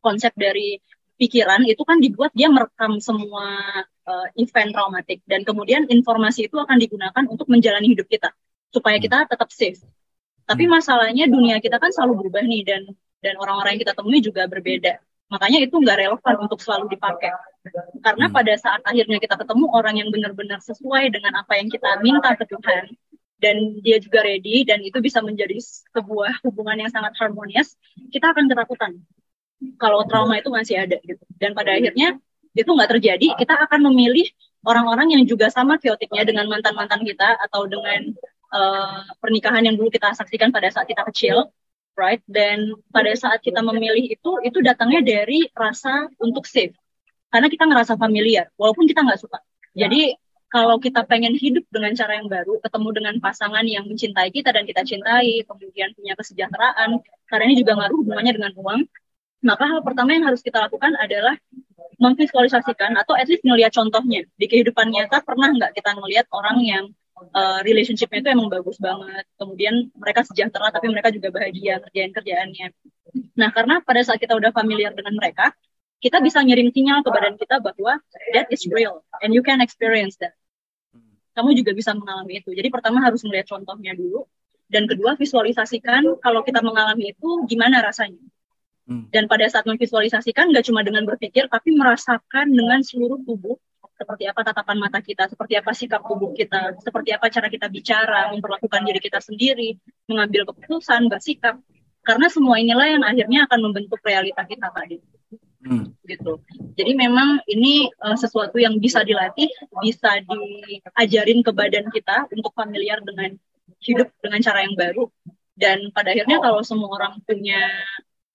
konsep 0.00 0.32
dari 0.34 0.80
pikiran 1.20 1.62
itu 1.68 1.84
kan 1.84 2.00
dibuat 2.00 2.32
dia 2.34 2.48
merekam 2.50 2.98
semua 2.98 3.60
uh, 4.08 4.26
event 4.40 4.72
traumatik 4.74 5.20
dan 5.28 5.46
kemudian 5.46 5.86
informasi 5.86 6.48
itu 6.50 6.56
akan 6.58 6.80
digunakan 6.80 7.24
untuk 7.28 7.46
menjalani 7.46 7.92
hidup 7.94 8.08
kita 8.08 8.34
supaya 8.74 8.98
kita 8.98 9.30
tetap 9.30 9.48
safe. 9.54 9.78
Tapi 10.44 10.64
hmm. 10.68 10.72
masalahnya 10.76 11.24
dunia 11.26 11.56
kita 11.58 11.80
kan 11.80 11.90
selalu 11.90 12.24
berubah 12.24 12.44
nih 12.44 12.62
dan 12.64 12.82
dan 13.24 13.34
orang-orang 13.40 13.76
yang 13.76 13.82
kita 13.88 13.94
temui 13.96 14.20
juga 14.20 14.44
berbeda. 14.44 15.00
Makanya 15.32 15.64
itu 15.64 15.72
nggak 15.72 15.96
relevan 16.04 16.34
untuk 16.44 16.60
selalu 16.60 16.92
dipakai. 16.92 17.32
Karena 18.04 18.28
hmm. 18.28 18.36
pada 18.36 18.54
saat 18.60 18.80
akhirnya 18.84 19.16
kita 19.16 19.40
ketemu 19.40 19.72
orang 19.72 19.96
yang 19.96 20.08
benar-benar 20.12 20.60
sesuai 20.60 21.08
dengan 21.08 21.40
apa 21.40 21.56
yang 21.56 21.72
kita 21.72 22.04
minta 22.04 22.36
ke 22.36 22.44
Tuhan, 22.44 22.92
dan 23.40 23.56
dia 23.84 24.00
juga 24.00 24.24
ready 24.24 24.64
dan 24.64 24.80
itu 24.80 24.96
bisa 25.04 25.20
menjadi 25.20 25.60
sebuah 25.92 26.44
hubungan 26.48 26.86
yang 26.86 26.90
sangat 26.92 27.12
harmonis, 27.20 27.76
kita 28.08 28.32
akan 28.32 28.48
ketakutan 28.48 29.00
kalau 29.80 30.04
trauma 30.08 30.40
itu 30.40 30.48
masih 30.48 30.80
ada 30.80 30.96
gitu. 31.04 31.20
Dan 31.36 31.52
pada 31.52 31.76
akhirnya 31.76 32.16
itu 32.56 32.70
nggak 32.70 32.90
terjadi, 32.98 33.26
kita 33.36 33.54
akan 33.68 33.90
memilih 33.92 34.28
orang-orang 34.64 35.18
yang 35.18 35.22
juga 35.28 35.52
sama 35.52 35.76
chaoticnya 35.76 36.24
dengan 36.24 36.48
mantan-mantan 36.48 37.04
kita 37.04 37.36
atau 37.48 37.68
dengan 37.68 38.16
uh, 38.52 39.00
pernikahan 39.22 39.62
yang 39.64 39.76
dulu 39.78 39.88
kita 39.88 40.12
saksikan 40.12 40.50
pada 40.50 40.68
saat 40.68 40.84
kita 40.90 41.06
kecil, 41.08 41.48
right? 41.96 42.20
Dan 42.26 42.74
pada 42.90 43.12
saat 43.14 43.40
kita 43.40 43.62
memilih 43.62 44.04
itu, 44.10 44.30
itu 44.42 44.58
datangnya 44.60 45.00
dari 45.00 45.46
rasa 45.54 46.10
untuk 46.20 46.44
safe. 46.44 46.74
Karena 47.30 47.50
kita 47.50 47.64
ngerasa 47.66 47.94
familiar, 47.98 48.50
walaupun 48.58 48.86
kita 48.86 49.02
nggak 49.02 49.20
suka. 49.20 49.38
Jadi 49.74 50.14
kalau 50.54 50.78
kita 50.78 51.02
pengen 51.02 51.34
hidup 51.34 51.66
dengan 51.66 51.90
cara 51.98 52.14
yang 52.14 52.30
baru, 52.30 52.62
ketemu 52.62 52.88
dengan 52.94 53.14
pasangan 53.18 53.66
yang 53.66 53.90
mencintai 53.90 54.30
kita 54.30 54.54
dan 54.54 54.62
kita 54.62 54.86
cintai, 54.86 55.42
kemudian 55.42 55.90
punya 55.98 56.14
kesejahteraan, 56.14 57.02
karena 57.26 57.44
ini 57.50 57.56
juga 57.58 57.74
ngaruh 57.74 57.98
hubungannya 58.06 58.32
dengan 58.38 58.52
uang, 58.54 58.86
maka 59.42 59.64
hal 59.66 59.82
pertama 59.82 60.14
yang 60.14 60.30
harus 60.30 60.46
kita 60.46 60.62
lakukan 60.62 60.94
adalah 60.94 61.34
memvisualisasikan 61.98 62.94
atau 62.96 63.18
at 63.18 63.26
least 63.26 63.42
melihat 63.42 63.74
contohnya 63.74 64.22
di 64.38 64.46
kehidupan 64.46 64.90
nyata 64.90 65.22
pernah 65.22 65.50
nggak 65.52 65.74
kita 65.74 65.90
melihat 65.98 66.26
orang 66.30 66.58
yang 66.62 66.84
uh, 67.16 67.60
relationshipnya 67.62 68.20
itu 68.24 68.30
emang 68.34 68.50
bagus 68.50 68.76
banget, 68.82 69.24
kemudian 69.38 69.90
mereka 69.94 70.26
sejahtera 70.26 70.70
tapi 70.74 70.90
mereka 70.90 71.14
juga 71.14 71.30
bahagia 71.30 71.80
kerjaan 71.88 72.10
kerjaannya. 72.10 72.66
Nah 73.38 73.50
karena 73.54 73.80
pada 73.82 74.00
saat 74.02 74.18
kita 74.18 74.34
udah 74.34 74.50
familiar 74.50 74.90
dengan 74.94 75.14
mereka, 75.18 75.54
kita 76.02 76.20
bisa 76.20 76.42
ngirim 76.44 76.68
sinyal 76.74 77.00
ke 77.00 77.10
badan 77.10 77.34
kita 77.40 77.62
bahwa 77.64 77.96
that 78.36 78.46
is 78.52 78.66
real 78.68 79.00
and 79.24 79.32
you 79.32 79.40
can 79.40 79.62
experience 79.64 80.18
that 80.20 80.36
kamu 81.34 81.58
juga 81.58 81.74
bisa 81.74 81.90
mengalami 81.92 82.40
itu. 82.40 82.54
Jadi 82.54 82.70
pertama 82.70 83.02
harus 83.02 83.20
melihat 83.26 83.58
contohnya 83.58 83.92
dulu, 83.98 84.22
dan 84.70 84.86
kedua 84.86 85.18
visualisasikan 85.18 86.22
kalau 86.22 86.40
kita 86.46 86.62
mengalami 86.62 87.10
itu 87.10 87.28
gimana 87.50 87.82
rasanya. 87.82 88.22
Hmm. 88.86 89.10
Dan 89.10 89.26
pada 89.26 89.48
saat 89.50 89.66
memvisualisasikan 89.66 90.54
nggak 90.54 90.64
cuma 90.70 90.86
dengan 90.86 91.02
berpikir, 91.02 91.50
tapi 91.50 91.74
merasakan 91.74 92.54
dengan 92.54 92.80
seluruh 92.86 93.18
tubuh 93.26 93.58
seperti 93.94 94.26
apa 94.26 94.40
tatapan 94.42 94.76
mata 94.78 94.98
kita, 94.98 95.30
seperti 95.30 95.54
apa 95.54 95.70
sikap 95.70 96.02
tubuh 96.02 96.34
kita, 96.34 96.74
seperti 96.82 97.14
apa 97.14 97.30
cara 97.30 97.46
kita 97.46 97.66
bicara, 97.70 98.34
memperlakukan 98.34 98.82
diri 98.82 99.00
kita 99.00 99.22
sendiri, 99.22 99.78
mengambil 100.10 100.50
keputusan, 100.50 101.06
bersikap. 101.06 101.58
Karena 102.04 102.28
semua 102.28 102.60
inilah 102.60 102.86
yang 102.90 103.04
akhirnya 103.06 103.48
akan 103.48 103.58
membentuk 103.70 104.02
realita 104.04 104.44
kita 104.44 104.68
tadi. 104.74 104.98
Hmm. 105.64 105.96
gitu. 106.04 106.44
Jadi 106.76 106.92
memang 106.92 107.40
ini 107.48 107.88
uh, 108.04 108.12
sesuatu 108.20 108.60
yang 108.60 108.76
bisa 108.76 109.00
dilatih, 109.00 109.48
bisa 109.80 110.20
diajarin 110.20 111.40
ke 111.40 111.50
badan 111.56 111.88
kita 111.88 112.28
untuk 112.28 112.52
familiar 112.52 113.00
dengan 113.00 113.32
hidup 113.80 114.12
dengan 114.20 114.44
cara 114.44 114.68
yang 114.68 114.76
baru. 114.76 115.08
Dan 115.56 115.88
pada 115.96 116.12
akhirnya 116.12 116.44
kalau 116.44 116.60
semua 116.60 116.92
orang 116.92 117.16
punya 117.24 117.64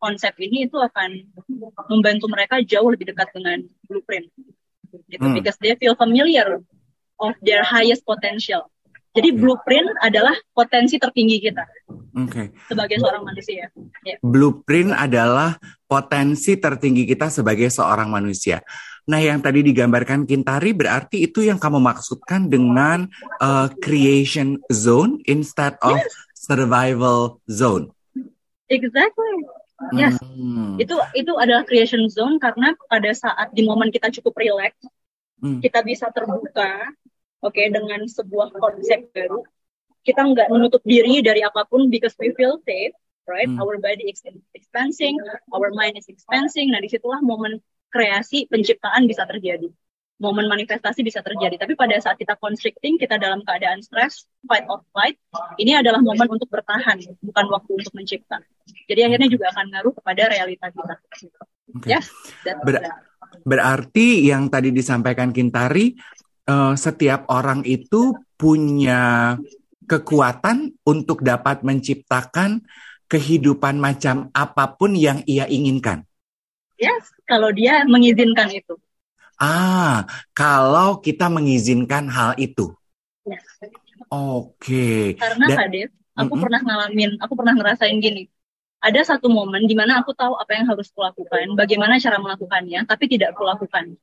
konsep 0.01 0.33
ini 0.41 0.65
itu 0.65 0.79
akan 0.81 1.29
membantu 1.91 2.25
mereka 2.31 2.63
jauh 2.65 2.89
lebih 2.89 3.13
dekat 3.13 3.29
dengan 3.35 3.61
blueprint. 3.85 4.31
Gitu, 5.09 5.21
hmm. 5.21 5.35
because 5.37 5.57
they 5.61 5.73
feel 5.77 5.93
familiar 5.93 6.61
of 7.19 7.33
their 7.43 7.61
highest 7.61 8.05
potential. 8.07 8.69
Jadi 9.09 9.33
blueprint 9.33 9.89
adalah 10.05 10.37
potensi 10.53 11.01
tertinggi 11.01 11.41
kita 11.41 11.65
okay. 12.13 12.53
sebagai 12.69 13.01
seorang 13.01 13.25
manusia. 13.25 13.65
Yeah. 14.05 14.21
Blueprint 14.21 14.93
adalah 14.93 15.57
potensi 15.89 16.61
tertinggi 16.61 17.09
kita 17.09 17.33
sebagai 17.33 17.73
seorang 17.73 18.13
manusia. 18.13 18.61
Nah, 19.09 19.17
yang 19.17 19.41
tadi 19.41 19.65
digambarkan 19.65 20.29
Kintari 20.29 20.77
berarti 20.77 21.25
itu 21.25 21.41
yang 21.41 21.57
kamu 21.57 21.81
maksudkan 21.81 22.45
dengan 22.45 23.09
uh, 23.41 23.65
creation 23.81 24.61
zone 24.69 25.17
instead 25.25 25.73
of 25.81 25.97
yes. 25.97 26.13
survival 26.37 27.41
zone. 27.49 27.89
Exactly. 28.69 29.33
Yes. 29.95 30.19
Hmm. 30.19 30.75
Itu 30.75 30.99
itu 31.15 31.33
adalah 31.39 31.63
creation 31.63 32.11
zone 32.11 32.37
karena 32.37 32.75
pada 32.91 33.11
saat 33.15 33.55
di 33.55 33.63
momen 33.63 33.89
kita 33.89 34.11
cukup 34.19 34.35
relax, 34.35 34.75
hmm. 35.39 35.63
kita 35.63 35.83
bisa 35.87 36.11
terbuka, 36.11 36.91
oke 37.43 37.55
okay, 37.55 37.71
dengan 37.71 38.03
sebuah 38.05 38.51
konsep 38.55 39.11
baru 39.15 39.43
kita 40.03 40.21
nggak 40.23 40.47
menutup 40.51 40.83
diri 40.87 41.19
dari 41.19 41.43
apa 41.43 41.67
pun 41.67 41.91
because 41.91 42.15
we 42.19 42.31
feel 42.35 42.59
safe 42.63 42.95
right 43.27 43.47
hmm. 43.47 43.59
our 43.59 43.79
body 43.79 44.11
is 44.11 44.23
expanding 44.55 45.15
our 45.51 45.71
mind 45.75 45.95
is 45.99 46.07
expanding 46.07 46.71
nah 46.71 46.79
di 46.79 46.89
situlah 46.91 47.19
momen 47.23 47.59
kreasi 47.91 48.47
penciptaan 48.47 49.07
bisa 49.09 49.27
terjadi 49.27 49.71
momen 50.19 50.51
manifestasi 50.51 51.01
bisa 51.01 51.23
terjadi. 51.23 51.55
Tapi 51.55 51.73
pada 51.79 51.95
saat 51.97 52.19
kita 52.19 52.35
constricting, 52.35 52.99
kita 52.99 53.15
dalam 53.15 53.41
keadaan 53.47 53.79
stres, 53.79 54.27
fight 54.43 54.67
or 54.67 54.83
flight, 54.91 55.15
ini 55.55 55.79
adalah 55.79 56.03
momen 56.03 56.27
untuk 56.27 56.51
bertahan, 56.51 56.99
bukan 57.23 57.45
waktu 57.49 57.71
untuk 57.79 57.93
mencipta. 57.95 58.43
Jadi 58.85 59.01
akhirnya 59.07 59.31
juga 59.31 59.49
akan 59.55 59.65
ngaruh 59.71 59.93
kepada 59.95 60.21
realita 60.29 60.67
kita. 60.69 60.93
Okay. 61.79 61.89
Ya, 61.97 62.01
Ber 62.61 62.83
berarti 63.45 64.25
yang 64.27 64.51
tadi 64.51 64.75
disampaikan 64.75 65.31
Kintari, 65.31 65.95
uh, 66.49 66.73
setiap 66.75 67.29
orang 67.31 67.63
itu 67.63 68.13
punya 68.35 69.37
kekuatan 69.85 70.77
untuk 70.85 71.21
dapat 71.25 71.61
menciptakan 71.65 72.61
kehidupan 73.09 73.81
macam 73.81 74.29
apa 74.33 74.77
pun 74.77 74.93
yang 74.93 75.25
ia 75.25 75.49
inginkan. 75.49 76.05
Yes, 76.77 77.09
kalau 77.25 77.49
dia 77.49 77.83
mengizinkan 77.89 78.53
itu. 78.53 78.77
Ah, 79.39 80.03
kalau 80.35 80.99
kita 80.99 81.31
mengizinkan 81.31 82.11
hal 82.11 82.35
itu. 82.35 82.75
Yes. 83.23 83.39
Oke. 84.11 84.59
Okay. 84.59 85.03
Karena 85.15 85.45
Dan, 85.47 85.57
Kadif, 85.63 85.89
aku 86.11 86.27
mm 86.27 86.35
-mm. 86.35 86.43
pernah 86.43 86.61
ngalamin, 86.67 87.11
aku 87.23 87.33
pernah 87.39 87.53
ngerasain 87.55 87.97
gini. 88.03 88.27
Ada 88.83 89.15
satu 89.15 89.31
momen 89.31 89.63
di 89.63 89.75
mana 89.79 90.03
aku 90.03 90.11
tahu 90.11 90.35
apa 90.35 90.59
yang 90.59 90.67
harus 90.67 90.91
kulakukan, 90.91 91.55
bagaimana 91.55 91.99
cara 92.03 92.19
melakukannya, 92.19 92.83
tapi 92.83 93.07
tidak 93.07 93.35
kulakukan. 93.35 93.95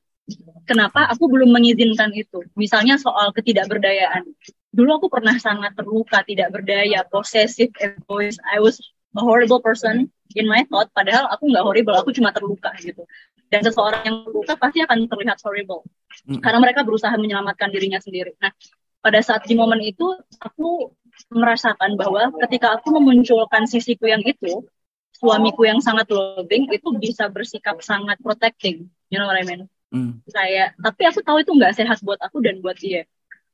Kenapa 0.65 1.05
aku 1.09 1.29
belum 1.29 1.53
mengizinkan 1.53 2.13
itu? 2.17 2.41
Misalnya 2.57 2.97
soal 2.97 3.29
ketidakberdayaan. 3.33 4.25
Dulu 4.73 5.01
aku 5.01 5.07
pernah 5.09 5.37
sangat 5.37 5.73
terluka, 5.77 6.21
tidak 6.25 6.53
berdaya, 6.53 7.05
possessive, 7.09 7.73
egois. 7.77 8.37
I 8.45 8.61
was 8.61 8.77
a 9.17 9.21
horrible 9.21 9.61
person 9.61 10.09
in 10.37 10.45
my 10.45 10.61
thought, 10.69 10.91
padahal 10.93 11.25
aku 11.31 11.49
nggak 11.49 11.63
horrible, 11.65 11.95
aku 11.97 12.13
cuma 12.13 12.29
terluka 12.29 12.69
gitu 12.81 13.01
dan 13.47 13.61
seseorang 13.63 14.01
yang 14.03 14.15
terluka 14.27 14.53
pasti 14.59 14.83
akan 14.83 15.07
terlihat 15.07 15.39
horrible 15.43 15.87
hmm. 16.27 16.43
karena 16.43 16.59
mereka 16.59 16.83
berusaha 16.83 17.13
menyelamatkan 17.15 17.71
dirinya 17.71 17.99
sendiri. 17.99 18.35
Nah, 18.43 18.51
pada 18.99 19.19
saat 19.23 19.47
di 19.47 19.55
momen 19.55 19.79
itu 19.79 20.03
aku 20.43 20.91
merasakan 21.31 21.95
bahwa 21.97 22.29
ketika 22.47 22.77
aku 22.77 22.93
memunculkan 22.99 23.65
sisiku 23.65 24.05
yang 24.11 24.21
itu, 24.27 24.67
suamiku 25.15 25.65
yang 25.65 25.81
sangat 25.81 26.11
loving 26.11 26.69
itu 26.69 26.87
bisa 26.99 27.31
bersikap 27.31 27.81
sangat 27.81 28.19
protecting, 28.21 28.91
you 29.09 29.17
know 29.17 29.25
what 29.25 29.39
I 29.39 29.47
mean? 29.47 29.65
Hmm. 29.87 30.19
Saya, 30.27 30.75
tapi 30.75 31.07
aku 31.07 31.23
tahu 31.23 31.41
itu 31.41 31.51
nggak 31.55 31.73
sehat 31.73 32.03
buat 32.03 32.19
aku 32.19 32.43
dan 32.43 32.59
buat 32.59 32.75
dia. 32.77 33.07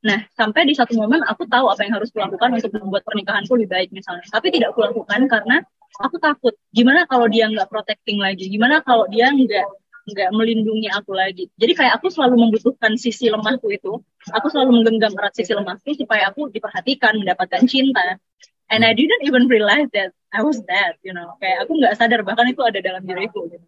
Nah, 0.04 0.20
sampai 0.36 0.68
di 0.68 0.76
satu 0.76 1.00
momen 1.00 1.24
aku 1.24 1.48
tahu 1.48 1.72
apa 1.72 1.88
yang 1.88 1.96
harus 1.96 2.12
kulakukan 2.12 2.60
untuk 2.60 2.76
membuat 2.76 3.08
pernikahanku 3.08 3.56
lebih 3.56 3.72
baik 3.72 3.90
misalnya. 3.96 4.28
Tapi 4.28 4.52
tidak 4.52 4.76
kulakukan 4.76 5.32
karena 5.32 5.64
aku 6.02 6.20
takut. 6.20 6.52
Gimana 6.76 7.08
kalau 7.08 7.32
dia 7.32 7.48
nggak 7.48 7.72
protecting 7.72 8.20
lagi? 8.20 8.52
Gimana 8.52 8.84
kalau 8.84 9.08
dia 9.08 9.32
nggak 9.32 9.64
nggak 10.04 10.30
melindungi 10.36 10.92
aku 10.92 11.16
lagi. 11.16 11.48
Jadi 11.56 11.74
kayak 11.80 12.00
aku 12.00 12.12
selalu 12.12 12.36
membutuhkan 12.48 13.00
sisi 13.00 13.32
lemahku 13.32 13.72
itu. 13.72 14.04
Aku 14.36 14.48
selalu 14.52 14.84
menggenggam 14.84 15.16
erat 15.16 15.32
sisi 15.36 15.56
lemahku 15.56 15.96
supaya 15.96 16.28
aku 16.28 16.52
diperhatikan, 16.52 17.16
mendapatkan 17.24 17.64
cinta. 17.68 18.20
And 18.68 18.84
I 18.84 18.92
didn't 18.92 19.24
even 19.24 19.48
realize 19.48 19.88
that 19.96 20.12
I 20.34 20.44
was 20.44 20.60
that, 20.68 21.00
you 21.06 21.16
know. 21.16 21.40
Kayak 21.40 21.68
aku 21.68 21.80
nggak 21.80 21.94
sadar 21.96 22.20
bahkan 22.28 22.52
itu 22.52 22.60
ada 22.66 22.80
dalam 22.84 23.04
diriku. 23.08 23.48
Gitu. 23.48 23.64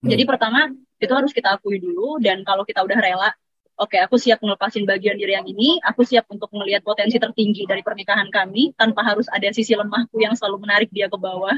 Jadi 0.00 0.22
hmm. 0.24 0.30
pertama 0.30 0.60
itu 0.98 1.12
harus 1.12 1.30
kita 1.30 1.54
akui 1.54 1.78
dulu 1.78 2.18
dan 2.18 2.42
kalau 2.42 2.64
kita 2.64 2.80
udah 2.82 2.98
rela, 2.98 3.30
oke 3.76 3.94
okay, 3.94 4.00
aku 4.00 4.16
siap 4.16 4.40
ngelepasin 4.40 4.88
bagian 4.88 5.14
diri 5.20 5.36
yang 5.36 5.44
ini, 5.44 5.76
aku 5.84 6.02
siap 6.02 6.26
untuk 6.32 6.48
melihat 6.56 6.80
potensi 6.82 7.20
tertinggi 7.20 7.68
dari 7.68 7.84
pernikahan 7.84 8.32
kami 8.32 8.72
tanpa 8.74 9.04
harus 9.04 9.28
ada 9.28 9.48
sisi 9.52 9.76
lemahku 9.76 10.18
yang 10.18 10.32
selalu 10.32 10.64
menarik 10.64 10.88
dia 10.88 11.06
ke 11.06 11.16
bawah, 11.20 11.54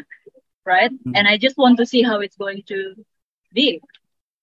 right? 0.67 0.91
Hmm. 0.91 1.15
And 1.17 1.25
I 1.31 1.39
just 1.39 1.55
want 1.57 1.79
to 1.79 1.87
see 1.87 2.03
how 2.03 2.19
it's 2.21 2.37
going 2.37 2.67
to 2.69 2.99
be. 3.55 3.79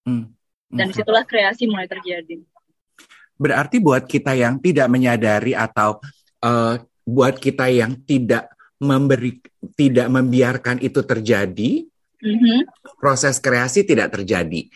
Hmm. 0.10 0.34
Dan 0.70 0.90
di 0.90 0.98
situlah 0.98 1.26
kreasi 1.26 1.66
mulai 1.70 1.86
terjadi. 1.90 2.42
Berarti 3.40 3.80
buat 3.80 4.04
kita 4.06 4.36
yang 4.36 4.60
tidak 4.60 4.86
menyadari 4.92 5.56
atau 5.56 5.98
uh, 6.44 6.76
buat 7.08 7.40
kita 7.40 7.72
yang 7.72 7.98
tidak 8.06 8.52
memberi, 8.78 9.40
tidak 9.80 10.08
membiarkan 10.12 10.78
itu 10.84 11.02
terjadi, 11.02 11.88
mm-hmm. 12.20 12.60
proses 13.00 13.40
kreasi 13.40 13.88
tidak 13.88 14.14
terjadi. 14.14 14.68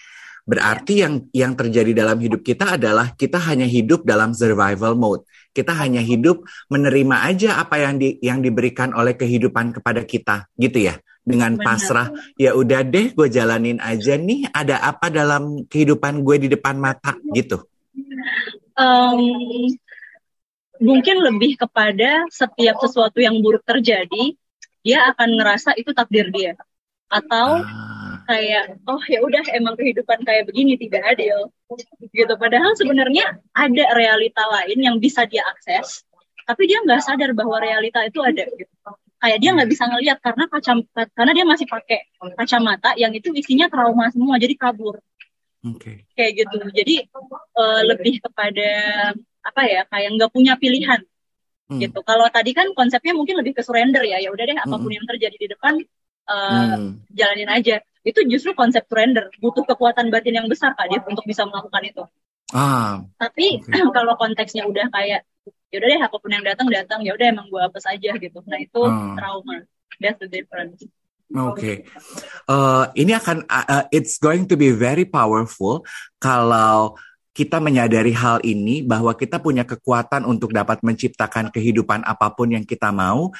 Berarti 0.43 1.03
yang 1.03 1.13
yang 1.31 1.53
terjadi 1.55 1.91
dalam 1.91 2.19
hidup 2.19 2.43
kita 2.43 2.75
adalah 2.75 3.15
kita 3.15 3.39
hanya 3.47 3.67
hidup 3.67 4.03
dalam 4.03 4.35
survival 4.35 4.95
mode. 4.95 5.23
Kita 5.53 5.71
hanya 5.77 6.01
hidup 6.01 6.43
menerima 6.67 7.15
aja 7.29 7.61
apa 7.61 7.79
yang 7.79 7.95
di, 8.01 8.17
yang 8.19 8.41
diberikan 8.41 8.91
oleh 8.95 9.13
kehidupan 9.13 9.75
kepada 9.75 10.03
kita, 10.03 10.49
gitu 10.57 10.89
ya 10.89 10.97
dengan 11.23 11.55
Benar. 11.55 11.65
pasrah 11.65 12.07
ya 12.35 12.51
udah 12.53 12.83
deh 12.83 13.15
gue 13.15 13.27
jalanin 13.31 13.79
aja 13.79 14.19
nih 14.19 14.51
ada 14.51 14.83
apa 14.83 15.07
dalam 15.07 15.63
kehidupan 15.65 16.19
gue 16.21 16.35
di 16.45 16.47
depan 16.51 16.75
mata 16.75 17.15
gitu 17.31 17.63
um, 18.75 19.23
mungkin 20.83 21.23
lebih 21.23 21.55
kepada 21.55 22.27
setiap 22.27 22.75
sesuatu 22.83 23.23
yang 23.23 23.39
buruk 23.39 23.63
terjadi 23.63 24.35
dia 24.83 24.99
akan 25.15 25.39
ngerasa 25.39 25.79
itu 25.79 25.95
takdir 25.95 26.27
dia 26.27 26.59
atau 27.07 27.63
ah. 27.63 28.19
kayak 28.27 28.83
oh 28.83 28.99
ya 29.07 29.23
udah 29.23 29.43
emang 29.55 29.79
kehidupan 29.79 30.27
kayak 30.27 30.49
begini 30.51 30.75
tidak 30.75 31.07
adil 31.15 31.47
gitu 32.11 32.33
padahal 32.35 32.75
sebenarnya 32.75 33.39
ada 33.55 33.85
realita 33.95 34.43
lain 34.43 34.79
yang 34.81 34.95
bisa 34.99 35.23
dia 35.23 35.45
akses 35.55 36.03
tapi 36.43 36.67
dia 36.67 36.83
nggak 36.83 36.99
sadar 36.99 37.31
bahwa 37.31 37.63
realita 37.63 38.03
itu 38.03 38.19
ada 38.19 38.43
gitu 38.43 38.75
kayak 39.23 39.39
dia 39.39 39.55
nggak 39.55 39.69
bisa 39.71 39.87
ngelihat 39.87 40.19
karena 40.19 40.51
kaca 40.51 40.73
karena 41.15 41.31
dia 41.31 41.45
masih 41.47 41.63
pakai 41.63 42.11
kacamata 42.35 42.91
yang 42.99 43.15
itu 43.15 43.31
isinya 43.31 43.71
trauma 43.71 44.11
semua 44.11 44.35
jadi 44.35 44.51
kabur 44.59 44.99
okay. 45.63 46.03
kayak 46.11 46.43
gitu 46.43 46.59
jadi 46.75 47.07
uh, 47.55 47.81
lebih 47.87 48.19
kepada 48.19 48.69
apa 49.39 49.61
ya 49.63 49.87
kayak 49.87 50.09
nggak 50.19 50.31
punya 50.35 50.59
pilihan 50.59 50.99
hmm. 51.71 51.79
gitu 51.79 52.03
kalau 52.03 52.27
tadi 52.27 52.51
kan 52.51 52.67
konsepnya 52.75 53.15
mungkin 53.15 53.39
lebih 53.39 53.55
ke 53.55 53.63
surrender 53.63 54.03
ya 54.03 54.19
ya 54.19 54.27
udah 54.27 54.43
deh 54.43 54.59
apa 54.59 54.75
pun 54.75 54.91
hmm. 54.91 54.97
yang 54.99 55.05
terjadi 55.07 55.35
di 55.39 55.47
depan 55.55 55.73
uh, 56.27 56.75
hmm. 56.75 57.07
jalanin 57.15 57.47
aja 57.47 57.79
itu 58.03 58.19
justru 58.27 58.51
konsep 58.51 58.83
surrender 58.91 59.31
butuh 59.39 59.63
kekuatan 59.63 60.11
batin 60.11 60.35
yang 60.43 60.51
besar 60.51 60.75
kak 60.75 60.91
dia 60.91 60.99
untuk 60.99 61.23
bisa 61.23 61.47
melakukan 61.47 61.83
itu 61.87 62.03
ah, 62.51 63.07
tapi 63.15 63.63
okay. 63.63 63.87
kalau 63.95 64.19
konteksnya 64.19 64.67
udah 64.67 64.91
kayak 64.91 65.23
ya 65.73 65.81
udah 65.81 65.89
deh 65.89 66.01
apa 66.05 66.15
pun 66.21 66.29
yang 66.29 66.45
datang 66.45 66.69
datang 66.69 66.99
ya 67.01 67.17
udah 67.17 67.27
emang 67.33 67.49
gue 67.49 67.61
apa 67.65 67.79
saja 67.81 68.13
gitu 68.13 68.39
nah 68.45 68.61
itu 68.61 68.77
hmm. 68.77 69.17
trauma 69.17 69.65
that's 69.97 70.21
the 70.21 70.29
difference 70.29 70.85
Oke, 71.33 71.57
okay. 71.57 71.75
uh, 72.45 72.93
ini 72.93 73.09
akan 73.17 73.49
uh, 73.49 73.89
it's 73.89 74.21
going 74.21 74.45
to 74.45 74.53
be 74.53 74.69
very 74.69 75.01
powerful 75.01 75.81
kalau 76.21 76.93
kita 77.33 77.57
menyadari 77.57 78.13
hal 78.13 78.37
ini 78.45 78.85
bahwa 78.85 79.17
kita 79.17 79.41
punya 79.41 79.65
kekuatan 79.65 80.29
untuk 80.29 80.53
dapat 80.53 80.85
menciptakan 80.85 81.49
kehidupan 81.49 82.05
apa 82.05 82.29
pun 82.29 82.53
yang 82.53 82.61
kita 82.61 82.93
mau 82.93 83.33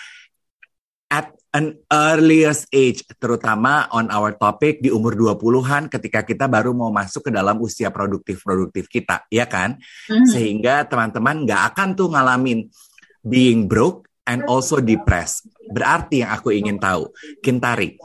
at 1.05 1.29
an 1.53 1.77
earliest 1.85 2.65
age, 2.73 3.05
terutama 3.21 3.85
on 3.93 4.09
our 4.09 4.33
topic 4.33 4.81
di 4.81 4.89
umur 4.89 5.13
20-an 5.13 5.85
ketika 5.85 6.25
kita 6.25 6.49
baru 6.49 6.73
mau 6.73 6.89
masuk 6.89 7.29
ke 7.29 7.31
dalam 7.31 7.61
usia 7.61 7.93
produktif-produktif 7.93 8.89
kita, 8.89 9.29
ya 9.29 9.45
kan? 9.45 9.77
Mm-hmm. 9.77 10.27
Sehingga 10.33 10.89
teman-teman 10.89 11.45
nggak 11.45 11.61
akan 11.73 11.87
tuh 11.93 12.09
ngalamin 12.09 12.65
being 13.21 13.69
broke 13.69 14.09
and 14.23 14.47
also 14.47 14.79
depressed. 14.79 15.47
Berarti 15.63 16.23
yang 16.23 16.31
aku 16.35 16.51
ingin 16.51 16.79
tahu, 16.79 17.11
Kintari, 17.39 17.95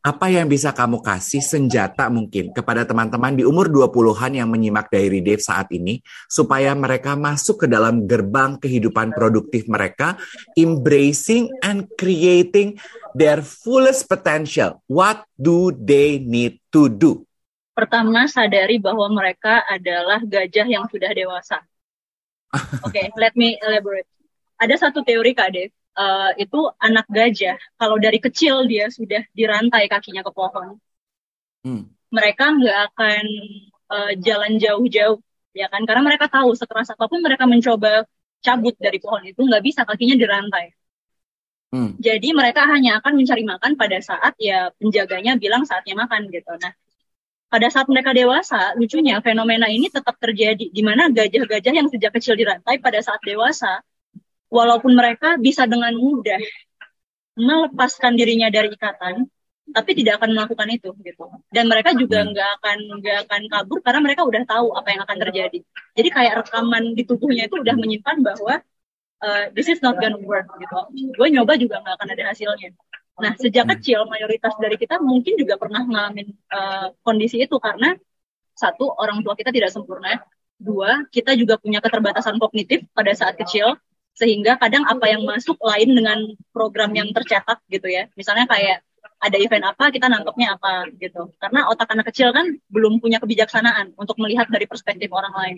apa 0.00 0.32
yang 0.32 0.48
bisa 0.48 0.72
kamu 0.72 1.04
kasih 1.04 1.44
senjata 1.44 2.08
mungkin 2.08 2.52
kepada 2.56 2.88
teman-teman 2.88 3.36
di 3.36 3.44
umur 3.44 3.68
20-an 3.68 4.32
yang 4.32 4.48
menyimak 4.48 4.88
Diary 4.88 5.20
Dave 5.20 5.44
saat 5.44 5.68
ini 5.72 6.00
supaya 6.28 6.72
mereka 6.72 7.16
masuk 7.16 7.64
ke 7.64 7.66
dalam 7.68 8.08
gerbang 8.08 8.56
kehidupan 8.56 9.12
produktif 9.12 9.68
mereka, 9.68 10.16
embracing 10.56 11.52
and 11.60 11.88
creating 12.00 12.80
their 13.12 13.44
fullest 13.44 14.08
potential. 14.08 14.80
What 14.88 15.28
do 15.36 15.72
they 15.72 16.20
need 16.20 16.60
to 16.72 16.88
do? 16.88 17.24
Pertama, 17.72 18.28
sadari 18.28 18.76
bahwa 18.76 19.08
mereka 19.08 19.64
adalah 19.64 20.20
gajah 20.20 20.68
yang 20.68 20.84
sudah 20.92 21.08
dewasa. 21.12 21.64
Oke, 22.84 23.00
okay, 23.00 23.06
let 23.16 23.32
me 23.32 23.56
elaborate. 23.64 24.04
Ada 24.62 24.86
satu 24.88 25.02
teori 25.02 25.34
Kak 25.34 25.50
Dev, 25.50 25.74
uh, 25.96 26.30
itu 26.40 26.60
anak 26.80 27.06
gajah 27.08 27.56
kalau 27.76 27.96
dari 28.00 28.18
kecil 28.20 28.64
dia 28.68 28.88
sudah 28.88 29.22
dirantai 29.36 29.88
kakinya 29.88 30.24
ke 30.24 30.32
pohon 30.32 30.80
hmm. 31.64 31.84
mereka 32.12 32.52
nggak 32.52 32.78
akan 32.92 33.24
uh, 33.92 34.12
jalan 34.20 34.56
jauh-jauh 34.56 35.20
ya 35.52 35.68
kan 35.68 35.84
karena 35.84 36.02
mereka 36.04 36.32
tahu 36.32 36.56
sekeras 36.56 36.92
apa 36.96 37.04
pun 37.08 37.20
mereka 37.20 37.44
mencoba 37.44 38.08
cabut 38.40 38.74
dari 38.80 38.98
pohon 38.98 39.22
itu 39.28 39.40
nggak 39.40 39.62
bisa 39.62 39.84
kakinya 39.84 40.16
dirantai 40.16 40.72
hmm. 41.76 42.00
jadi 42.00 42.28
mereka 42.32 42.64
hanya 42.68 42.98
akan 43.04 43.12
mencari 43.20 43.44
makan 43.44 43.76
pada 43.76 43.98
saat 44.00 44.32
ya 44.40 44.72
penjaganya 44.80 45.36
bilang 45.36 45.68
saatnya 45.68 45.94
makan 45.96 46.32
gitu 46.32 46.52
nah 46.56 46.72
pada 47.52 47.68
saat 47.68 47.84
mereka 47.84 48.16
dewasa, 48.16 48.72
lucunya 48.80 49.20
fenomena 49.20 49.68
ini 49.68 49.92
tetap 49.92 50.16
terjadi, 50.16 50.72
di 50.72 50.80
mana 50.80 51.12
gajah-gajah 51.12 51.76
yang 51.76 51.84
sejak 51.84 52.08
kecil 52.16 52.32
dirantai 52.32 52.80
pada 52.80 52.96
saat 53.04 53.20
dewasa 53.20 53.84
walaupun 54.52 54.92
mereka 54.92 55.40
bisa 55.40 55.64
dengan 55.64 55.96
mudah 55.96 56.36
melepaskan 57.32 58.12
dirinya 58.20 58.52
dari 58.52 58.68
ikatan, 58.68 59.24
tapi 59.72 59.90
tidak 59.96 60.20
akan 60.20 60.36
melakukan 60.36 60.68
itu 60.68 60.92
gitu. 61.00 61.24
Dan 61.48 61.64
mereka 61.72 61.96
juga 61.96 62.20
Hmm. 62.20 62.36
nggak 62.36 62.50
akan 62.60 62.78
nggak 63.00 63.18
akan 63.24 63.42
kabur 63.48 63.78
karena 63.80 64.00
mereka 64.04 64.22
udah 64.28 64.42
tahu 64.44 64.66
apa 64.76 64.88
yang 64.92 65.00
akan 65.08 65.16
terjadi. 65.28 65.58
Jadi 65.96 66.08
kayak 66.12 66.34
rekaman 66.44 66.92
di 66.92 67.02
tubuhnya 67.08 67.48
itu 67.48 67.56
udah 67.56 67.74
menyimpan 67.80 68.16
bahwa 68.20 68.60
uh, 69.24 69.44
this 69.56 69.72
is 69.72 69.80
not 69.80 69.96
gonna 69.96 70.20
work 70.20 70.44
gitu. 70.60 70.76
Gue 71.16 71.28
nyoba 71.32 71.56
juga 71.56 71.80
nggak 71.80 71.94
akan 71.96 72.08
ada 72.12 72.24
hasilnya. 72.36 72.68
Nah 73.16 73.32
sejak 73.40 73.64
Hmm. 73.64 73.72
kecil 73.80 74.00
mayoritas 74.12 74.52
dari 74.60 74.76
kita 74.76 75.00
mungkin 75.00 75.40
juga 75.40 75.56
pernah 75.56 75.80
ngalamin 75.88 76.28
uh, 76.52 76.92
kondisi 77.00 77.40
itu 77.40 77.56
karena 77.56 77.96
satu 78.52 78.92
orang 79.00 79.24
tua 79.24 79.32
kita 79.32 79.48
tidak 79.48 79.72
sempurna. 79.72 80.20
Dua 80.60 81.08
kita 81.08 81.32
juga 81.32 81.56
punya 81.56 81.80
keterbatasan 81.80 82.36
kognitif 82.36 82.84
pada 82.92 83.16
saat 83.16 83.40
kecil 83.40 83.72
sehingga 84.12 84.60
kadang 84.60 84.84
apa 84.84 85.08
yang 85.08 85.24
masuk 85.24 85.56
lain 85.60 85.90
dengan 85.96 86.18
program 86.52 86.92
yang 86.92 87.08
tercetak 87.16 87.64
gitu 87.72 87.88
ya. 87.88 88.08
Misalnya 88.14 88.44
kayak 88.44 88.84
ada 89.22 89.36
event 89.38 89.64
apa 89.70 89.94
kita 89.94 90.10
nangkepnya 90.10 90.58
apa 90.58 90.90
gitu. 90.98 91.32
Karena 91.38 91.70
otak 91.70 91.88
anak 91.94 92.10
kecil 92.12 92.34
kan 92.34 92.46
belum 92.68 92.98
punya 92.98 93.22
kebijaksanaan 93.22 93.94
untuk 93.96 94.18
melihat 94.20 94.50
dari 94.50 94.66
perspektif 94.68 95.08
orang 95.14 95.32
lain. 95.32 95.56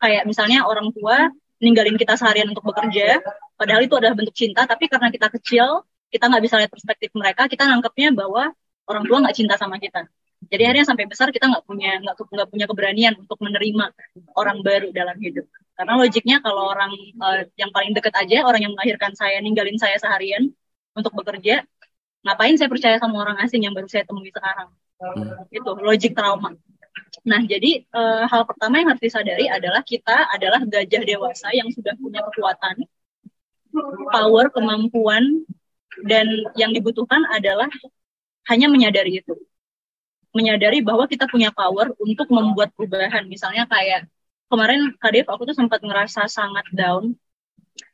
Kayak 0.00 0.24
misalnya 0.24 0.64
orang 0.64 0.94
tua 0.96 1.28
ninggalin 1.60 2.00
kita 2.00 2.16
seharian 2.16 2.48
untuk 2.48 2.64
bekerja 2.72 3.20
padahal 3.60 3.84
itu 3.84 3.92
adalah 3.92 4.16
bentuk 4.16 4.32
cinta 4.32 4.64
tapi 4.64 4.88
karena 4.88 5.12
kita 5.12 5.28
kecil 5.36 5.84
kita 6.08 6.24
nggak 6.24 6.42
bisa 6.48 6.56
lihat 6.56 6.72
perspektif 6.72 7.12
mereka 7.12 7.44
kita 7.52 7.68
nangkepnya 7.68 8.16
bahwa 8.16 8.48
orang 8.88 9.04
tua 9.04 9.18
nggak 9.20 9.36
cinta 9.36 9.54
sama 9.60 9.76
kita. 9.76 10.08
Jadi 10.40 10.62
akhirnya 10.64 10.88
sampai 10.88 11.04
besar 11.04 11.28
kita 11.28 11.52
nggak 11.52 11.68
punya 11.68 12.00
nggak 12.00 12.48
punya 12.48 12.64
keberanian 12.64 13.12
untuk 13.20 13.36
menerima 13.44 13.92
orang 14.40 14.64
baru 14.64 14.88
dalam 14.88 15.20
hidup 15.20 15.44
karena 15.80 15.96
logiknya 15.96 16.36
kalau 16.44 16.68
orang 16.68 16.92
eh, 16.92 17.48
yang 17.56 17.72
paling 17.72 17.96
dekat 17.96 18.12
aja 18.12 18.44
orang 18.44 18.60
yang 18.68 18.72
melahirkan 18.76 19.16
saya 19.16 19.40
ninggalin 19.40 19.80
saya 19.80 19.96
seharian 19.96 20.52
untuk 20.92 21.16
bekerja 21.16 21.64
ngapain 22.20 22.52
saya 22.60 22.68
percaya 22.68 23.00
sama 23.00 23.16
orang 23.24 23.40
asing 23.40 23.64
yang 23.64 23.72
baru 23.72 23.88
saya 23.88 24.04
temui 24.04 24.28
sekarang? 24.28 24.68
Itu 25.48 25.72
logik 25.80 26.12
trauma. 26.12 26.52
Nah 27.24 27.40
jadi 27.48 27.80
eh, 27.80 28.22
hal 28.28 28.42
pertama 28.44 28.76
yang 28.76 28.92
harus 28.92 29.00
disadari 29.00 29.48
adalah 29.48 29.80
kita 29.80 30.28
adalah 30.28 30.60
gajah 30.68 31.00
dewasa 31.00 31.48
yang 31.56 31.72
sudah 31.72 31.96
punya 31.96 32.20
kekuatan 32.28 32.84
power 34.12 34.52
kemampuan 34.52 35.48
dan 36.04 36.26
yang 36.60 36.76
dibutuhkan 36.76 37.24
adalah 37.32 37.72
hanya 38.52 38.68
menyadari 38.68 39.24
itu. 39.24 39.32
Menyadari 40.30 40.84
bahwa 40.84 41.10
kita 41.10 41.26
punya 41.26 41.50
power 41.50 41.90
untuk 41.98 42.28
membuat 42.30 42.70
perubahan. 42.76 43.26
Misalnya 43.26 43.66
kayak 43.66 44.06
kemarin 44.50 44.92
Kadif 44.98 45.30
aku 45.30 45.46
tuh 45.46 45.56
sempat 45.56 45.80
ngerasa 45.80 46.26
sangat 46.26 46.66
down. 46.74 47.14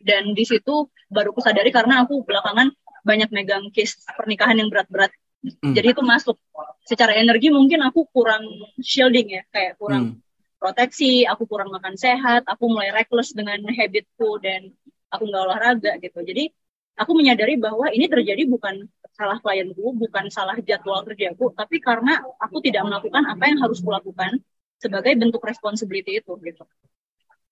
Dan 0.00 0.32
di 0.34 0.42
situ 0.42 0.90
baru 1.12 1.30
aku 1.30 1.44
sadari 1.44 1.70
karena 1.70 2.02
aku 2.02 2.24
belakangan 2.26 2.72
banyak 3.06 3.30
megang 3.30 3.70
case 3.70 4.02
pernikahan 4.16 4.58
yang 4.58 4.72
berat-berat. 4.72 5.12
Hmm. 5.46 5.76
jadi 5.76 5.94
itu 5.94 6.02
masuk. 6.02 6.34
Secara 6.82 7.14
energi 7.14 7.54
mungkin 7.54 7.78
aku 7.86 8.08
kurang 8.10 8.42
shielding 8.82 9.30
ya 9.30 9.42
kayak 9.54 9.78
kurang 9.78 10.18
Hmm. 10.18 10.58
proteksi 10.58 11.22
aku 11.22 11.46
kurang 11.46 11.70
makan 11.70 11.94
sehat 11.94 12.42
aku 12.50 12.66
mulai 12.66 12.90
reckless 12.90 13.30
dengan 13.30 13.62
habitku 13.70 14.42
dan 14.42 14.74
aku 15.12 15.22
nggak 15.28 15.42
olahraga 15.46 15.92
gitu. 16.02 16.18
Jadi 16.24 16.50
aku 16.98 17.12
menyadari 17.14 17.60
bahwa 17.60 17.86
ini 17.92 18.08
terjadi 18.10 18.42
bukan 18.48 18.88
salah 19.16 19.38
klienku 19.40 19.96
bukan 19.96 20.28
salah 20.28 20.56
jadwal 20.60 21.00
kerjaku 21.04 21.48
tapi 21.56 21.80
karena 21.80 22.20
aku 22.36 22.60
tidak 22.60 22.84
melakukan 22.84 23.24
apa 23.24 23.48
yang 23.48 23.64
harus 23.64 23.80
kulakukan 23.80 24.44
sebagai 24.80 25.12
bentuk 25.16 25.42
responsibility 25.42 26.20
itu 26.20 26.32
gitu. 26.40 26.64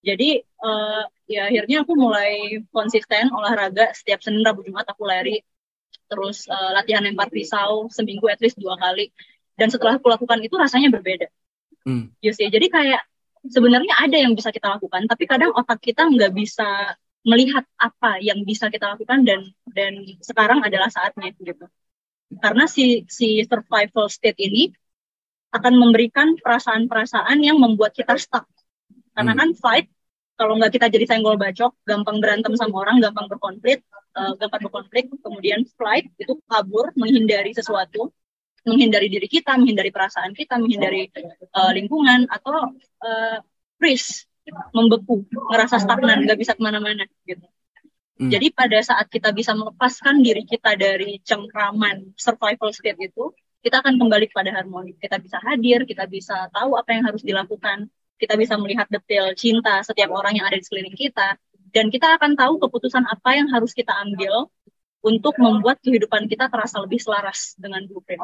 Jadi 0.04 0.44
eh, 0.44 1.02
ya 1.28 1.48
akhirnya 1.48 1.82
aku 1.82 1.92
mulai 1.96 2.60
konsisten 2.68 3.32
olahraga 3.32 3.92
setiap 3.96 4.20
Senin 4.20 4.44
Rabu 4.44 4.60
Jumat 4.64 4.84
aku 4.84 5.08
lari. 5.08 5.40
Terus 6.04 6.44
eh, 6.46 6.70
latihan 6.76 7.00
lempar 7.00 7.32
pisau 7.32 7.88
seminggu 7.88 8.28
at 8.28 8.40
least 8.44 8.60
dua 8.60 8.76
kali. 8.76 9.08
Dan 9.56 9.72
setelah 9.72 9.96
aku 9.96 10.12
lakukan 10.12 10.44
itu 10.44 10.54
rasanya 10.60 10.92
berbeda. 10.92 11.28
Hmm. 11.84 12.08
you 12.24 12.32
see. 12.32 12.48
jadi 12.48 12.64
kayak 12.72 13.02
sebenarnya 13.44 13.92
ada 14.00 14.16
yang 14.16 14.32
bisa 14.32 14.48
kita 14.48 14.72
lakukan 14.72 15.04
tapi 15.04 15.28
kadang 15.28 15.52
otak 15.52 15.84
kita 15.84 16.08
nggak 16.08 16.32
bisa 16.32 16.96
melihat 17.28 17.60
apa 17.76 18.20
yang 18.24 18.40
bisa 18.40 18.72
kita 18.72 18.96
lakukan 18.96 19.20
dan 19.20 19.44
dan 19.68 20.00
sekarang 20.20 20.60
adalah 20.60 20.92
saatnya 20.92 21.32
gitu. 21.40 21.68
Karena 22.40 22.64
si 22.68 23.04
si 23.08 23.40
survival 23.44 24.08
state 24.12 24.40
ini 24.40 24.72
akan 25.54 25.74
memberikan 25.78 26.34
perasaan-perasaan 26.42 27.38
yang 27.40 27.62
membuat 27.62 27.94
kita 27.94 28.18
stuck 28.18 28.44
karena 29.14 29.32
Hmm. 29.32 29.40
kan 29.40 29.50
fight 29.54 29.86
kalau 30.34 30.58
nggak 30.58 30.74
kita 30.74 30.90
jadi 30.90 31.06
senggol 31.06 31.38
bacok 31.38 31.78
gampang 31.86 32.18
berantem 32.18 32.58
sama 32.58 32.82
orang 32.82 32.98
gampang 32.98 33.30
berkonflik 33.30 33.86
eh, 34.18 34.32
gampang 34.42 34.60
berkonflik 34.66 35.06
kemudian 35.22 35.62
flight 35.78 36.10
itu 36.18 36.34
kabur 36.50 36.90
menghindari 36.98 37.54
sesuatu 37.54 38.10
menghindari 38.66 39.06
diri 39.06 39.30
kita 39.30 39.54
menghindari 39.54 39.94
perasaan 39.94 40.34
kita 40.34 40.58
menghindari 40.58 41.06
eh, 41.14 41.72
lingkungan 41.78 42.26
atau 42.26 42.74
eh, 43.06 43.38
freeze 43.78 44.26
membeku 44.74 45.24
ngerasa 45.54 45.80
stagnan 45.80 46.26
nggak 46.26 46.36
bisa 46.36 46.52
ke 46.58 46.62
mana-mana 46.62 47.06
gitu 47.24 47.46
Hmm. 48.14 48.30
jadi 48.30 48.46
pada 48.54 48.78
saat 48.78 49.10
kita 49.10 49.34
bisa 49.34 49.58
melepaskan 49.58 50.22
diri 50.22 50.46
kita 50.46 50.78
dari 50.78 51.18
cengkraman 51.26 52.14
survival 52.14 52.70
state 52.70 52.94
itu 53.02 53.34
kita 53.64 53.80
akan 53.80 53.96
kembali 53.96 54.28
kepada 54.28 54.52
harmoni 54.52 54.92
kita 55.00 55.16
bisa 55.16 55.40
hadir 55.40 55.88
kita 55.88 56.04
bisa 56.04 56.52
tahu 56.52 56.76
apa 56.76 56.92
yang 56.92 57.08
harus 57.08 57.24
dilakukan 57.24 57.88
kita 58.20 58.36
bisa 58.36 58.54
melihat 58.60 58.86
detail 58.92 59.32
cinta 59.32 59.80
setiap 59.80 60.12
orang 60.12 60.36
yang 60.36 60.46
ada 60.46 60.60
di 60.60 60.64
sekeliling 60.64 60.94
kita 60.94 61.40
dan 61.74 61.90
kita 61.90 62.20
akan 62.20 62.36
tahu 62.38 62.62
keputusan 62.62 63.02
apa 63.08 63.30
yang 63.34 63.48
harus 63.50 63.74
kita 63.74 63.90
ambil 63.90 64.46
untuk 65.04 65.36
membuat 65.36 65.82
kehidupan 65.82 66.30
kita 66.30 66.48
terasa 66.48 66.80
lebih 66.80 66.96
selaras 66.96 67.58
dengan 67.60 67.84
blueprint. 67.84 68.22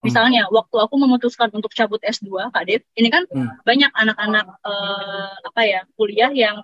Misalnya, 0.00 0.48
waktu 0.48 0.76
aku 0.76 0.96
memutuskan 0.96 1.52
untuk 1.52 1.72
cabut 1.72 2.00
S2, 2.00 2.52
Kak 2.52 2.64
Dev, 2.68 2.82
ini 2.96 3.08
kan 3.12 3.24
Hmm. 3.28 3.48
banyak 3.64 3.92
anak-anak 3.92 4.46
eh, 4.64 5.34
apa 5.44 5.60
ya 5.64 5.80
kuliah 5.96 6.32
yang 6.32 6.60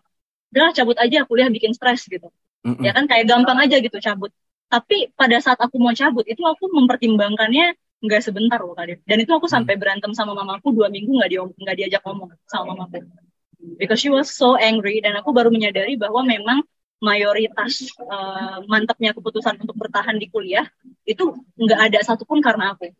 udah 0.52 0.72
cabut 0.72 0.96
aja 0.96 1.24
kuliah 1.28 1.48
bikin 1.52 1.72
stres 1.76 2.08
gitu. 2.08 2.28
Mm-mm. 2.64 2.80
Ya 2.80 2.96
kan 2.96 3.04
kayak 3.04 3.28
gampang 3.28 3.60
aja 3.60 3.76
gitu 3.80 3.96
cabut. 4.00 4.32
Tapi 4.66 5.14
pada 5.14 5.38
saat 5.38 5.58
aku 5.62 5.78
mau 5.78 5.94
cabut 5.94 6.26
itu 6.26 6.42
aku 6.42 6.70
mempertimbangkannya 6.74 7.78
nggak 8.02 8.22
sebentar 8.22 8.58
loh 8.60 8.74
Kak 8.76 8.86
Dev. 8.86 9.00
Dan 9.06 9.18
itu 9.22 9.32
aku 9.32 9.46
sampai 9.46 9.74
berantem 9.78 10.12
sama 10.12 10.34
mamaku 10.36 10.74
dua 10.74 10.90
minggu 10.92 11.10
nggak 11.10 11.30
di 11.30 11.36
nggak 11.38 11.76
diajak 11.78 12.02
ngomong 12.04 12.34
sama 12.50 12.74
mamaku. 12.74 13.06
Because 13.80 14.02
she 14.02 14.12
was 14.12 14.28
so 14.30 14.54
angry 14.58 15.00
dan 15.00 15.16
aku 15.16 15.32
baru 15.32 15.48
menyadari 15.48 15.96
bahwa 15.96 16.22
memang 16.22 16.60
mayoritas 17.00 17.88
eh, 17.98 18.58
mantapnya 18.68 19.12
keputusan 19.16 19.60
untuk 19.62 19.76
bertahan 19.76 20.16
di 20.16 20.26
kuliah 20.32 20.64
itu 21.04 21.36
nggak 21.56 21.80
ada 21.92 21.98
satupun 22.04 22.40
karena 22.40 22.72
aku 22.74 22.90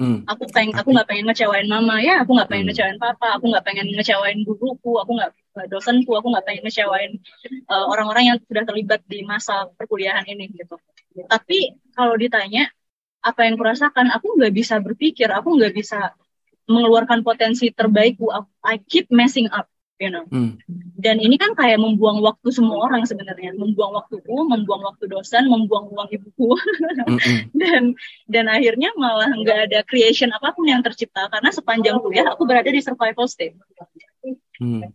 Hmm. 0.00 0.24
aku 0.24 0.48
pengen 0.48 0.72
aku 0.80 0.96
nggak 0.96 1.04
pengen 1.04 1.28
ngecewain 1.28 1.68
mama 1.68 2.00
ya 2.00 2.24
aku 2.24 2.32
nggak 2.32 2.48
pengen 2.48 2.64
Hmm. 2.64 2.70
ngecewain 2.72 2.96
papa 2.96 3.36
aku 3.36 3.52
nggak 3.52 3.64
pengen 3.68 3.86
ngecewain 3.92 4.40
guruku 4.40 4.96
aku 4.96 5.12
nggak 5.12 5.30
nggak 5.52 5.68
dosenku 5.68 6.08
aku 6.16 6.32
nggak 6.32 6.46
pengen 6.48 6.62
ngecewain 6.64 7.12
uh, 7.68 7.84
orang-orang 7.92 8.32
yang 8.32 8.38
sudah 8.48 8.64
terlibat 8.64 9.04
di 9.04 9.20
masa 9.28 9.68
perkuliahan 9.76 10.24
ini 10.24 10.48
gitu 10.56 10.80
tapi 11.28 11.76
kalau 11.96 12.14
ditanya 12.14 12.70
apa 13.24 13.46
yang 13.46 13.58
kurasakan? 13.58 14.14
Aku 14.14 14.38
nggak 14.38 14.54
bisa 14.54 14.78
berpikir 14.78 15.28
aku 15.28 15.58
nggak 15.58 15.74
bisa 15.74 16.14
mengeluarkan 16.68 17.24
potensi 17.24 17.72
terbaikku 17.72 18.28
I 18.60 18.76
keep 18.84 19.08
messing 19.08 19.48
up 19.48 19.66
you 19.98 20.14
know. 20.14 20.22
Hmm. 20.30 20.54
dan 20.94 21.18
ini 21.18 21.34
kan 21.34 21.58
kayak 21.58 21.82
membuang 21.82 22.22
waktu 22.22 22.54
semua 22.54 22.86
orang 22.86 23.02
sebenarnya. 23.02 23.54
Membuang 23.58 23.98
waktuku 23.98 24.30
membuang 24.46 24.82
waktu 24.86 25.10
dosen 25.10 25.50
membuang 25.50 25.90
uang 25.90 26.08
ibuku. 26.14 26.54
Dan 27.60 27.98
dan 28.30 28.46
akhirnya 28.46 28.94
malah 28.94 29.30
nggak 29.30 29.58
ada 29.70 29.78
creation 29.82 30.30
apa 30.30 30.54
pun 30.54 30.70
yang 30.70 30.82
tercipta. 30.82 31.26
Karena 31.30 31.50
sepanjang 31.50 31.98
kuliah 31.98 32.30
aku 32.30 32.46
berada 32.46 32.70
di 32.70 32.78
survival 32.78 33.26
state. 33.26 33.58
Hmm. 34.58 34.90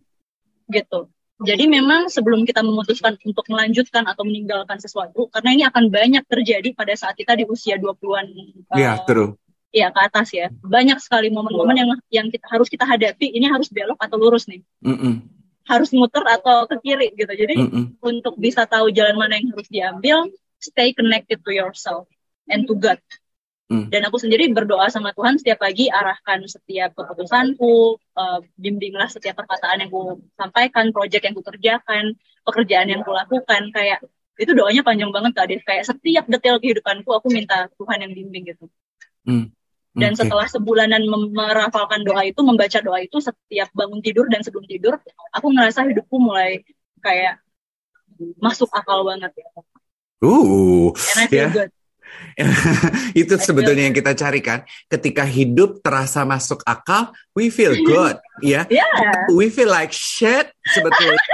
gitu 0.68 1.08
jadi 1.44 1.64
memang 1.68 2.08
sebelum 2.08 2.42
kita 2.42 2.64
memutuskan 2.64 3.14
untuk 3.22 3.44
melanjutkan 3.46 4.08
atau 4.08 4.24
meninggalkan 4.24 4.80
sesuatu 4.80 5.28
karena 5.28 5.50
ini 5.52 5.64
akan 5.68 5.92
banyak 5.92 6.24
terjadi 6.24 6.72
pada 6.72 6.96
saat 6.96 7.14
kita 7.14 7.36
di 7.36 7.44
usia 7.46 7.76
20-an 7.76 8.26
Ya, 8.74 8.96
eh, 8.96 9.04
true. 9.04 9.36
ya 9.70 9.92
ke 9.92 10.00
atas 10.00 10.32
ya 10.32 10.48
banyak 10.64 10.98
sekali 10.98 11.28
momen-momen 11.28 11.76
yang 11.76 11.88
yang 12.10 12.26
kita 12.30 12.46
harus 12.48 12.66
kita 12.66 12.86
hadapi 12.86 13.30
ini 13.30 13.46
harus 13.46 13.68
belok 13.68 14.00
atau 14.00 14.16
lurus 14.16 14.46
nih 14.46 14.62
Mm-mm. 14.82 15.22
harus 15.66 15.90
muter 15.92 16.22
atau 16.24 16.64
ke 16.66 16.76
kiri 16.80 17.12
gitu 17.14 17.32
jadi 17.32 17.54
Mm-mm. 17.58 17.98
untuk 18.00 18.34
bisa 18.36 18.64
tahu 18.64 18.90
jalan 18.90 19.16
mana 19.16 19.40
yang 19.40 19.50
harus 19.50 19.68
diambil, 19.68 20.28
stay 20.60 20.92
connected 20.92 21.40
to 21.40 21.50
yourself 21.52 22.08
and 22.46 22.64
to 22.68 22.76
God. 22.76 23.00
Hmm. 23.74 23.90
Dan 23.90 24.06
aku 24.06 24.22
sendiri 24.22 24.46
berdoa 24.54 24.86
sama 24.86 25.10
Tuhan 25.10 25.34
setiap 25.42 25.58
pagi, 25.66 25.90
arahkan 25.90 26.46
setiap 26.46 26.94
keputusanku, 26.94 27.98
eh, 27.98 28.38
bimbinglah 28.54 29.10
setiap 29.10 29.34
perkataan 29.42 29.82
yang 29.82 29.90
ku 29.90 30.22
sampaikan, 30.38 30.94
proyek 30.94 31.26
yang 31.26 31.34
ku 31.34 31.42
kerjakan, 31.42 32.14
pekerjaan 32.46 32.86
yang 32.86 33.02
ku 33.02 33.10
lakukan, 33.10 33.74
kayak 33.74 33.98
itu 34.38 34.54
doanya 34.54 34.86
panjang 34.86 35.10
banget 35.10 35.34
Kak 35.34 35.46
Dev. 35.50 35.62
Kayak 35.66 35.90
setiap 35.90 36.24
detail 36.30 36.62
kehidupanku 36.62 37.10
aku 37.10 37.34
minta 37.34 37.66
Tuhan 37.74 37.98
yang 38.06 38.12
bimbing 38.14 38.46
gitu. 38.46 38.70
Hmm. 39.26 39.50
Dan 39.94 40.14
Oke. 40.14 40.26
setelah 40.26 40.46
sebulanan 40.46 41.02
merafalkan 41.34 42.02
doa 42.02 42.22
itu, 42.26 42.42
membaca 42.42 42.78
doa 42.82 42.98
itu 43.02 43.18
setiap 43.22 43.70
bangun 43.74 44.02
tidur 44.02 44.26
dan 44.26 44.42
sebelum 44.42 44.66
tidur, 44.66 44.98
aku 45.34 45.46
ngerasa 45.54 45.86
hidupku 45.86 46.18
mulai 46.18 46.62
kayak 47.02 47.42
masuk 48.38 48.70
akal 48.74 49.02
banget. 49.06 49.34
Uh, 50.22 50.90
And 50.90 51.18
I 51.18 51.26
feel 51.26 51.46
ya. 51.46 51.50
good. 51.50 51.70
itu 53.22 53.34
sebetulnya 53.38 53.90
yang 53.90 53.96
kita 53.96 54.12
carikan. 54.14 54.62
Ketika 54.90 55.22
hidup 55.26 55.80
terasa 55.80 56.26
masuk 56.26 56.62
akal, 56.66 57.14
we 57.34 57.50
feel 57.50 57.74
good, 57.86 58.18
ya. 58.42 58.66
Yeah. 58.70 59.30
We 59.30 59.50
feel 59.50 59.70
like 59.70 59.94
shit 59.94 60.50
sebetulnya. 60.74 61.18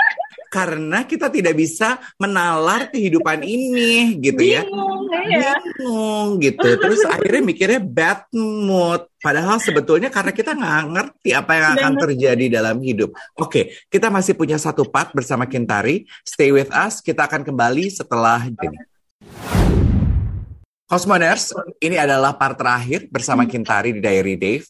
Karena 0.51 1.07
kita 1.07 1.31
tidak 1.31 1.55
bisa 1.55 2.03
menalar 2.19 2.91
kehidupan 2.91 3.47
ini, 3.47 4.19
gitu 4.19 4.43
ya. 4.43 4.67
Bingung, 4.67 5.07
ya. 5.31 5.55
Bingung, 5.63 6.29
gitu. 6.43 6.69
Terus 6.75 7.07
akhirnya 7.07 7.43
mikirnya 7.47 7.79
bad 7.79 8.27
mood. 8.35 9.07
Padahal 9.23 9.63
sebetulnya 9.63 10.11
karena 10.11 10.35
kita 10.35 10.59
nggak 10.59 10.83
ngerti 10.91 11.31
apa 11.39 11.53
yang 11.55 11.67
akan 11.79 11.93
terjadi 12.03 12.45
dalam 12.51 12.83
hidup. 12.83 13.15
Oke, 13.39 13.79
kita 13.87 14.11
masih 14.11 14.35
punya 14.35 14.59
satu 14.59 14.83
part 14.91 15.15
bersama 15.15 15.47
Kintari. 15.47 16.11
Stay 16.27 16.51
with 16.51 16.75
us. 16.75 16.99
Kita 16.99 17.31
akan 17.31 17.47
kembali 17.47 17.87
setelah 17.87 18.43
ini. 18.51 18.79
Cosmoners, 20.91 21.55
ini 21.79 21.95
adalah 21.95 22.35
part 22.35 22.59
terakhir 22.59 23.07
bersama 23.15 23.47
Kintari 23.47 23.95
di 23.95 24.03
Diary 24.03 24.35
Dave. 24.35 24.67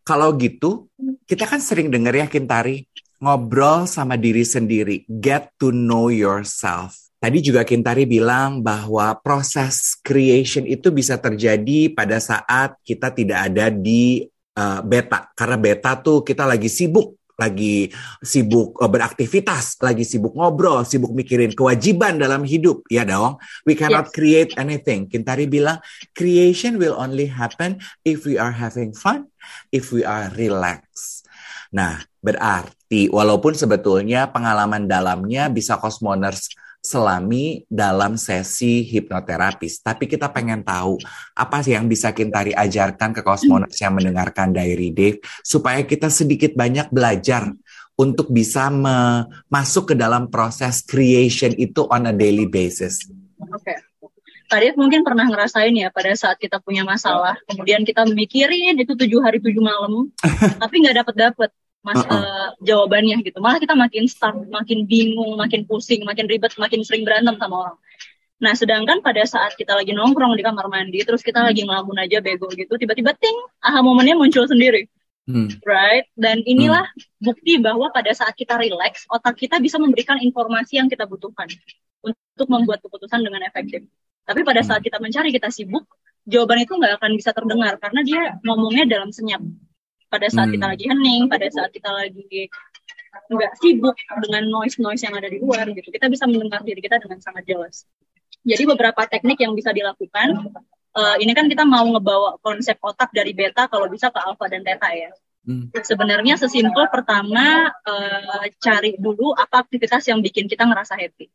Kalau 0.00 0.32
gitu, 0.40 0.88
kita 1.28 1.44
kan 1.44 1.60
sering 1.60 1.92
denger 1.92 2.24
ya 2.24 2.26
Kintari, 2.32 2.88
ngobrol 3.20 3.84
sama 3.84 4.16
diri 4.16 4.40
sendiri, 4.40 5.04
get 5.20 5.52
to 5.60 5.68
know 5.68 6.08
yourself. 6.08 6.96
Tadi 7.20 7.44
juga 7.44 7.60
Kintari 7.68 8.08
bilang 8.08 8.64
bahwa 8.64 9.12
proses 9.20 10.00
creation 10.00 10.64
itu 10.64 10.88
bisa 10.88 11.20
terjadi 11.20 11.92
pada 11.92 12.16
saat 12.24 12.80
kita 12.80 13.12
tidak 13.12 13.52
ada 13.52 13.68
di 13.68 14.24
uh, 14.56 14.80
beta. 14.80 15.28
Karena 15.36 15.60
beta 15.60 15.92
tuh 16.00 16.24
kita 16.24 16.48
lagi 16.48 16.72
sibuk, 16.72 17.19
lagi 17.40 17.88
sibuk 18.20 18.76
uh, 18.76 18.90
beraktivitas, 18.92 19.80
lagi 19.80 20.04
sibuk 20.04 20.36
ngobrol, 20.36 20.84
sibuk 20.84 21.16
mikirin 21.16 21.56
kewajiban 21.56 22.20
dalam 22.20 22.44
hidup. 22.44 22.84
Ya 22.92 23.08
dong, 23.08 23.40
we 23.64 23.72
cannot 23.72 24.12
Yes. 24.12 24.14
create 24.14 24.50
anything. 24.60 25.08
Kintari 25.08 25.48
bilang, 25.48 25.80
creation 26.12 26.76
will 26.76 26.92
only 27.00 27.32
happen 27.32 27.80
if 28.04 28.28
we 28.28 28.36
are 28.36 28.52
having 28.52 28.92
fun, 28.92 29.32
if 29.72 29.88
we 29.88 30.04
are 30.04 30.28
relaxed. 30.36 31.24
Nah, 31.72 32.02
berarti 32.20 33.08
walaupun 33.08 33.56
sebetulnya 33.56 34.28
pengalaman 34.28 34.84
dalamnya 34.90 35.48
bisa 35.48 35.78
cosmoners 35.78 36.52
selami 36.90 37.62
dalam 37.70 38.18
sesi 38.18 38.82
hipnoterapis, 38.82 39.78
tapi 39.86 40.10
kita 40.10 40.26
pengen 40.34 40.66
tahu 40.66 40.98
apa 41.38 41.62
sih 41.62 41.78
yang 41.78 41.86
bisa 41.86 42.10
Kintari 42.10 42.50
ajarkan 42.50 43.14
ke 43.14 43.22
cosmoners 43.22 43.78
yang 43.78 43.94
mendengarkan 43.94 44.50
Diary 44.50 44.90
Dave 44.90 45.22
supaya 45.46 45.86
kita 45.86 46.10
sedikit 46.10 46.58
banyak 46.58 46.90
belajar 46.90 47.54
untuk 47.94 48.34
bisa 48.34 48.66
me- 48.72 49.30
masuk 49.46 49.92
ke 49.92 49.94
dalam 49.94 50.26
proses 50.26 50.82
creation 50.82 51.54
itu 51.54 51.86
on 51.86 52.10
a 52.10 52.14
daily 52.16 52.50
basis. 52.50 53.06
Oke. 53.38 53.76
Tadi 54.50 54.74
mungkin 54.74 55.06
pernah 55.06 55.30
ngerasain 55.30 55.70
ya 55.70 55.94
pada 55.94 56.10
saat 56.18 56.34
kita 56.34 56.58
punya 56.58 56.82
masalah, 56.82 57.38
kemudian 57.46 57.86
kita 57.86 58.02
mikirin 58.02 58.74
itu 58.82 58.98
tujuh 58.98 59.22
hari 59.22 59.38
tujuh 59.38 59.62
malam, 59.62 60.10
tapi 60.62 60.82
nggak 60.82 61.06
dapet 61.06 61.14
dapet 61.14 61.50
mas 61.80 62.00
Uh-uh. 62.04 62.12
eh, 62.12 62.48
jawabannya 62.64 63.24
gitu. 63.24 63.40
Malah 63.40 63.56
kita 63.56 63.72
makin 63.72 64.04
stuck, 64.04 64.36
makin 64.52 64.84
bingung, 64.84 65.36
makin 65.40 65.64
pusing, 65.64 66.04
makin 66.04 66.28
ribet, 66.28 66.52
makin 66.60 66.84
sering 66.84 67.08
berantem 67.08 67.36
sama 67.40 67.56
orang. 67.68 67.78
Nah, 68.40 68.56
sedangkan 68.56 69.04
pada 69.04 69.20
saat 69.28 69.52
kita 69.56 69.76
lagi 69.76 69.92
nongkrong 69.92 70.32
di 70.32 70.40
kamar 70.40 70.68
mandi, 70.72 71.04
terus 71.04 71.20
kita 71.20 71.44
lagi 71.44 71.60
ngelamun 71.60 71.96
aja 72.00 72.24
bego 72.24 72.48
gitu, 72.48 72.72
tiba-tiba 72.80 73.12
ting, 73.16 73.36
aha 73.60 73.84
momennya 73.84 74.16
muncul 74.16 74.48
sendiri, 74.48 74.88
Hmm. 75.28 75.52
right? 75.68 76.08
Dan 76.16 76.40
inilah 76.48 76.88
bukti 77.20 77.60
bahwa 77.60 77.92
pada 77.92 78.10
saat 78.16 78.32
kita 78.32 78.56
relax, 78.56 79.04
otak 79.12 79.36
kita 79.36 79.60
bisa 79.60 79.76
memberikan 79.76 80.16
informasi 80.16 80.80
yang 80.80 80.88
kita 80.88 81.04
butuhkan 81.04 81.52
untuk 82.00 82.48
membuat 82.48 82.80
keputusan 82.80 83.20
dengan 83.20 83.44
efektif. 83.44 83.84
Tapi 84.24 84.40
pada 84.40 84.64
saat 84.64 84.80
kita 84.80 84.96
mencari, 84.96 85.28
kita 85.30 85.52
sibuk, 85.52 85.84
jawaban 86.24 86.64
itu 86.64 86.72
nggak 86.72 86.96
akan 86.96 87.12
bisa 87.20 87.36
terdengar 87.36 87.76
karena 87.76 88.00
dia 88.00 88.20
ngomongnya 88.40 88.88
dalam 88.88 89.12
senyap. 89.12 89.44
Pada 90.10 90.26
saat 90.26 90.50
Hmm. 90.50 90.54
kita 90.58 90.66
lagi 90.74 90.84
hening, 90.90 91.22
pada 91.30 91.46
saat 91.48 91.70
kita 91.70 91.90
lagi 91.90 92.50
nggak 93.30 93.52
sibuk 93.62 93.94
dengan 94.22 94.42
noise-noise 94.50 95.02
yang 95.06 95.14
ada 95.14 95.30
di 95.30 95.38
luar 95.38 95.66
gitu, 95.70 95.90
kita 95.90 96.06
bisa 96.10 96.26
mendengar 96.26 96.62
diri 96.66 96.82
kita 96.82 96.98
dengan 96.98 97.18
sangat 97.22 97.46
jelas. 97.46 97.86
Jadi 98.42 98.62
beberapa 98.66 99.06
teknik 99.06 99.38
yang 99.38 99.54
bisa 99.54 99.70
dilakukan, 99.70 100.50
eh, 100.98 101.16
ini 101.22 101.32
kan 101.34 101.46
kita 101.46 101.62
mau 101.62 101.86
ngebawa 101.86 102.42
konsep 102.42 102.78
otak 102.82 103.14
dari 103.14 103.34
beta 103.34 103.70
kalau 103.70 103.86
bisa 103.86 104.10
ke 104.10 104.18
alpha 104.18 104.46
dan 104.50 104.66
theta 104.66 104.90
ya. 104.90 105.10
Hmm. 105.46 105.72
Sebenarnya 105.72 106.36
sesimpel 106.36 106.90
pertama 106.90 107.70
eh, 107.70 108.46
cari 108.58 108.98
dulu 108.98 109.34
apa 109.34 109.62
aktivitas 109.66 110.06
yang 110.10 110.22
bikin 110.22 110.50
kita 110.50 110.66
ngerasa 110.66 110.98
happy. 110.98 111.30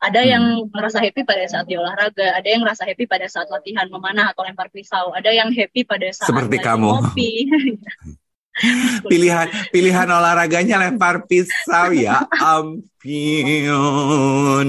Ada 0.00 0.24
yang 0.24 0.64
ngerasa 0.72 0.96
happy 0.96 1.28
pada 1.28 1.44
saat 1.44 1.68
di 1.68 1.76
olahraga, 1.76 2.32
ada 2.32 2.48
yang 2.48 2.64
ngerasa 2.64 2.88
happy 2.88 3.04
pada 3.04 3.28
saat 3.28 3.52
latihan 3.52 3.84
memanah 3.92 4.32
atau 4.32 4.48
lempar 4.48 4.72
pisau, 4.72 5.12
ada 5.12 5.28
yang 5.28 5.52
happy 5.52 5.84
pada 5.84 6.08
saat 6.08 6.32
Seperti 6.32 6.56
kamu. 6.56 6.88
ngopi. 6.88 7.30
Pilihan 9.08 9.48
pilihan 9.72 10.04
olahraganya 10.10 10.76
lempar 10.76 11.24
pisau 11.24 11.96
ya 11.96 12.28
ampun. 12.36 12.90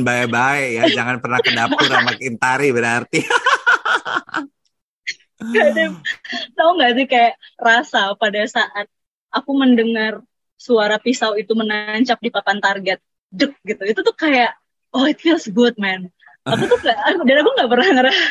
Bye-bye 0.03 0.79
ya. 0.79 0.87
Jangan 0.87 1.19
pernah 1.19 1.43
ke 1.43 1.51
dapur 1.51 1.83
sama 1.89 2.15
Kintari 2.15 2.71
berarti. 2.71 3.19
Tahu 6.55 6.69
nggak 6.77 6.91
sih 6.95 7.07
kayak 7.09 7.35
rasa 7.57 8.13
pada 8.15 8.45
saat 8.47 8.87
aku 9.33 9.51
mendengar 9.57 10.21
suara 10.55 11.01
pisau 11.01 11.33
itu 11.33 11.57
menancap 11.57 12.21
di 12.21 12.29
papan 12.29 12.61
target, 12.61 13.01
dek 13.33 13.57
gitu. 13.65 13.81
Itu 13.81 14.05
tuh 14.05 14.13
kayak, 14.13 14.53
oh 14.93 15.05
it 15.07 15.19
feels 15.19 15.47
good 15.51 15.75
man. 15.79 16.11
Aku 16.41 16.65
tuh 16.65 16.79
gak, 16.81 16.97
dan 17.21 17.37
aku 17.45 17.49
nggak 17.53 17.69
pernah 17.69 17.87
ngerasa. 18.01 18.25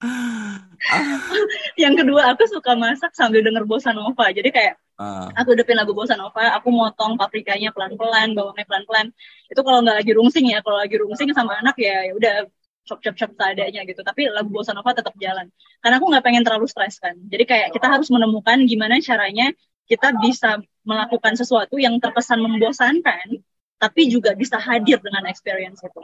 Yang 1.82 1.94
kedua, 2.04 2.32
aku 2.32 2.44
suka 2.48 2.76
masak 2.76 3.12
sambil 3.16 3.40
denger 3.40 3.64
bossa 3.64 3.92
nova. 3.92 4.28
Jadi 4.32 4.52
kayak 4.52 4.76
Ah, 5.00 5.32
aku 5.32 5.56
hidupin 5.56 5.80
lagu 5.80 5.96
bossa 5.96 6.12
nova, 6.12 6.60
aku 6.60 6.68
motong 6.68 7.16
paprikanya 7.16 7.72
pelan-pelan, 7.72 8.36
bawangnya 8.36 8.68
pelan-pelan. 8.68 9.08
Itu 9.48 9.64
kalau 9.64 9.80
nggak 9.80 10.04
lagi 10.04 10.12
rungsing 10.12 10.52
ya, 10.52 10.60
kalau 10.60 10.76
lagi 10.76 10.92
rungsing 11.00 11.32
sama 11.32 11.56
anak 11.56 11.72
ya 11.80 12.04
ya 12.04 12.12
udah 12.12 12.44
chop 12.84 13.00
chop 13.00 13.16
chop 13.16 13.32
seadanya 13.32 13.80
gitu. 13.88 14.04
Tapi 14.04 14.28
lagu 14.28 14.52
bossa 14.52 14.76
nova 14.76 14.92
tetap 14.92 15.16
jalan. 15.16 15.48
Karena 15.80 15.96
aku 15.96 16.04
nggak 16.04 16.20
pengen 16.20 16.44
terlalu 16.44 16.68
stres 16.68 17.00
kan. 17.00 17.16
Jadi 17.32 17.48
kayak 17.48 17.68
kita 17.72 17.88
harus 17.88 18.12
menemukan 18.12 18.60
gimana 18.68 19.00
caranya 19.00 19.48
kita 19.88 20.12
bisa 20.20 20.60
melakukan 20.84 21.32
sesuatu 21.32 21.80
yang 21.80 21.96
terkesan 21.96 22.44
membosankan, 22.44 23.40
tapi 23.80 24.12
juga 24.12 24.36
bisa 24.36 24.60
hadir 24.60 25.00
dengan 25.00 25.24
experience 25.32 25.80
itu. 25.80 26.02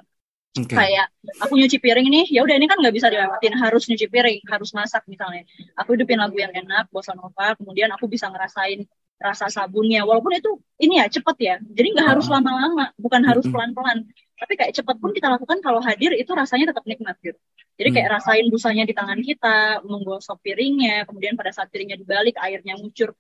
Oke. 0.57 0.73
kayak 0.73 1.13
aku 1.45 1.53
nyuci 1.61 1.77
piring 1.77 2.09
nih 2.09 2.27
ya 2.33 2.41
udah 2.41 2.57
ini 2.57 2.65
kan 2.65 2.81
nggak 2.81 2.97
bisa 2.97 3.13
dilewatin 3.13 3.53
harus 3.61 3.93
nyuci 3.93 4.09
piring 4.09 4.41
harus 4.49 4.73
masak 4.73 5.05
misalnya. 5.05 5.45
Aku 5.77 5.93
hidupin 5.93 6.17
lagu 6.17 6.33
yang 6.41 6.49
enak 6.49 6.89
bossa 6.89 7.13
nova 7.13 7.53
kemudian 7.61 7.93
aku 7.93 8.09
bisa 8.09 8.33
ngerasain 8.33 8.89
rasa 9.21 9.53
sabunnya. 9.53 10.09
Walaupun 10.09 10.33
itu 10.33 10.57
ini 10.81 10.97
ya 10.97 11.13
cepet 11.13 11.37
ya. 11.45 11.55
Jadi 11.61 11.93
nggak 11.93 12.09
harus 12.09 12.27
Ah. 12.33 12.41
lama-lama 12.41 12.89
bukan 12.97 13.21
harus 13.29 13.45
pelan-pelan. 13.45 14.09
Tapi 14.41 14.53
kayak 14.57 14.73
cepet 14.81 14.97
pun 14.97 15.13
kita 15.13 15.29
lakukan 15.29 15.61
kalau 15.61 15.81
hadir 15.85 16.17
itu 16.17 16.33
rasanya 16.33 16.73
tetap 16.73 16.89
nikmat 16.89 17.21
gitu. 17.21 17.37
Jadi 17.77 17.89
kayak 17.93 18.09
Hmm. 18.09 18.17
rasain 18.17 18.47
busanya 18.49 18.89
di 18.89 18.97
tangan 18.97 19.21
kita 19.21 19.85
menggosok 19.85 20.41
piringnya 20.41 21.05
kemudian 21.05 21.37
pada 21.37 21.53
saat 21.53 21.69
piringnya 21.69 22.01
dibalik 22.01 22.33
airnya 22.41 22.81
ngucur 22.81 23.13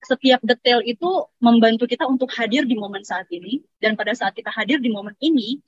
setiap 0.00 0.40
detail 0.42 0.80
itu 0.84 1.28
membantu 1.40 1.84
kita 1.84 2.08
untuk 2.08 2.32
hadir 2.34 2.64
di 2.64 2.74
momen 2.76 3.04
saat 3.04 3.28
ini. 3.30 3.60
Dan 3.80 3.96
pada 3.96 4.16
saat 4.16 4.32
kita 4.32 4.50
hadir 4.52 4.80
di 4.80 4.88
momen 4.88 5.14
ini 5.20 5.60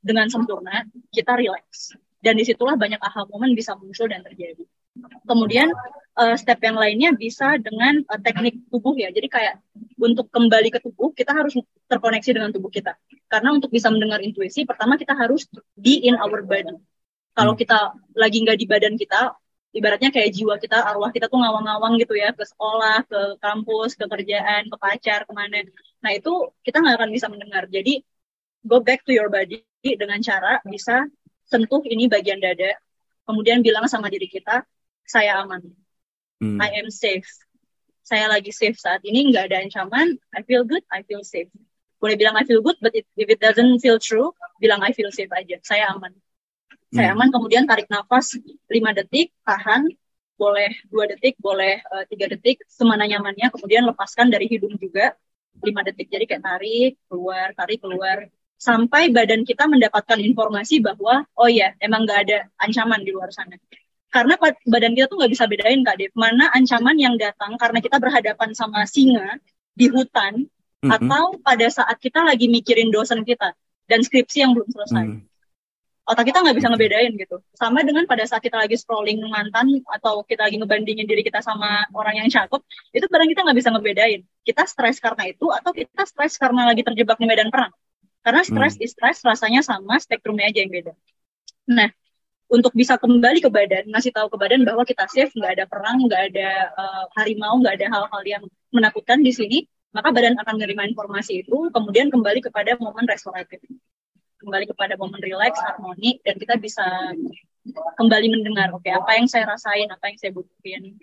dengan 0.00 0.28
sempurna 0.32 0.84
kita 1.12 1.36
relax. 1.36 1.92
Dan 2.18 2.34
di 2.40 2.44
situlah 2.44 2.74
banyak 2.74 2.98
aha 2.98 3.28
momen 3.30 3.54
bisa 3.54 3.76
muncul 3.78 4.08
dan 4.10 4.24
terjadi. 4.24 4.64
Kemudian 5.28 5.70
eh, 6.18 6.34
step 6.34 6.58
yang 6.64 6.74
lainnya 6.74 7.14
bisa 7.14 7.54
dengan 7.62 8.02
eh, 8.02 8.20
teknik 8.20 8.66
tubuh 8.72 8.98
ya. 8.98 9.12
Jadi 9.14 9.28
kayak 9.30 9.62
untuk 10.00 10.26
kembali 10.32 10.74
ke 10.74 10.82
tubuh 10.82 11.14
kita 11.14 11.30
harus 11.30 11.54
terkoneksi 11.86 12.30
dengan 12.34 12.50
tubuh 12.50 12.72
kita. 12.72 12.98
Karena 13.30 13.54
untuk 13.54 13.70
bisa 13.70 13.92
mendengar 13.92 14.18
intuisi 14.24 14.66
pertama 14.66 14.98
kita 14.98 15.14
harus 15.14 15.46
be 15.78 16.02
in 16.02 16.18
our 16.18 16.42
body. 16.42 16.74
Kalau 17.38 17.54
Hmm. 17.54 17.60
kita 17.60 17.78
lagi 18.18 18.42
nggak 18.42 18.58
di 18.58 18.66
badan 18.66 18.94
kita 18.98 19.38
ibaratnya 19.72 20.08
kayak 20.08 20.32
jiwa 20.32 20.56
kita 20.56 20.80
arwah 20.80 21.12
kita 21.12 21.28
tuh 21.28 21.38
ngawang-ngawang 21.38 22.00
gitu 22.00 22.16
ya 22.16 22.32
ke 22.32 22.40
sekolah 22.44 23.04
ke 23.04 23.20
kampus 23.38 23.94
ke 23.94 24.04
kerjaan 24.08 24.66
ke 24.68 24.76
pacar 24.80 25.28
ke 25.28 25.32
mana. 25.36 25.60
Nah 26.00 26.10
itu 26.16 26.32
kita 26.64 26.80
nggak 26.80 26.96
akan 26.98 27.10
bisa 27.12 27.26
mendengar. 27.28 27.68
Jadi 27.68 28.00
go 28.64 28.80
back 28.80 29.04
to 29.04 29.12
your 29.12 29.28
body 29.28 29.60
dengan 29.84 30.18
cara 30.24 30.58
bisa 30.64 31.04
sentuh 31.48 31.80
ini 31.84 32.08
bagian 32.08 32.40
dada 32.40 32.76
kemudian 33.28 33.60
bilang 33.60 33.84
sama 33.88 34.08
diri 34.08 34.28
kita 34.28 34.64
saya 35.04 35.44
aman. 35.44 35.60
Hmm. 36.40 36.58
I 36.60 36.80
am 36.80 36.88
safe. 36.88 37.28
Saya 38.04 38.30
lagi 38.32 38.52
safe 38.56 38.76
saat 38.80 39.04
ini 39.04 39.28
nggak 39.28 39.52
ada 39.52 39.60
ancaman. 39.60 40.16
I 40.32 40.40
feel 40.48 40.64
good 40.64 40.84
I 40.88 41.04
feel 41.04 41.20
safe. 41.24 41.52
Boleh 42.00 42.16
bilang 42.16 42.38
I 42.40 42.48
feel 42.48 42.64
good 42.64 42.78
but 42.80 42.94
it- 42.96 43.10
if 43.20 43.28
it 43.28 43.42
doesn't 43.42 43.84
feel 43.84 44.00
true 44.00 44.32
bilang 44.62 44.80
I 44.80 44.96
feel 44.96 45.12
safe 45.12 45.30
aja. 45.34 45.60
Saya 45.60 45.92
aman 45.92 46.16
saya 46.88 47.12
Hmm. 47.12 47.20
aman 47.20 47.28
kemudian 47.28 47.64
tarik 47.68 47.88
nafas 47.92 48.36
5 48.68 48.96
detik 48.96 49.32
tahan 49.44 49.88
boleh 50.38 50.70
dua 50.88 51.04
detik 51.10 51.34
boleh 51.42 51.82
eh, 51.82 52.04
tiga 52.08 52.30
detik 52.30 52.62
semana 52.70 53.04
nyamannya 53.04 53.50
kemudian 53.52 53.84
lepaskan 53.84 54.30
dari 54.30 54.46
hidung 54.48 54.78
juga 54.78 55.12
5 55.60 55.86
detik 55.90 56.08
jadi 56.08 56.24
kayak 56.24 56.42
tarik 56.46 56.92
keluar 57.10 57.52
tarik 57.52 57.82
keluar 57.82 58.30
sampai 58.58 59.10
badan 59.14 59.46
kita 59.46 59.70
mendapatkan 59.70 60.18
informasi 60.18 60.82
bahwa 60.82 61.26
oh 61.38 61.50
ya 61.50 61.74
emang 61.78 62.06
nggak 62.06 62.20
ada 62.26 62.38
ancaman 62.58 63.04
di 63.06 63.10
luar 63.14 63.30
sana 63.30 63.54
karena 64.08 64.34
badan 64.64 64.92
kita 64.96 65.06
tuh 65.06 65.20
nggak 65.20 65.32
bisa 65.32 65.44
bedain 65.44 65.84
kak 65.84 66.00
Dev 66.00 66.12
mana 66.16 66.48
ancaman 66.56 66.96
yang 66.96 67.14
datang 67.20 67.54
karena 67.60 67.78
kita 67.84 68.00
berhadapan 68.00 68.50
sama 68.56 68.88
singa 68.88 69.36
di 69.76 69.92
hutan 69.92 70.48
mm-hmm. 70.48 70.90
atau 70.90 71.36
pada 71.44 71.66
saat 71.68 72.00
kita 72.00 72.24
lagi 72.24 72.48
mikirin 72.48 72.88
dosen 72.88 73.22
kita 73.22 73.52
dan 73.86 74.00
skripsi 74.00 74.42
yang 74.42 74.56
belum 74.56 74.68
selesai 74.72 75.06
mm. 75.06 75.27
Otak 76.08 76.24
kita 76.24 76.40
nggak 76.40 76.56
bisa 76.56 76.68
ngebedain 76.72 77.12
gitu 77.20 77.36
sama 77.52 77.84
dengan 77.84 78.08
pada 78.08 78.24
saat 78.24 78.40
kita 78.40 78.56
lagi 78.56 78.80
scrolling 78.80 79.20
mantan 79.28 79.84
atau 79.92 80.24
kita 80.24 80.48
lagi 80.48 80.56
ngebandingin 80.56 81.04
diri 81.04 81.20
kita 81.20 81.44
sama 81.44 81.84
orang 81.92 82.24
yang 82.24 82.28
cakep 82.32 82.64
itu 82.96 83.04
badan 83.12 83.28
kita 83.28 83.40
nggak 83.44 83.58
bisa 83.60 83.68
ngebedain 83.76 84.20
kita 84.42 84.64
stres 84.64 84.96
karena 85.04 85.28
itu 85.28 85.46
atau 85.52 85.70
kita 85.76 86.08
stres 86.08 86.40
karena 86.40 86.64
lagi 86.64 86.80
terjebak 86.80 87.20
di 87.20 87.28
medan 87.28 87.52
perang 87.52 87.70
karena 88.28 88.42
stres 88.44 88.74
hmm. 88.76 88.88
stres 88.92 89.18
rasanya 89.24 89.64
sama, 89.64 89.96
spektrumnya 89.96 90.52
aja 90.52 90.60
yang 90.60 90.68
beda. 90.68 90.92
Nah, 91.72 91.88
untuk 92.52 92.76
bisa 92.76 93.00
kembali 93.00 93.40
ke 93.40 93.48
badan, 93.48 93.88
ngasih 93.88 94.12
tahu 94.12 94.28
ke 94.32 94.36
badan 94.36 94.68
bahwa 94.68 94.84
kita 94.84 95.08
safe, 95.08 95.32
nggak 95.32 95.52
ada 95.56 95.64
perang, 95.64 95.96
nggak 96.04 96.22
ada 96.32 96.48
uh, 96.76 97.04
harimau, 97.16 97.56
nggak 97.64 97.80
ada 97.80 97.86
hal-hal 97.88 98.22
yang 98.28 98.42
menakutkan 98.68 99.24
di 99.24 99.32
sini, 99.32 99.58
maka 99.96 100.12
badan 100.12 100.36
akan 100.40 100.60
menerima 100.60 100.92
informasi 100.92 101.40
itu, 101.40 101.72
kemudian 101.72 102.12
kembali 102.12 102.44
kepada 102.44 102.76
momen 102.76 103.08
restoratif, 103.08 103.64
kembali 104.38 104.64
kepada 104.70 104.94
momen 104.94 105.18
relax, 105.20 105.58
harmoni, 105.60 106.22
dan 106.22 106.38
kita 106.38 106.56
bisa 106.56 106.84
kembali 107.98 108.26
mendengar, 108.32 108.72
oke, 108.72 108.86
okay, 108.86 108.94
apa 108.94 109.18
yang 109.18 109.26
saya 109.26 109.44
rasain, 109.44 109.90
apa 109.90 110.08
yang 110.08 110.18
saya 110.18 110.30
butuhin. 110.32 110.96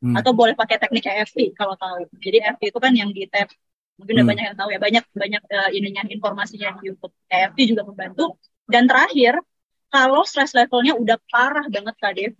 Hmm. 0.00 0.16
Atau 0.16 0.32
boleh 0.32 0.56
pakai 0.56 0.80
teknik 0.80 1.04
EFT 1.04 1.52
kalau 1.56 1.76
tahu. 1.76 2.08
Jadi 2.20 2.40
EFT 2.40 2.72
itu 2.72 2.78
kan 2.80 2.92
yang 2.96 3.12
di 3.12 3.28
tap 3.28 3.52
mungkin 4.00 4.14
udah 4.16 4.24
hmm. 4.24 4.32
banyak 4.32 4.44
yang 4.48 4.56
tahu 4.56 4.68
ya 4.72 4.80
banyak 4.80 5.04
banyak 5.12 5.42
uh, 5.52 5.70
ininya 5.76 6.02
informasinya 6.08 6.72
di 6.80 6.88
YouTube 6.88 7.12
EFT 7.28 7.58
juga 7.68 7.84
membantu 7.84 8.40
dan 8.64 8.88
terakhir 8.88 9.36
kalau 9.92 10.24
stress 10.24 10.56
levelnya 10.56 10.96
udah 10.96 11.20
parah 11.28 11.68
banget 11.68 11.94
Kak 12.00 12.12
Dev 12.16 12.32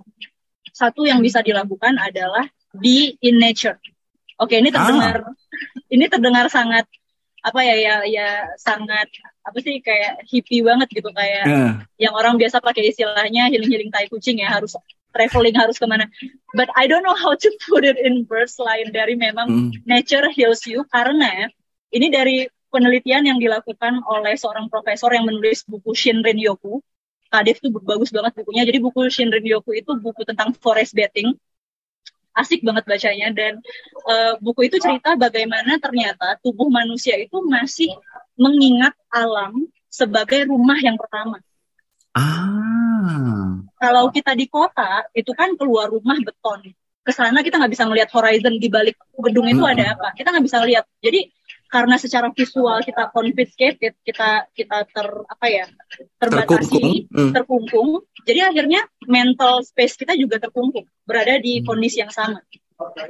satu 0.72 1.04
yang 1.04 1.20
bisa 1.20 1.44
dilakukan 1.44 2.00
adalah 2.00 2.48
di 2.72 3.12
in 3.20 3.36
nature 3.36 3.76
oke 4.40 4.56
ini 4.56 4.72
terdengar 4.72 5.28
ah. 5.28 5.36
ini 5.92 6.04
terdengar 6.08 6.48
sangat 6.48 6.88
apa 7.44 7.60
ya 7.60 7.76
ya 7.76 7.94
ya 8.08 8.28
sangat 8.56 9.12
apa 9.40 9.58
sih 9.64 9.80
kayak 9.80 10.20
hippie 10.28 10.60
banget 10.60 10.88
gitu 10.92 11.08
kayak 11.16 11.44
yeah. 11.48 11.72
yang 11.96 12.12
orang 12.12 12.36
biasa 12.36 12.60
pakai 12.60 12.92
istilahnya 12.92 13.48
healing 13.48 13.70
healing 13.72 13.90
tai 13.90 14.06
kucing 14.06 14.40
ya 14.44 14.52
harus 14.52 14.76
traveling 15.12 15.56
harus 15.58 15.76
ke 15.78 15.86
mana. 15.86 16.06
But 16.54 16.70
I 16.78 16.86
don't 16.86 17.02
know 17.02 17.18
how 17.18 17.34
to 17.34 17.48
put 17.68 17.82
it 17.82 17.98
in 17.98 18.26
words 18.30 18.58
lain 18.58 18.94
dari 18.94 19.18
memang 19.18 19.48
hmm. 19.48 19.70
nature 19.86 20.30
heals 20.30 20.64
you 20.66 20.86
karena 20.90 21.50
ini 21.90 22.08
dari 22.10 22.46
penelitian 22.70 23.26
yang 23.26 23.38
dilakukan 23.42 24.00
oleh 24.06 24.38
seorang 24.38 24.70
profesor 24.70 25.10
yang 25.10 25.26
menulis 25.26 25.66
buku 25.66 25.92
Shinrin 25.92 26.38
Yoku. 26.38 26.78
Kadif 27.30 27.62
tuh 27.62 27.70
bagus 27.70 28.10
banget 28.10 28.34
bukunya. 28.34 28.66
Jadi 28.66 28.78
buku 28.82 29.06
Shinrin 29.10 29.46
Yoku 29.46 29.74
itu 29.74 29.94
buku 29.98 30.26
tentang 30.26 30.54
forest 30.54 30.94
bathing. 30.94 31.34
Asik 32.30 32.62
banget 32.62 32.86
bacanya 32.86 33.34
dan 33.34 33.58
uh, 34.06 34.38
buku 34.38 34.70
itu 34.70 34.78
cerita 34.78 35.18
bagaimana 35.18 35.82
ternyata 35.82 36.38
tubuh 36.38 36.70
manusia 36.70 37.18
itu 37.18 37.42
masih 37.42 37.90
mengingat 38.40 38.96
alam 39.12 39.68
sebagai 39.92 40.48
rumah 40.48 40.80
yang 40.80 40.96
pertama. 40.96 41.36
Ah. 42.16 43.60
Kalau 43.76 44.08
kita 44.08 44.32
di 44.32 44.48
kota, 44.48 45.04
itu 45.12 45.36
kan 45.36 45.52
keluar 45.60 45.92
rumah 45.92 46.16
beton. 46.24 46.72
Ke 47.00 47.12
sana 47.12 47.40
kita 47.44 47.60
nggak 47.60 47.72
bisa 47.72 47.84
ngelihat 47.88 48.08
horizon 48.12 48.60
di 48.60 48.68
balik 48.68 48.96
gedung 49.16 49.48
itu 49.48 49.60
hmm. 49.60 49.72
ada 49.76 49.84
apa. 49.96 50.08
Kita 50.16 50.32
nggak 50.32 50.44
bisa 50.44 50.58
lihat. 50.64 50.84
Jadi 51.00 51.32
karena 51.70 51.96
secara 51.96 52.28
visual 52.34 52.82
kita 52.82 53.08
confiscated, 53.14 53.94
kita 54.04 54.50
kita 54.52 54.76
ter 54.90 55.06
apa 55.06 55.46
ya 55.48 55.64
terbatasi, 56.18 56.58
terkungkung. 56.60 56.92
Hmm. 57.08 57.32
terkungkung. 57.32 57.90
Jadi 58.26 58.40
akhirnya 58.44 58.80
mental 59.08 59.64
space 59.64 59.96
kita 59.96 60.12
juga 60.12 60.36
terkungkung, 60.36 60.84
berada 61.08 61.40
di 61.40 61.64
kondisi 61.64 62.04
yang 62.04 62.12
sama 62.12 62.44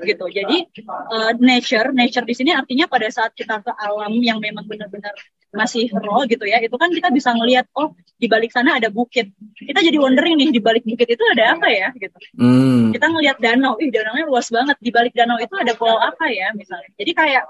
gitu. 0.05 0.27
Jadi 0.31 0.57
uh, 0.89 1.33
nature, 1.39 1.95
nature 1.95 2.27
di 2.27 2.35
sini 2.35 2.51
artinya 2.55 2.91
pada 2.91 3.07
saat 3.09 3.33
kita 3.35 3.63
ke 3.63 3.73
alam 3.75 4.15
yang 4.21 4.43
memang 4.43 4.67
benar-benar 4.67 5.15
masih 5.51 5.91
raw 5.91 6.23
gitu 6.31 6.47
ya, 6.47 6.63
itu 6.63 6.77
kan 6.79 6.95
kita 6.95 7.11
bisa 7.11 7.35
ngelihat 7.35 7.67
oh 7.75 7.91
di 8.19 8.31
balik 8.31 8.55
sana 8.55 8.79
ada 8.79 8.87
bukit. 8.87 9.35
Kita 9.59 9.83
jadi 9.83 9.99
wondering 9.99 10.39
nih 10.39 10.55
di 10.55 10.61
balik 10.63 10.87
bukit 10.87 11.11
itu 11.11 11.25
ada 11.35 11.59
apa 11.59 11.67
ya 11.67 11.91
gitu. 11.99 12.17
Hmm. 12.39 12.95
Kita 12.95 13.11
ngelihat 13.11 13.43
danau, 13.43 13.75
ih 13.83 13.91
danaunya 13.91 14.31
luas 14.31 14.47
banget. 14.51 14.79
Di 14.79 14.91
balik 14.95 15.15
danau 15.15 15.39
itu 15.43 15.55
ada 15.59 15.75
pulau 15.75 15.99
apa 15.99 16.31
ya 16.31 16.55
misalnya. 16.55 16.91
Jadi 16.95 17.13
kayak 17.15 17.45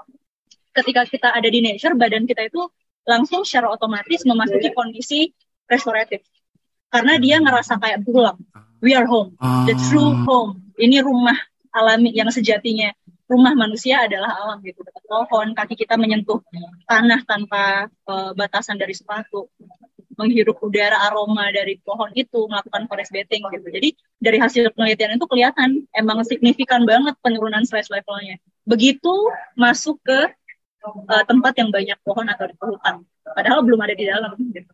ketika 0.81 1.01
kita 1.05 1.29
ada 1.29 1.45
di 1.45 1.59
nature, 1.61 1.93
badan 1.93 2.25
kita 2.25 2.49
itu 2.49 2.65
langsung 3.05 3.45
secara 3.45 3.69
otomatis 3.69 4.25
memasuki 4.25 4.73
kondisi 4.73 5.29
restoratif. 5.69 6.25
Karena 6.91 7.15
dia 7.21 7.37
ngerasa 7.39 7.79
kayak 7.79 8.03
pulang. 8.03 8.37
We 8.81 8.97
are 8.97 9.05
home. 9.05 9.37
The 9.69 9.77
true 9.77 10.25
home. 10.25 10.73
Ini 10.81 11.05
rumah 11.05 11.37
alami 11.71 12.11
yang 12.11 12.27
sejatinya 12.29 12.91
rumah 13.31 13.55
manusia 13.55 14.03
adalah 14.03 14.35
alam 14.43 14.59
gitu. 14.61 14.83
Dekat 14.83 15.03
pohon 15.07 15.55
kaki 15.55 15.79
kita 15.79 15.95
menyentuh 15.95 16.43
tanah 16.83 17.23
tanpa 17.23 17.87
uh, 18.07 18.35
batasan 18.35 18.75
dari 18.75 18.91
sepatu. 18.91 19.47
Menghirup 20.19 20.59
udara 20.59 21.07
aroma 21.07 21.49
dari 21.55 21.79
pohon 21.81 22.11
itu 22.13 22.45
melakukan 22.45 22.85
forest 22.85 23.15
bathing 23.15 23.47
gitu. 23.47 23.67
Jadi 23.71 23.89
dari 24.19 24.37
hasil 24.37 24.69
penelitian 24.75 25.15
itu 25.15 25.25
kelihatan 25.25 25.87
emang 25.95 26.21
signifikan 26.27 26.83
banget 26.83 27.15
penurunan 27.23 27.63
stress 27.63 27.87
levelnya. 27.87 28.35
Begitu 28.67 29.31
masuk 29.55 29.97
ke 30.03 30.19
uh, 30.83 31.23
tempat 31.25 31.55
yang 31.57 31.71
banyak 31.71 31.97
pohon 32.03 32.27
atau 32.27 32.45
di 32.51 32.55
hutan. 32.59 33.07
Padahal 33.23 33.63
belum 33.63 33.79
ada 33.79 33.95
di 33.95 34.05
dalam 34.05 34.35
gitu. 34.51 34.71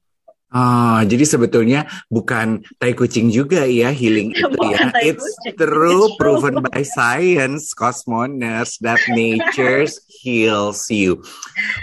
Oh, 0.48 1.04
jadi 1.04 1.28
sebetulnya 1.28 1.92
bukan 2.08 2.64
tai 2.80 2.96
kucing 2.96 3.28
juga 3.28 3.68
ya 3.68 3.92
healing 3.92 4.32
itu 4.32 4.56
ya. 4.72 4.96
It's 5.04 5.28
true 5.60 6.16
proven 6.16 6.64
by 6.64 6.88
science, 6.88 7.76
cosmoners 7.76 8.80
that 8.80 9.04
nature 9.12 9.84
heals 10.08 10.88
you. 10.88 11.20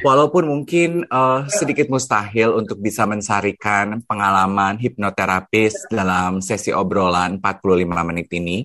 Walaupun 0.01 0.49
mungkin 0.49 1.05
uh, 1.13 1.45
sedikit 1.53 1.93
mustahil 1.93 2.57
untuk 2.57 2.81
bisa 2.81 3.05
mensarikan 3.05 4.01
pengalaman 4.09 4.81
hipnoterapis 4.81 5.93
dalam 5.93 6.41
sesi 6.41 6.73
obrolan 6.73 7.45
45 7.45 8.09
menit 8.09 8.33
ini, 8.33 8.65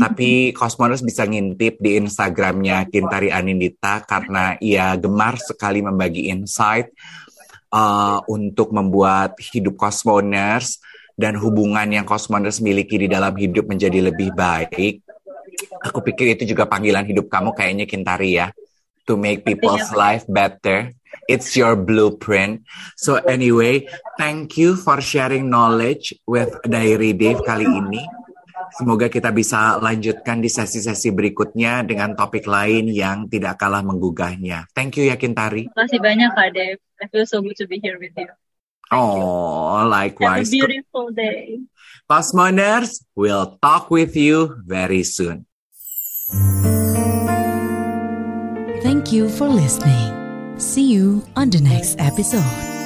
tapi 0.00 0.56
cosmoners 0.56 1.04
bisa 1.04 1.28
ngintip 1.28 1.76
di 1.76 2.00
Instagramnya 2.00 2.88
Kintari 2.88 3.28
Anindita 3.28 4.00
karena 4.00 4.56
ia 4.64 4.96
gemar 4.96 5.36
sekali 5.36 5.84
membagi 5.84 6.32
insight 6.32 6.88
uh, 7.70 8.18
untuk 8.26 8.74
membuat 8.74 9.38
hidup 9.40 9.78
Cosmoners 9.78 10.78
dan 11.14 11.38
hubungan 11.38 11.86
yang 11.90 12.06
Cosmoners 12.06 12.62
miliki 12.62 12.98
di 13.00 13.08
dalam 13.10 13.32
hidup 13.34 13.70
menjadi 13.70 14.10
lebih 14.10 14.34
baik. 14.34 15.02
Aku 15.80 16.04
pikir 16.04 16.36
itu 16.38 16.44
juga 16.54 16.68
panggilan 16.68 17.06
hidup 17.06 17.30
kamu 17.30 17.52
kayaknya 17.56 17.84
Kintari 17.88 18.36
ya. 18.38 18.52
To 19.08 19.18
make 19.18 19.42
people's 19.42 19.90
life 19.90 20.22
better. 20.30 20.94
It's 21.26 21.58
your 21.58 21.74
blueprint. 21.74 22.62
So 22.94 23.18
anyway, 23.22 23.90
thank 24.14 24.54
you 24.54 24.78
for 24.78 25.02
sharing 25.02 25.50
knowledge 25.50 26.14
with 26.26 26.54
Diary 26.62 27.14
Dave 27.18 27.42
kali 27.42 27.66
ini. 27.66 28.02
Semoga 28.76 29.10
kita 29.10 29.34
bisa 29.34 29.78
lanjutkan 29.82 30.38
di 30.38 30.50
sesi-sesi 30.50 31.10
berikutnya 31.10 31.82
dengan 31.82 32.14
topik 32.14 32.46
lain 32.46 32.90
yang 32.90 33.26
tidak 33.26 33.58
kalah 33.58 33.82
menggugahnya. 33.82 34.70
Thank 34.74 35.00
you 35.00 35.10
ya 35.10 35.18
Kintari. 35.18 35.70
Terima 35.70 35.86
kasih 35.86 36.00
banyak 36.00 36.30
Kak 36.34 36.50
Dev. 36.54 36.76
I 37.00 37.06
feel 37.08 37.26
so 37.26 37.40
good 37.40 37.56
to 37.56 37.66
be 37.66 37.80
here 37.80 37.96
with 37.96 38.12
you. 38.14 38.28
Thank 38.90 39.00
oh, 39.00 39.82
you. 39.82 39.88
likewise. 39.88 40.50
Have 40.50 40.54
a 40.54 40.66
beautiful 40.66 41.06
day. 41.14 41.62
Cosmoners, 42.10 43.06
we'll 43.14 43.56
talk 43.62 43.90
with 43.90 44.18
you 44.18 44.58
very 44.66 45.06
soon. 45.06 45.46
Thank 48.82 49.12
you 49.12 49.28
for 49.30 49.46
listening. 49.46 50.10
See 50.58 50.90
you 50.90 51.22
on 51.36 51.50
the 51.50 51.60
next 51.60 51.96
episode. 51.98 52.79